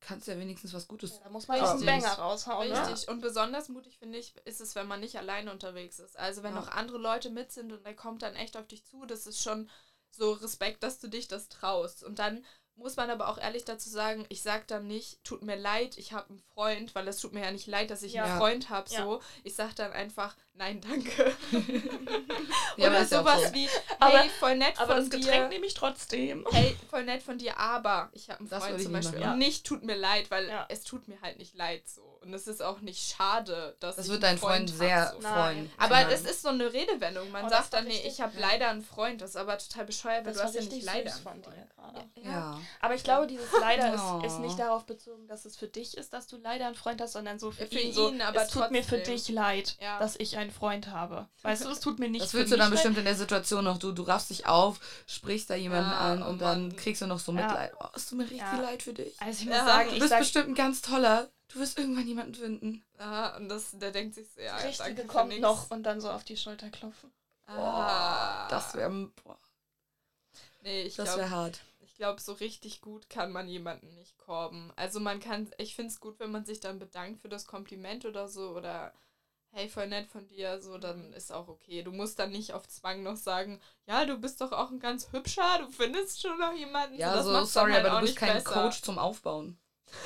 kannst 0.00 0.26
du 0.28 0.32
ja 0.32 0.38
wenigstens 0.38 0.74
was 0.74 0.86
Gutes. 0.86 1.18
Da 1.20 1.30
muss 1.30 1.48
man 1.48 1.58
einen. 1.58 1.86
Banger 1.86 2.12
raushauen. 2.12 2.68
Ne? 2.68 2.88
Richtig. 2.88 3.08
Und 3.08 3.20
besonders 3.20 3.68
mutig, 3.70 3.98
finde 3.98 4.18
ich, 4.18 4.34
ist 4.44 4.60
es, 4.60 4.74
wenn 4.74 4.86
man 4.86 5.00
nicht 5.00 5.16
alleine 5.16 5.50
unterwegs 5.50 5.98
ist. 5.98 6.18
Also 6.18 6.42
wenn 6.42 6.54
Ja. 6.54 6.60
noch 6.60 6.68
andere 6.68 6.98
Leute 6.98 7.30
mit 7.30 7.52
sind 7.52 7.72
und 7.72 7.84
der 7.86 7.96
kommt 7.96 8.22
dann 8.22 8.36
echt 8.36 8.56
auf 8.56 8.66
dich 8.66 8.84
zu, 8.84 9.06
das 9.06 9.26
ist 9.26 9.42
schon 9.42 9.70
so 10.10 10.32
Respekt, 10.32 10.82
dass 10.82 11.00
du 11.00 11.08
dich 11.08 11.26
das 11.26 11.48
traust. 11.48 12.04
Und 12.04 12.18
dann 12.18 12.44
muss 12.76 12.96
man 12.96 13.10
aber 13.10 13.28
auch 13.28 13.38
ehrlich 13.38 13.64
dazu 13.64 13.88
sagen, 13.88 14.24
ich 14.28 14.42
sag 14.42 14.66
dann 14.68 14.86
nicht, 14.86 15.22
tut 15.24 15.42
mir 15.42 15.56
leid, 15.56 15.98
ich 15.98 16.12
habe 16.12 16.28
einen 16.30 16.38
Freund, 16.54 16.94
weil 16.94 17.08
es 17.08 17.18
tut 17.18 17.32
mir 17.32 17.42
ja 17.44 17.50
nicht 17.50 17.66
leid, 17.66 17.90
dass 17.90 18.02
ich 18.02 18.12
Ja. 18.12 18.24
einen 18.24 18.38
Freund 18.38 18.68
habe, 18.70 18.88
so. 18.88 19.20
Ich 19.44 19.54
sag 19.54 19.74
dann 19.76 19.92
einfach, 19.92 20.36
nein, 20.56 20.80
danke. 20.80 21.34
Ja, 22.76 22.88
aber 22.88 22.96
Oder 22.96 23.04
ja 23.04 23.06
sowas 23.06 23.42
so. 23.48 23.54
wie, 23.54 23.68
Aber- 24.00 24.18
hey, 24.18 24.28
voll 24.38 24.56
nett 24.56 24.74
Aber 24.78 24.96
von 24.96 24.96
das 24.96 25.08
Getränk 25.10 25.44
dir. 25.44 25.48
nehme 25.48 25.64
ich 25.66 25.72
trotzdem. 25.72 26.46
Hey, 26.52 26.76
voll 26.90 27.04
nett 27.04 27.22
von 27.22 27.38
dir, 27.38 27.58
aber 27.58 28.10
ich 28.12 28.28
habe 28.28 28.40
einen 28.40 28.50
Das 28.50 28.62
Freund 28.64 28.82
zum 28.82 28.92
Beispiel. 28.92 29.18
machen. 29.20 29.32
Und 29.32 29.38
nicht 29.38 29.64
tut 29.66 29.82
mir 29.82 29.96
leid, 29.96 30.30
weil 30.30 30.46
Ja. 30.48 30.66
es 30.68 30.84
tut 30.84 31.08
mir 31.08 31.18
halt 31.22 31.38
nicht 31.38 31.54
leid 31.54 31.88
so. 31.88 32.02
Und 32.20 32.34
es 32.34 32.46
ist 32.46 32.60
auch 32.60 32.80
nicht 32.80 33.00
schade, 33.16 33.76
dass 33.80 33.96
Das 33.96 34.06
ich 34.06 34.10
wird 34.12 34.24
dein 34.24 34.36
Freund 34.36 34.68
hab, 34.70 34.76
sehr 34.78 35.12
so. 35.14 35.20
Freuen. 35.26 35.70
Aber 35.78 35.94
Nein. 35.94 36.08
es 36.10 36.22
ist 36.22 36.42
so 36.42 36.48
eine 36.48 36.70
Redewendung. 36.72 37.30
Man 37.30 37.46
Oh, 37.46 37.48
sagt 37.48 37.72
dann, 37.72 37.84
nee, 37.86 38.02
ich 38.04 38.20
habe 38.20 38.34
Ja. 38.38 38.48
leider 38.48 38.68
einen 38.68 38.82
Freund. 38.84 39.22
Das 39.22 39.30
ist 39.30 39.36
aber 39.36 39.56
total 39.58 39.84
bescheuert, 39.86 40.26
weil 40.26 40.32
Das 40.34 40.42
du 40.42 40.48
hast 40.48 40.54
ja 40.56 40.62
nicht 40.62 40.84
leider 40.84 41.12
von 41.12 41.22
Freund. 41.22 41.46
dir 41.46 41.68
gerade. 41.76 42.04
Ja. 42.16 42.60
Aber 42.80 42.94
ich 42.94 43.04
glaube, 43.04 43.26
dieses 43.28 43.46
Leider 43.58 43.94
ist, 43.94 44.26
ist 44.26 44.40
nicht 44.40 44.58
darauf 44.58 44.84
bezogen, 44.86 45.28
dass 45.28 45.44
es 45.44 45.56
für 45.56 45.68
dich 45.68 45.96
ist, 45.96 46.12
dass 46.12 46.26
du 46.26 46.36
leider 46.36 46.66
einen 46.66 46.74
Freund 46.74 47.00
hast, 47.00 47.12
sondern 47.12 47.38
so 47.38 47.52
für, 47.52 47.62
Ja, 47.64 47.68
für 47.68 47.78
ihn, 47.78 47.92
so, 47.92 48.12
aber 48.20 48.42
es 48.42 48.48
tut 48.48 48.70
mir 48.72 48.82
für 48.82 48.98
dich 48.98 49.28
leid, 49.28 49.76
Ja. 49.80 49.98
dass 50.00 50.16
ich 50.16 50.36
einen 50.36 50.45
neuen 50.46 50.50
Freund 50.52 50.88
habe. 50.88 51.28
Weißt 51.42 51.64
du, 51.64 51.68
es 51.70 51.80
tut 51.80 51.98
mir 51.98 52.08
nicht 52.08 52.24
Das 52.24 52.34
willst 52.34 52.52
du 52.52 52.56
dann 52.56 52.70
bestimmt 52.70 52.98
in 52.98 53.04
der 53.04 53.14
Situation 53.14 53.64
noch. 53.64 53.78
Du, 53.78 53.92
du 53.92 54.02
raffst 54.02 54.30
dich 54.30 54.46
auf, 54.46 54.78
sprichst 55.06 55.50
da 55.50 55.54
jemanden 55.54 55.90
Ja, 55.90 55.98
an 55.98 56.22
oh 56.22 56.28
und 56.28 56.40
dann 56.40 56.74
kriegst 56.76 57.02
du 57.02 57.06
noch 57.06 57.18
so 57.18 57.32
Ja. 57.32 57.46
Mitleid. 57.46 57.72
Oh, 57.80 57.86
es 57.94 58.08
tut 58.08 58.18
mir 58.18 58.24
richtig 58.24 58.40
Ja. 58.40 58.60
leid 58.60 58.82
für 58.82 58.92
dich. 58.94 59.14
Also 59.20 59.40
ich 59.42 59.46
muss 59.46 59.56
Ja, 59.56 59.64
sagen, 59.66 59.88
Du 59.88 59.94
ich 59.94 60.00
bist 60.00 60.10
sag 60.10 60.18
bestimmt 60.20 60.48
ein 60.48 60.54
ganz 60.54 60.82
toller. 60.82 61.28
Du 61.48 61.60
wirst 61.60 61.78
irgendwann 61.78 62.06
jemanden 62.06 62.34
finden. 62.34 62.84
Ah, 62.98 63.36
und 63.36 63.48
das, 63.48 63.70
der 63.72 63.92
denkt 63.92 64.14
sich 64.14 64.26
ja, 64.36 64.56
Richtige 64.56 64.94
danke 64.96 65.06
kommt 65.06 65.28
nix. 65.30 65.42
noch 65.42 65.70
und 65.70 65.82
dann 65.84 66.00
so 66.00 66.10
auf 66.10 66.24
die 66.24 66.36
Schulter 66.36 66.70
klopfen. 66.70 67.12
Ah. 67.46 68.48
Das 68.48 68.74
wäre 68.74 69.10
Nee, 70.62 70.82
ich 70.82 70.96
das 70.96 71.06
glaube, 71.06 71.20
wär 71.20 71.30
hart. 71.30 71.60
ich 71.78 71.94
glaube, 71.94 72.20
so 72.20 72.32
richtig 72.32 72.80
gut 72.80 73.08
kann 73.08 73.30
man 73.30 73.46
jemanden 73.48 73.94
nicht 73.94 74.18
korben. 74.18 74.72
Also 74.74 74.98
man 74.98 75.20
kann, 75.20 75.48
ich 75.58 75.76
finde 75.76 75.92
es 75.92 76.00
gut, 76.00 76.18
wenn 76.18 76.32
man 76.32 76.44
sich 76.44 76.58
dann 76.58 76.80
bedankt 76.80 77.20
für 77.22 77.28
das 77.28 77.46
Kompliment 77.46 78.04
oder 78.04 78.28
so 78.28 78.50
oder 78.50 78.92
hey, 79.56 79.68
voll 79.68 79.88
nett 79.88 80.08
von 80.08 80.26
dir, 80.28 80.60
so, 80.62 80.78
dann 80.78 81.12
ist 81.14 81.32
auch 81.32 81.48
okay. 81.48 81.82
Du 81.82 81.92
musst 81.92 82.18
dann 82.18 82.30
nicht 82.30 82.52
auf 82.52 82.68
Zwang 82.68 83.02
noch 83.02 83.16
sagen, 83.16 83.60
ja, 83.86 84.04
du 84.04 84.18
bist 84.18 84.40
doch 84.40 84.52
auch 84.52 84.70
ein 84.70 84.80
ganz 84.80 85.12
hübscher, 85.12 85.58
du 85.60 85.70
findest 85.70 86.20
schon 86.22 86.38
noch 86.38 86.52
jemanden. 86.54 86.98
Ja, 86.98 87.14
das 87.14 87.24
so, 87.24 87.32
dann 87.32 87.46
sorry, 87.46 87.72
halt 87.72 87.86
aber 87.86 88.00
du 88.00 88.06
bist 88.06 88.16
kein 88.16 88.34
besser. 88.34 88.52
Coach 88.52 88.82
zum 88.82 88.98
Aufbauen. 88.98 89.58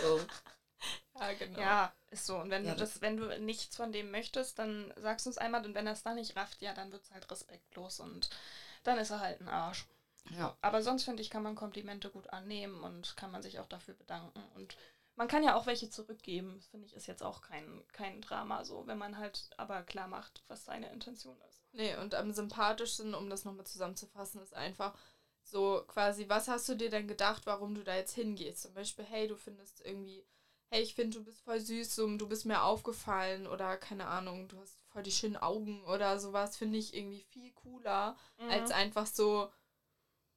So. 0.03 0.21
Ja, 1.21 1.33
genau. 1.35 1.61
Ja, 1.61 1.93
ist 2.11 2.27
so. 2.27 2.39
Und 2.39 2.51
wenn 2.51 2.65
Ja, 2.65 2.75
du 2.75 2.77
das, 2.81 3.01
wenn 3.03 3.17
du 3.17 3.39
nichts 3.41 3.77
von 3.77 3.93
dem 3.93 4.11
möchtest, 4.11 4.59
dann 4.59 4.93
sagst 4.97 5.27
du 5.27 5.31
es 5.31 5.39
einmal 5.39 5.65
und 5.67 5.75
wenn 5.75 5.87
er 5.87 5.93
es 5.93 6.03
dann 6.03 6.17
nicht 6.17 6.37
rafft, 6.37 6.63
ja, 6.63 6.73
dann 6.75 6.93
wird 6.93 7.05
es 7.05 7.11
halt 7.11 7.31
respektlos 7.31 8.01
und 8.01 8.31
dann 8.85 8.99
ist 8.99 9.11
er 9.11 9.21
halt 9.21 9.41
ein 9.41 9.49
Arsch. 9.49 9.87
Ja. 10.31 10.57
Aber 10.63 10.83
sonst 10.83 11.05
finde 11.05 11.23
ich, 11.23 11.31
kann 11.31 11.43
man 11.43 11.55
Komplimente 11.55 12.11
gut 12.11 12.31
annehmen 12.31 12.83
und 12.83 13.17
kann 13.17 13.31
man 13.31 13.43
sich 13.43 13.59
auch 13.61 13.69
dafür 13.69 13.95
bedanken. 13.95 14.43
Und 14.55 14.77
man 15.21 15.29
kann 15.29 15.43
ja 15.43 15.55
auch 15.55 15.67
welche 15.67 15.91
zurückgeben. 15.91 16.63
Finde 16.71 16.87
ich 16.87 16.95
ist 16.95 17.07
jetzt 17.07 17.23
auch 17.23 17.43
kein, 17.43 17.85
kein 17.93 18.23
Drama 18.23 18.65
so, 18.65 18.87
wenn 18.87 18.97
man 18.97 19.19
halt 19.19 19.51
aber 19.59 19.83
klar 19.83 20.09
macht, 20.09 20.43
was 20.49 20.65
seine 20.65 20.91
Intention 20.91 21.39
ist. 21.47 21.63
Nee, 21.73 21.95
und 21.97 22.15
am 22.15 22.33
sympathischsten, 22.33 23.15
um 23.15 23.29
das 23.29 23.45
nochmal 23.45 23.67
zusammenzufassen, 23.67 24.41
ist 24.41 24.55
einfach 24.55 24.97
so 25.43 25.85
quasi, 25.89 26.31
was 26.31 26.49
hast 26.49 26.71
du 26.71 26.75
dir 26.75 26.89
denn 26.89 27.07
gedacht, 27.07 27.45
warum 27.45 27.75
du 27.75 27.85
da 27.85 27.97
jetzt 27.97 28.15
hingehst? 28.15 28.63
Zum 28.63 28.73
Beispiel, 28.73 29.05
hey, 29.05 29.29
du 29.29 29.37
findest 29.37 29.85
irgendwie, 29.85 30.25
hey, 30.71 30.81
ich 30.81 30.95
finde, 30.95 31.19
du 31.19 31.25
bist 31.27 31.43
voll 31.43 31.61
süß, 31.61 31.95
so, 31.95 32.17
du 32.17 32.27
bist 32.27 32.47
mir 32.47 32.63
aufgefallen 32.63 33.47
oder 33.47 33.77
keine 33.77 34.07
Ahnung, 34.07 34.49
du 34.49 34.59
hast 34.59 34.81
voll 34.89 35.03
die 35.03 35.13
schönen 35.13 35.37
Augen 35.37 35.85
oder 35.85 36.19
sowas, 36.19 36.57
finde 36.57 36.79
ich 36.79 36.95
irgendwie 36.95 37.25
viel 37.25 37.53
cooler, 37.53 38.17
Mhm. 38.39 38.51
als 38.51 38.71
einfach 38.71 39.05
so, 39.07 39.53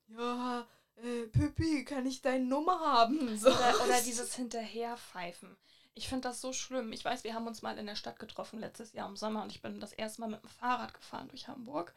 ja, 0.08 0.68
äh, 0.98 1.28
Pippi, 1.28 1.86
kann 1.86 2.06
ich 2.06 2.22
deine 2.22 2.46
Nummer 2.46 2.80
haben? 2.80 3.38
So. 3.38 3.50
Oder, 3.50 3.74
oder 3.84 4.02
dieses 4.02 4.36
Hinterherpfeifen. 4.36 5.58
Ich 5.96 6.08
finde 6.08 6.30
das 6.30 6.42
so 6.42 6.54
schlimm. 6.54 6.92
Ich 6.92 7.06
weiß, 7.06 7.24
wir 7.24 7.34
haben 7.34 7.48
uns 7.48 7.62
mal 7.62 7.78
in 7.78 7.86
der 7.86 7.96
Stadt 7.96 8.20
getroffen 8.20 8.60
letztes 8.60 8.94
Jahr 8.94 9.08
im 9.08 9.16
Sommer 9.16 9.44
und 9.44 9.52
ich 9.52 9.62
bin 9.62 9.80
das 9.80 9.94
erste 9.94 10.22
Mal 10.22 10.30
mit 10.30 10.42
dem 10.42 10.50
Fahrrad 10.50 10.94
gefahren 10.94 11.28
durch 11.30 11.48
Hamburg. 11.48 11.94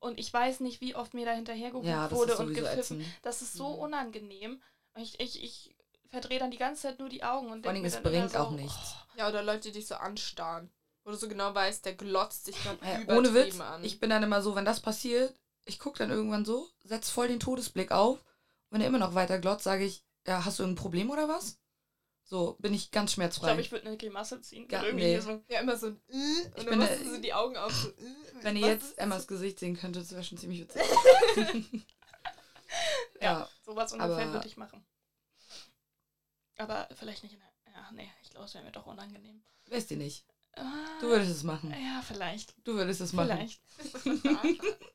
Und 0.00 0.18
ich 0.20 0.30
weiß 0.32 0.60
nicht, 0.60 0.82
wie 0.82 0.94
oft 0.94 1.14
mir 1.14 1.24
da 1.24 1.32
hinterhergehupt 1.32 1.86
Ja, 1.86 2.10
wurde 2.10 2.36
und 2.36 2.52
gepfiffen. 2.52 3.00
ätzend. 3.00 3.04
Das 3.22 3.40
ist 3.40 3.54
so 3.54 3.68
Mhm. 3.68 3.78
unangenehm. 3.78 4.62
Ich, 4.96 5.18
ich, 5.18 5.42
ich 5.42 5.74
verdrehe 6.10 6.38
dann 6.38 6.50
die 6.50 6.58
ganze 6.58 6.82
Zeit 6.82 6.98
nur 6.98 7.08
die 7.08 7.24
Augen 7.24 7.50
und 7.50 7.62
Vor 7.62 7.72
allem, 7.72 7.82
denk 7.82 7.94
es 7.94 8.02
bringt 8.02 8.30
so, 8.32 8.38
auch 8.38 8.50
nichts. 8.50 8.96
Ja, 9.16 9.28
oder 9.28 9.42
Leute, 9.42 9.68
die 9.70 9.72
dich 9.78 9.86
so 9.86 9.94
anstarren. 9.94 10.70
Wo 11.04 11.10
du 11.10 11.16
so 11.16 11.28
genau 11.28 11.54
weißt, 11.54 11.84
der 11.86 11.94
glotzt 11.94 12.46
dich 12.46 12.56
gerade 12.56 12.78
Ja, 12.84 13.00
übertrieben 13.00 13.16
ohne 13.16 13.34
Witz, 13.34 13.60
an. 13.60 13.84
ich 13.84 13.98
bin 13.98 14.10
dann 14.10 14.22
immer 14.22 14.42
so, 14.42 14.54
wenn 14.54 14.64
das 14.64 14.80
passiert, 14.80 15.34
ich 15.64 15.78
gucke 15.78 15.98
dann 15.98 16.10
irgendwann 16.10 16.44
so, 16.44 16.68
setz 16.84 17.10
voll 17.10 17.28
den 17.28 17.40
Todesblick 17.40 17.90
auf. 17.92 18.24
Wenn 18.70 18.80
er 18.80 18.86
immer 18.88 18.98
noch 18.98 19.14
weiter 19.14 19.38
glotzt, 19.38 19.64
sage 19.64 19.84
ich, 19.84 20.04
ja, 20.26 20.44
hast 20.44 20.58
du 20.58 20.62
irgendein 20.64 20.82
Problem 20.82 21.10
oder 21.10 21.28
was? 21.28 21.58
So, 22.26 22.56
bin 22.58 22.72
ich 22.74 22.90
ganz 22.90 23.10
Ich 23.10 23.14
schmerzfrei. 23.16 23.48
glaube, 23.48 23.60
ich 23.60 23.70
würde 23.70 23.86
eine 23.86 23.96
Grimasse 23.98 24.40
ziehen. 24.40 24.66
Gar- 24.66 24.84
irgendwie 24.84 25.04
nee. 25.04 25.20
so. 25.20 25.42
Ja, 25.48 25.60
immer 25.60 25.76
so 25.76 25.88
ein 25.88 26.00
äh, 26.08 26.14
Ich 26.14 26.44
und 26.46 26.56
dann 26.56 26.66
bin 26.66 26.78
machst 26.78 26.92
eine- 26.94 27.04
du 27.04 27.10
so 27.14 27.20
die 27.20 27.34
Augen 27.34 27.56
auf. 27.56 27.72
So, 27.72 27.88
äh, 27.90 27.92
Wenn 28.42 28.56
ihr 28.56 28.66
jetzt 28.68 28.98
Emmas 28.98 29.26
Gesicht 29.26 29.58
sehen 29.60 29.76
könntet, 29.76 30.02
das 30.04 30.12
wäre 30.12 30.24
schon 30.24 30.38
ziemlich 30.38 30.60
witzig. 30.60 30.82
Ja, 33.20 33.40
ja, 33.40 33.48
sowas 33.64 33.92
ungefähr 33.92 34.32
würde 34.32 34.48
ich 34.48 34.56
machen. 34.56 34.84
Aber 36.56 36.88
vielleicht 36.96 37.22
nicht 37.22 37.34
in 37.34 37.38
der. 37.40 37.72
Ja, 37.72 37.90
nee, 37.92 38.10
ich 38.22 38.30
glaube, 38.30 38.46
es 38.46 38.54
wäre 38.54 38.64
mir 38.64 38.72
doch 38.72 38.86
unangenehm. 38.86 39.42
weißt 39.70 39.90
du 39.92 39.96
nicht. 39.96 40.24
Ah, 40.56 40.62
Du 41.00 41.08
würdest 41.08 41.30
es 41.30 41.42
machen. 41.42 41.70
Ja, 41.70 42.02
vielleicht. 42.06 42.54
Du 42.66 42.74
würdest 42.74 43.00
es 43.00 43.12
machen. 43.12 43.28
Vielleicht. 43.38 43.60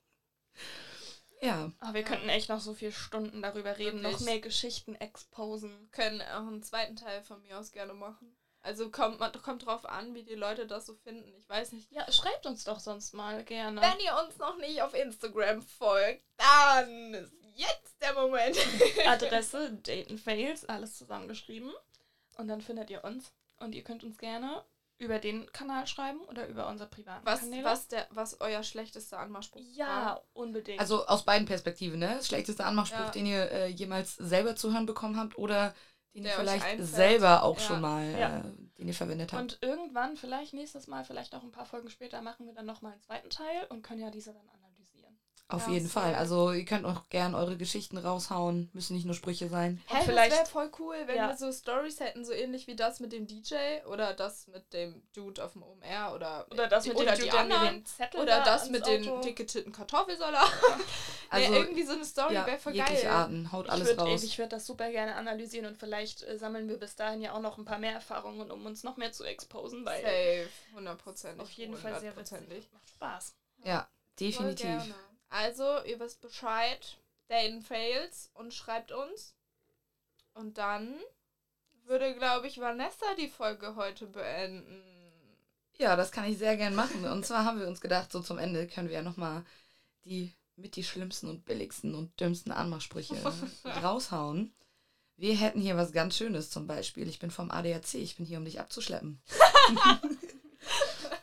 Ja. 1.41 1.71
Aber 1.79 1.93
wir 1.93 2.03
könnten 2.03 2.29
echt 2.29 2.49
noch 2.49 2.59
so 2.61 2.73
viele 2.73 2.91
Stunden 2.91 3.41
darüber 3.41 3.77
reden, 3.77 4.01
noch 4.01 4.11
Wirklich. 4.11 4.25
mehr 4.25 4.39
Geschichten 4.39 4.95
exposen. 4.95 5.89
können 5.91 6.21
auch 6.21 6.47
einen 6.47 6.63
zweiten 6.63 6.95
Teil 6.95 7.21
von 7.23 7.41
mir 7.41 7.57
aus 7.57 7.71
gerne 7.71 7.93
machen. 7.93 8.35
Also 8.61 8.91
kommt, 8.91 9.19
man- 9.21 9.31
kommt 9.41 9.65
drauf 9.65 9.85
an, 9.85 10.13
wie 10.13 10.23
die 10.23 10.35
Leute 10.35 10.67
das 10.67 10.85
so 10.85 10.93
finden. 10.95 11.33
Ich 11.37 11.47
weiß 11.47 11.71
nicht. 11.71 11.89
Ja, 11.91 12.11
schreibt 12.11 12.45
uns 12.45 12.65
doch 12.65 12.79
sonst 12.81 13.13
mal 13.13 13.43
gerne. 13.45 13.79
Wenn 13.79 13.99
ihr 14.03 14.13
uns 14.25 14.37
noch 14.37 14.57
nicht 14.57 14.81
auf 14.81 14.93
Instagram 14.93 15.61
folgt, 15.61 16.25
dann 16.35 17.13
ist 17.13 17.31
jetzt 17.55 18.01
der 18.01 18.13
Moment. 18.13 18.57
Adresse 19.07 19.71
Dayton 19.83 20.17
Fails, 20.17 20.65
alles 20.65 20.97
zusammengeschrieben. 20.97 21.71
Und 22.37 22.49
dann 22.49 22.61
findet 22.61 22.89
ihr 22.89 23.03
uns. 23.05 23.31
Und 23.59 23.75
ihr 23.75 23.83
könnt 23.83 24.03
uns 24.03 24.17
gerne 24.17 24.63
über 24.99 25.17
den 25.17 25.51
Kanal 25.51 25.87
schreiben 25.87 26.19
oder 26.27 26.47
über 26.47 26.67
unser 26.67 26.85
privaten 26.85 27.25
Was, 27.25 27.39
Kanäle. 27.39 27.63
was, 27.63 27.87
der, 27.87 28.05
was 28.11 28.39
euer 28.41 28.63
schlechtester 28.63 29.17
Anmachspruch 29.19 29.61
Ja, 29.73 29.87
war? 29.87 30.23
unbedingt. 30.33 30.79
Also 30.79 31.05
aus 31.07 31.23
beiden 31.23 31.47
Perspektiven, 31.47 31.99
ne? 31.99 32.15
Das 32.17 32.27
schlechteste 32.27 32.65
Anmachspruch, 32.65 32.99
Ja. 33.05 33.09
den 33.11 33.25
ihr 33.25 33.51
äh, 33.51 33.67
jemals 33.67 34.15
selber 34.15 34.55
zu 34.55 34.71
hören 34.73 34.85
bekommen 34.85 35.17
habt 35.17 35.37
oder 35.37 35.73
den 36.13 36.23
Der 36.23 36.33
ihr 36.33 36.39
vielleicht 36.39 36.83
selber 36.83 37.43
auch 37.43 37.57
Ja. 37.57 37.61
schon 37.65 37.81
mal, 37.81 38.11
Ja. 38.11 38.37
äh, 38.39 38.43
den 38.77 38.87
ihr 38.87 38.93
verwendet 38.93 39.31
habt. 39.31 39.41
Und 39.41 39.59
irgendwann, 39.61 40.17
vielleicht 40.17 40.53
nächstes 40.53 40.87
Mal, 40.87 41.05
vielleicht 41.05 41.33
auch 41.33 41.43
ein 41.43 41.51
paar 41.51 41.65
Folgen 41.65 41.89
später, 41.89 42.21
machen 42.21 42.45
wir 42.45 42.53
dann 42.53 42.65
nochmal 42.65 42.91
einen 42.93 43.01
zweiten 43.01 43.29
Teil 43.29 43.65
und 43.69 43.81
können 43.83 44.01
ja 44.01 44.11
diese 44.11 44.33
dann 44.33 44.41
analysieren. 44.49 44.68
Auf 45.51 45.65
Ja, 45.65 45.73
jeden. 45.73 45.89
Fall. 45.89 46.13
Also 46.13 46.51
ihr 46.51 46.63
könnt 46.63 46.85
auch 46.85 47.09
gern 47.09 47.33
eure 47.33 47.57
Geschichten 47.57 47.97
raushauen. 47.97 48.69
Müssen 48.73 48.93
nicht 48.95 49.05
nur 49.07 49.15
Sprüche 49.15 49.49
sein. 49.49 49.81
Hey, 49.87 50.03
vielleicht- 50.05 50.31
das 50.31 50.39
wäre 50.41 50.47
voll 50.49 50.71
cool, 50.77 50.95
wenn 51.07 51.15
Ja. 51.15 51.27
wir 51.27 51.37
so 51.37 51.51
Stories 51.51 51.99
hätten, 51.99 52.23
so 52.23 52.31
ähnlich 52.33 52.67
wie 52.67 52.75
das 52.75 52.99
mit 52.99 53.11
dem 53.11 53.25
DJ 53.25 53.55
oder 53.87 54.13
das 54.13 54.45
mit 54.45 54.71
dem 54.73 55.01
Dude 55.15 55.43
auf 55.43 55.53
dem 55.53 55.63
OMR 55.63 56.13
oder, 56.13 56.45
Oder 56.51 56.67
das 56.67 56.85
mit 56.85 56.97
oder 56.97 57.13
dem 57.13 57.15
die 57.15 57.21
Dude, 57.21 57.31
der 57.31 57.39
anderen. 57.41 57.75
den 57.77 57.85
Zettel 57.87 58.19
Oder 58.21 58.37
da 58.37 58.45
das 58.45 58.69
mit 58.69 58.85
den 58.85 59.09
Auto- 59.09 59.21
dicketitten 59.21 59.71
Kartoffelsalat. 59.73 60.51
Also 61.31 61.51
nee, 61.51 61.57
irgendwie 61.59 61.83
so 61.83 61.93
eine 61.93 62.05
Story 62.05 62.33
ja, 62.33 62.45
wäre 62.47 62.57
voll 62.57 62.73
geil. 62.73 63.05
Arten. 63.07 63.51
Haut 63.51 63.65
Ich 63.67 63.71
alles 63.71 63.87
würde 63.89 64.01
raus. 64.01 64.37
würd 64.39 64.51
das 64.51 64.65
super 64.65 64.89
gerne 64.89 65.13
analysieren 65.13 65.67
und 65.67 65.77
vielleicht 65.77 66.23
äh, 66.23 66.39
sammeln 66.39 66.67
wir 66.67 66.77
bis 66.77 66.95
dahin 66.95 67.21
ja 67.21 67.33
auch 67.33 67.39
noch 67.39 67.59
ein 67.59 67.65
paar 67.65 67.77
mehr 67.77 67.93
Erfahrungen, 67.93 68.49
um 68.49 68.65
uns 68.65 68.83
noch 68.83 68.97
mehr 68.97 69.11
zu 69.11 69.23
exposen, 69.25 69.85
weil 69.85 70.01
Safe, 70.01 70.49
hundertprozentig. 70.75 71.41
auf 71.41 71.51
jeden 71.51 71.75
Fall 71.77 71.99
sehr 71.99 72.15
witzig. 72.17 72.67
Macht 72.73 72.89
Spaß. 72.89 73.35
Ja, 73.63 73.81
Voll 73.81 73.87
definitiv. 74.27 74.95
Also, 75.29 75.83
ihr 75.85 75.99
wisst 75.99 76.21
Bescheid. 76.21 76.97
Dayton 77.27 77.61
Fails 77.61 78.31
und 78.33 78.53
schreibt 78.53 78.91
uns. 78.91 79.35
Und 80.33 80.57
dann 80.57 80.95
würde, 81.85 82.15
glaube 82.15 82.47
ich, 82.47 82.59
Vanessa 82.59 83.13
die 83.17 83.27
Folge 83.27 83.75
heute 83.75 84.07
beenden. 84.07 84.83
Ja, 85.77 85.95
das 85.95 86.11
kann 86.11 86.25
ich 86.25 86.37
sehr 86.37 86.57
gern 86.57 86.75
machen. 86.75 87.05
Und 87.05 87.25
zwar 87.25 87.45
haben 87.45 87.59
wir 87.59 87.67
uns 87.67 87.81
gedacht, 87.81 88.11
so 88.11 88.21
zum 88.21 88.37
Ende 88.37 88.67
können 88.67 88.89
wir 88.89 88.95
ja 88.95 89.01
nochmal 89.01 89.45
die 90.05 90.33
mit 90.55 90.75
die 90.75 90.83
schlimmsten 90.83 91.29
und 91.29 91.45
billigsten 91.45 91.95
und 91.95 92.19
dümmsten 92.19 92.51
Anmachsprüche 92.51 93.15
raushauen. 93.83 94.53
Wir 95.15 95.35
hätten 95.35 95.61
hier 95.61 95.77
was 95.77 95.91
ganz 95.91 96.17
Schönes 96.17 96.49
zum 96.49 96.67
Beispiel. 96.67 97.07
Ich 97.07 97.19
bin 97.19 97.31
vom 97.31 97.51
ADAC, 97.51 97.95
ich 97.95 98.17
bin 98.17 98.25
hier, 98.25 98.37
um 98.37 98.45
dich 98.45 98.59
abzuschleppen. 98.59 99.21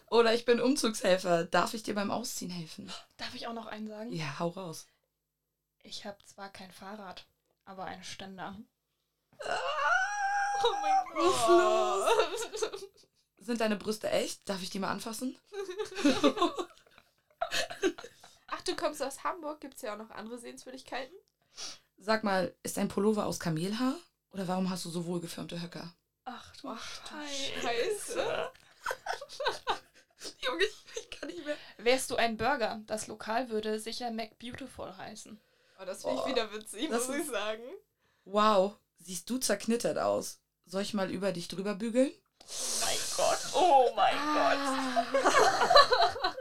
Oder 0.09 0.35
ich 0.35 0.45
bin 0.45 0.61
Umzugshelfer. 0.61 1.45
Darf 1.45 1.75
ich 1.75 1.83
dir 1.83 1.95
beim 1.95 2.11
Ausziehen 2.11 2.51
helfen? 2.51 2.93
Darf 3.17 3.35
ich 3.35 3.47
auch 3.47 3.53
noch 3.53 3.67
einen 3.67 3.89
sagen? 3.89 4.13
Ja, 4.13 4.39
hau 4.39 4.49
raus. 4.49 4.87
Ich 5.83 6.05
habe 6.05 6.19
zwar 6.25 6.49
kein 6.49 6.71
Fahrrad, 6.71 7.27
aber 7.65 7.85
einen 7.85 8.05
Ständer. 8.05 8.57
Oh 10.65 10.75
mein 10.81 11.05
Gott. 11.13 12.91
Sind 13.39 13.61
deine 13.61 13.77
Brüste 13.77 14.11
echt? 14.11 14.49
Darf 14.49 14.63
ich 14.63 14.71
die 14.71 14.79
mal 14.79 14.91
anfassen? 14.91 15.39
Ach, 18.49 18.63
du 18.63 18.75
kommst 18.75 19.03
aus 19.03 19.23
Hamburg? 19.23 19.61
Gibt 19.61 19.75
es 19.75 19.83
ja 19.83 19.93
auch 19.95 19.99
noch 19.99 20.11
andere 20.11 20.39
Sehenswürdigkeiten? 20.39 21.15
Sag 21.99 22.25
mal, 22.25 22.55
ist 22.63 22.77
dein 22.77 22.89
Pullover 22.89 23.27
aus 23.27 23.39
Kamelhaar? 23.39 23.95
Oder 24.31 24.49
warum 24.49 24.71
hast 24.71 24.85
du 24.85 24.91
so 24.91 25.07
wohlgeförmte 25.07 25.61
Höcker? 25.61 25.93
Ach 26.25 26.57
du 26.57 26.77
Scheiße. 26.77 28.46
Junge, 30.61 30.65
ich 31.01 31.11
kann 31.11 31.29
nicht 31.29 31.45
mehr. 31.45 31.57
Wärst 31.79 32.11
du 32.11 32.17
ein 32.17 32.37
Burger? 32.37 32.81
Das 32.87 33.07
Lokal 33.07 33.49
würde 33.51 33.79
sicher 33.81 34.11
Mac 34.11 34.39
Beautiful 34.39 34.97
heißen. 34.97 35.41
Oh, 35.81 35.85
das 35.85 36.03
finde 36.03 36.17
ich 36.17 36.23
Oh, 36.23 36.29
wieder 36.29 36.53
witzig, 36.53 36.91
muss 36.91 37.09
ich 37.09 37.27
sagen. 37.27 37.63
Wow, 38.25 38.77
siehst 38.99 39.29
du 39.31 39.39
zerknittert 39.39 39.99
aus. 39.99 40.41
Soll 40.65 40.83
ich 40.83 40.95
mal 40.95 41.11
über 41.11 41.33
dich 41.33 41.49
drüber 41.49 41.75
bügeln? 41.75 42.11
Mein 42.81 42.97
Gott, 43.17 43.39
oh 43.55 43.91
mein 43.95 44.15
Ah. 44.17 45.05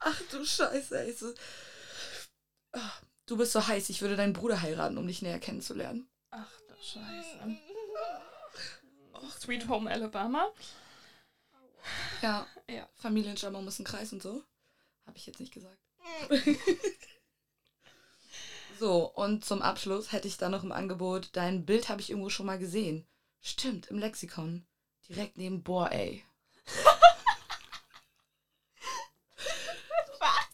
Ach 0.00 0.20
du 0.30 0.44
Scheiße, 0.44 0.98
ey. 0.98 1.12
So. 1.12 1.32
Ah, 2.72 2.92
Du 3.26 3.36
bist 3.36 3.50
so 3.52 3.66
heiß, 3.66 3.88
ich 3.90 4.02
würde 4.02 4.14
deinen 4.14 4.32
Bruder 4.34 4.62
heiraten, 4.62 4.98
um 4.98 5.06
dich 5.06 5.20
näher 5.22 5.40
kennenzulernen. 5.40 6.08
Ach 6.30 6.48
du 6.68 6.74
Scheiße. 6.80 7.56
Sweet 9.40 9.68
Home 9.68 9.90
Alabama. 9.90 10.52
Ja, 12.22 12.46
Ja. 12.68 12.88
Familienschammer 12.94 13.62
muss 13.62 13.78
ein 13.78 13.84
Kreis 13.84 14.12
und 14.12 14.22
so. 14.22 14.42
Habe 15.06 15.16
ich 15.16 15.26
jetzt 15.26 15.40
nicht 15.40 15.52
gesagt. 15.52 15.78
so, 18.78 19.06
und 19.06 19.44
zum 19.44 19.62
Abschluss 19.62 20.12
hätte 20.12 20.28
ich 20.28 20.36
dann 20.36 20.52
noch 20.52 20.64
im 20.64 20.72
Angebot, 20.72 21.30
dein 21.32 21.64
Bild 21.64 21.88
habe 21.88 22.00
ich 22.00 22.10
irgendwo 22.10 22.28
schon 22.28 22.46
mal 22.46 22.58
gesehen. 22.58 23.06
Stimmt, 23.40 23.86
im 23.88 23.98
Lexikon. 23.98 24.66
Direkt 25.08 25.36
neben 25.36 25.62
Boah, 25.62 25.90
ey. 25.92 26.24
Was? 30.18 30.48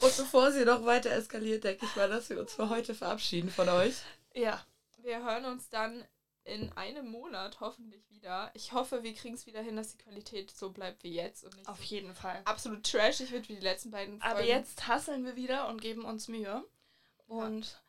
Und 0.00 0.16
bevor 0.16 0.50
sie 0.52 0.64
noch 0.64 0.86
weiter 0.86 1.10
eskaliert, 1.10 1.64
denke 1.64 1.84
ich 1.84 1.94
mal, 1.96 2.08
dass 2.08 2.30
wir 2.30 2.40
uns 2.40 2.54
für 2.54 2.70
heute 2.70 2.94
verabschieden 2.94 3.50
von 3.50 3.68
euch. 3.68 3.96
Ja. 4.34 4.64
Wir 5.02 5.22
hören 5.22 5.44
uns 5.46 5.68
dann 5.68 6.06
in 6.44 6.72
einem 6.72 7.08
Monat 7.08 7.60
hoffentlich 7.60 8.08
wieder. 8.10 8.50
Ich 8.54 8.72
hoffe, 8.72 9.02
wir 9.02 9.14
kriegen 9.14 9.34
es 9.34 9.46
wieder 9.46 9.60
hin, 9.60 9.76
dass 9.76 9.92
die 9.92 10.02
Qualität 10.02 10.50
so 10.50 10.70
bleibt 10.70 11.02
wie 11.04 11.14
jetzt 11.14 11.44
und 11.44 11.56
nicht 11.56 11.68
Auf 11.68 11.82
jeden 11.84 12.14
Fall. 12.14 12.42
absolut 12.44 12.84
trashig 12.84 13.30
wird 13.30 13.48
wie 13.48 13.54
die 13.54 13.60
letzten 13.62 13.90
beiden 13.90 14.20
Folgen. 14.20 14.36
Aber 14.36 14.44
jetzt 14.44 14.86
hasseln 14.88 15.24
wir 15.24 15.36
wieder 15.36 15.68
und 15.68 15.80
geben 15.80 16.04
uns 16.04 16.28
Mühe 16.28 16.64
und 17.26 17.80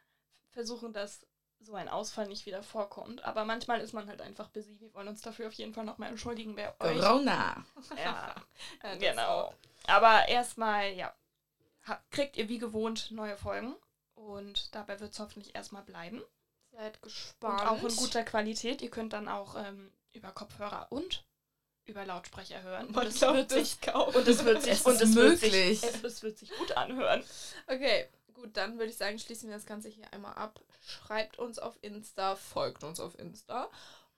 versuchen, 0.52 0.94
dass 0.94 1.26
so 1.60 1.74
ein 1.76 1.88
Ausfall 1.90 2.28
nicht 2.28 2.46
wieder 2.46 2.62
vorkommt. 2.62 3.24
Aber 3.24 3.46
manchmal 3.46 3.80
ist 3.82 3.94
man 3.94 4.08
halt 4.08 4.22
einfach 4.22 4.50
busy. 4.50 4.80
Wir 4.80 4.94
wollen 4.94 5.08
uns 5.08 5.22
dafür 5.22 5.48
auf 5.48 5.54
jeden 5.54 5.74
Fall 5.74 5.86
nochmal 5.86 6.10
entschuldigen 6.10 6.56
bei 6.56 6.70
euch. 6.80 7.00
Corona. 7.00 7.66
Ja, 7.98 8.36
Ja, 8.84 8.96
genau. 8.96 9.22
auch. 9.42 9.54
Aber 9.88 10.28
erstmal, 10.28 10.92
ja, 10.94 11.14
kriegt 12.12 12.38
ihr 12.38 12.50
wie 12.50 12.60
gewohnt 12.60 13.12
neue 13.12 13.38
Folgen. 13.38 13.76
Und 14.16 14.74
dabei 14.76 15.00
wird 15.00 15.12
es 15.14 15.20
hoffentlich 15.20 15.56
erstmal 15.56 15.84
bleiben. 15.84 16.22
Seid 16.76 16.96
Und 16.96 17.02
gespannt. 17.04 17.68
auch 17.68 17.84
in 17.84 17.96
guter 17.96 18.24
Qualität. 18.24 18.82
Ihr 18.82 18.90
könnt 18.90 19.14
dann 19.14 19.28
auch 19.28 19.56
ähm, 19.56 19.92
über 20.12 20.32
Kopfhörer 20.32 20.88
und 20.92 21.26
über 21.86 22.06
Lautsprecher 22.06 22.62
hören. 22.64 22.92
Man 22.92 23.08
es 23.08 23.20
glaubt 23.20 23.36
wird 23.38 23.50
sich 23.52 23.74
es 23.74 23.82
kaum. 23.82 24.14
und 24.16 24.28
es 24.28 24.44
wird 24.46 24.62
sich 24.64 24.72
Es 24.74 24.86
und 24.86 25.02
es 25.02 25.16
wird 25.16 25.40
sich, 25.40 25.52
möglich. 25.52 25.84
es, 25.84 26.04
es 26.04 26.24
wird 26.24 26.38
sich 26.38 26.50
gut 26.58 26.72
anhören. 26.78 27.24
Okay, 27.68 28.08
gut, 28.34 28.56
dann 28.58 28.78
würde 28.78 28.90
ich 28.92 28.98
sagen, 28.98 29.20
schließen 29.20 29.50
wir 29.50 29.56
das 29.58 29.66
Ganze 29.66 29.90
hier 29.90 30.12
einmal 30.14 30.34
ab. 30.36 30.60
Schreibt 30.82 31.38
uns 31.40 31.60
auf 31.60 31.78
Insta, 31.82 32.36
folgt 32.36 32.84
uns 32.84 33.00
auf 33.00 33.18
Insta 33.20 33.70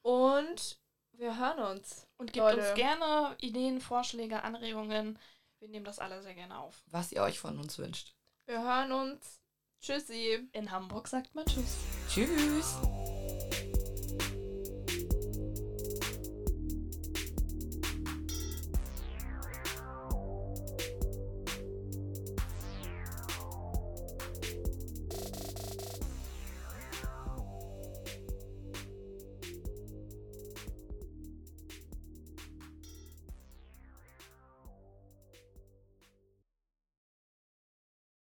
und 0.01 0.79
wir 1.13 1.37
hören 1.37 1.59
uns. 1.77 2.07
Und 2.17 2.33
gebt 2.33 2.45
Leute. 2.45 2.59
uns 2.69 2.73
gerne 2.75 3.35
Ideen, 3.39 3.81
Vorschläge, 3.81 4.43
Anregungen. 4.43 5.17
Wir 5.59 5.69
nehmen 5.69 5.85
das 5.85 5.99
alle 5.99 6.21
sehr 6.21 6.35
gerne 6.35 6.57
auf. 6.59 6.83
Was 6.87 7.11
ihr 7.11 7.21
euch 7.23 7.39
von 7.39 7.57
uns 7.59 7.77
wünscht. 7.79 8.13
Wir 8.45 8.61
hören 8.61 8.91
uns. 8.91 9.41
Tschüssi. 9.85 10.49
In 10.53 10.71
Hamburg 10.71 11.07
sagt 11.07 11.35
man 11.35 11.45
Tschüss. 11.45 11.77
Tschüss. 12.09 12.75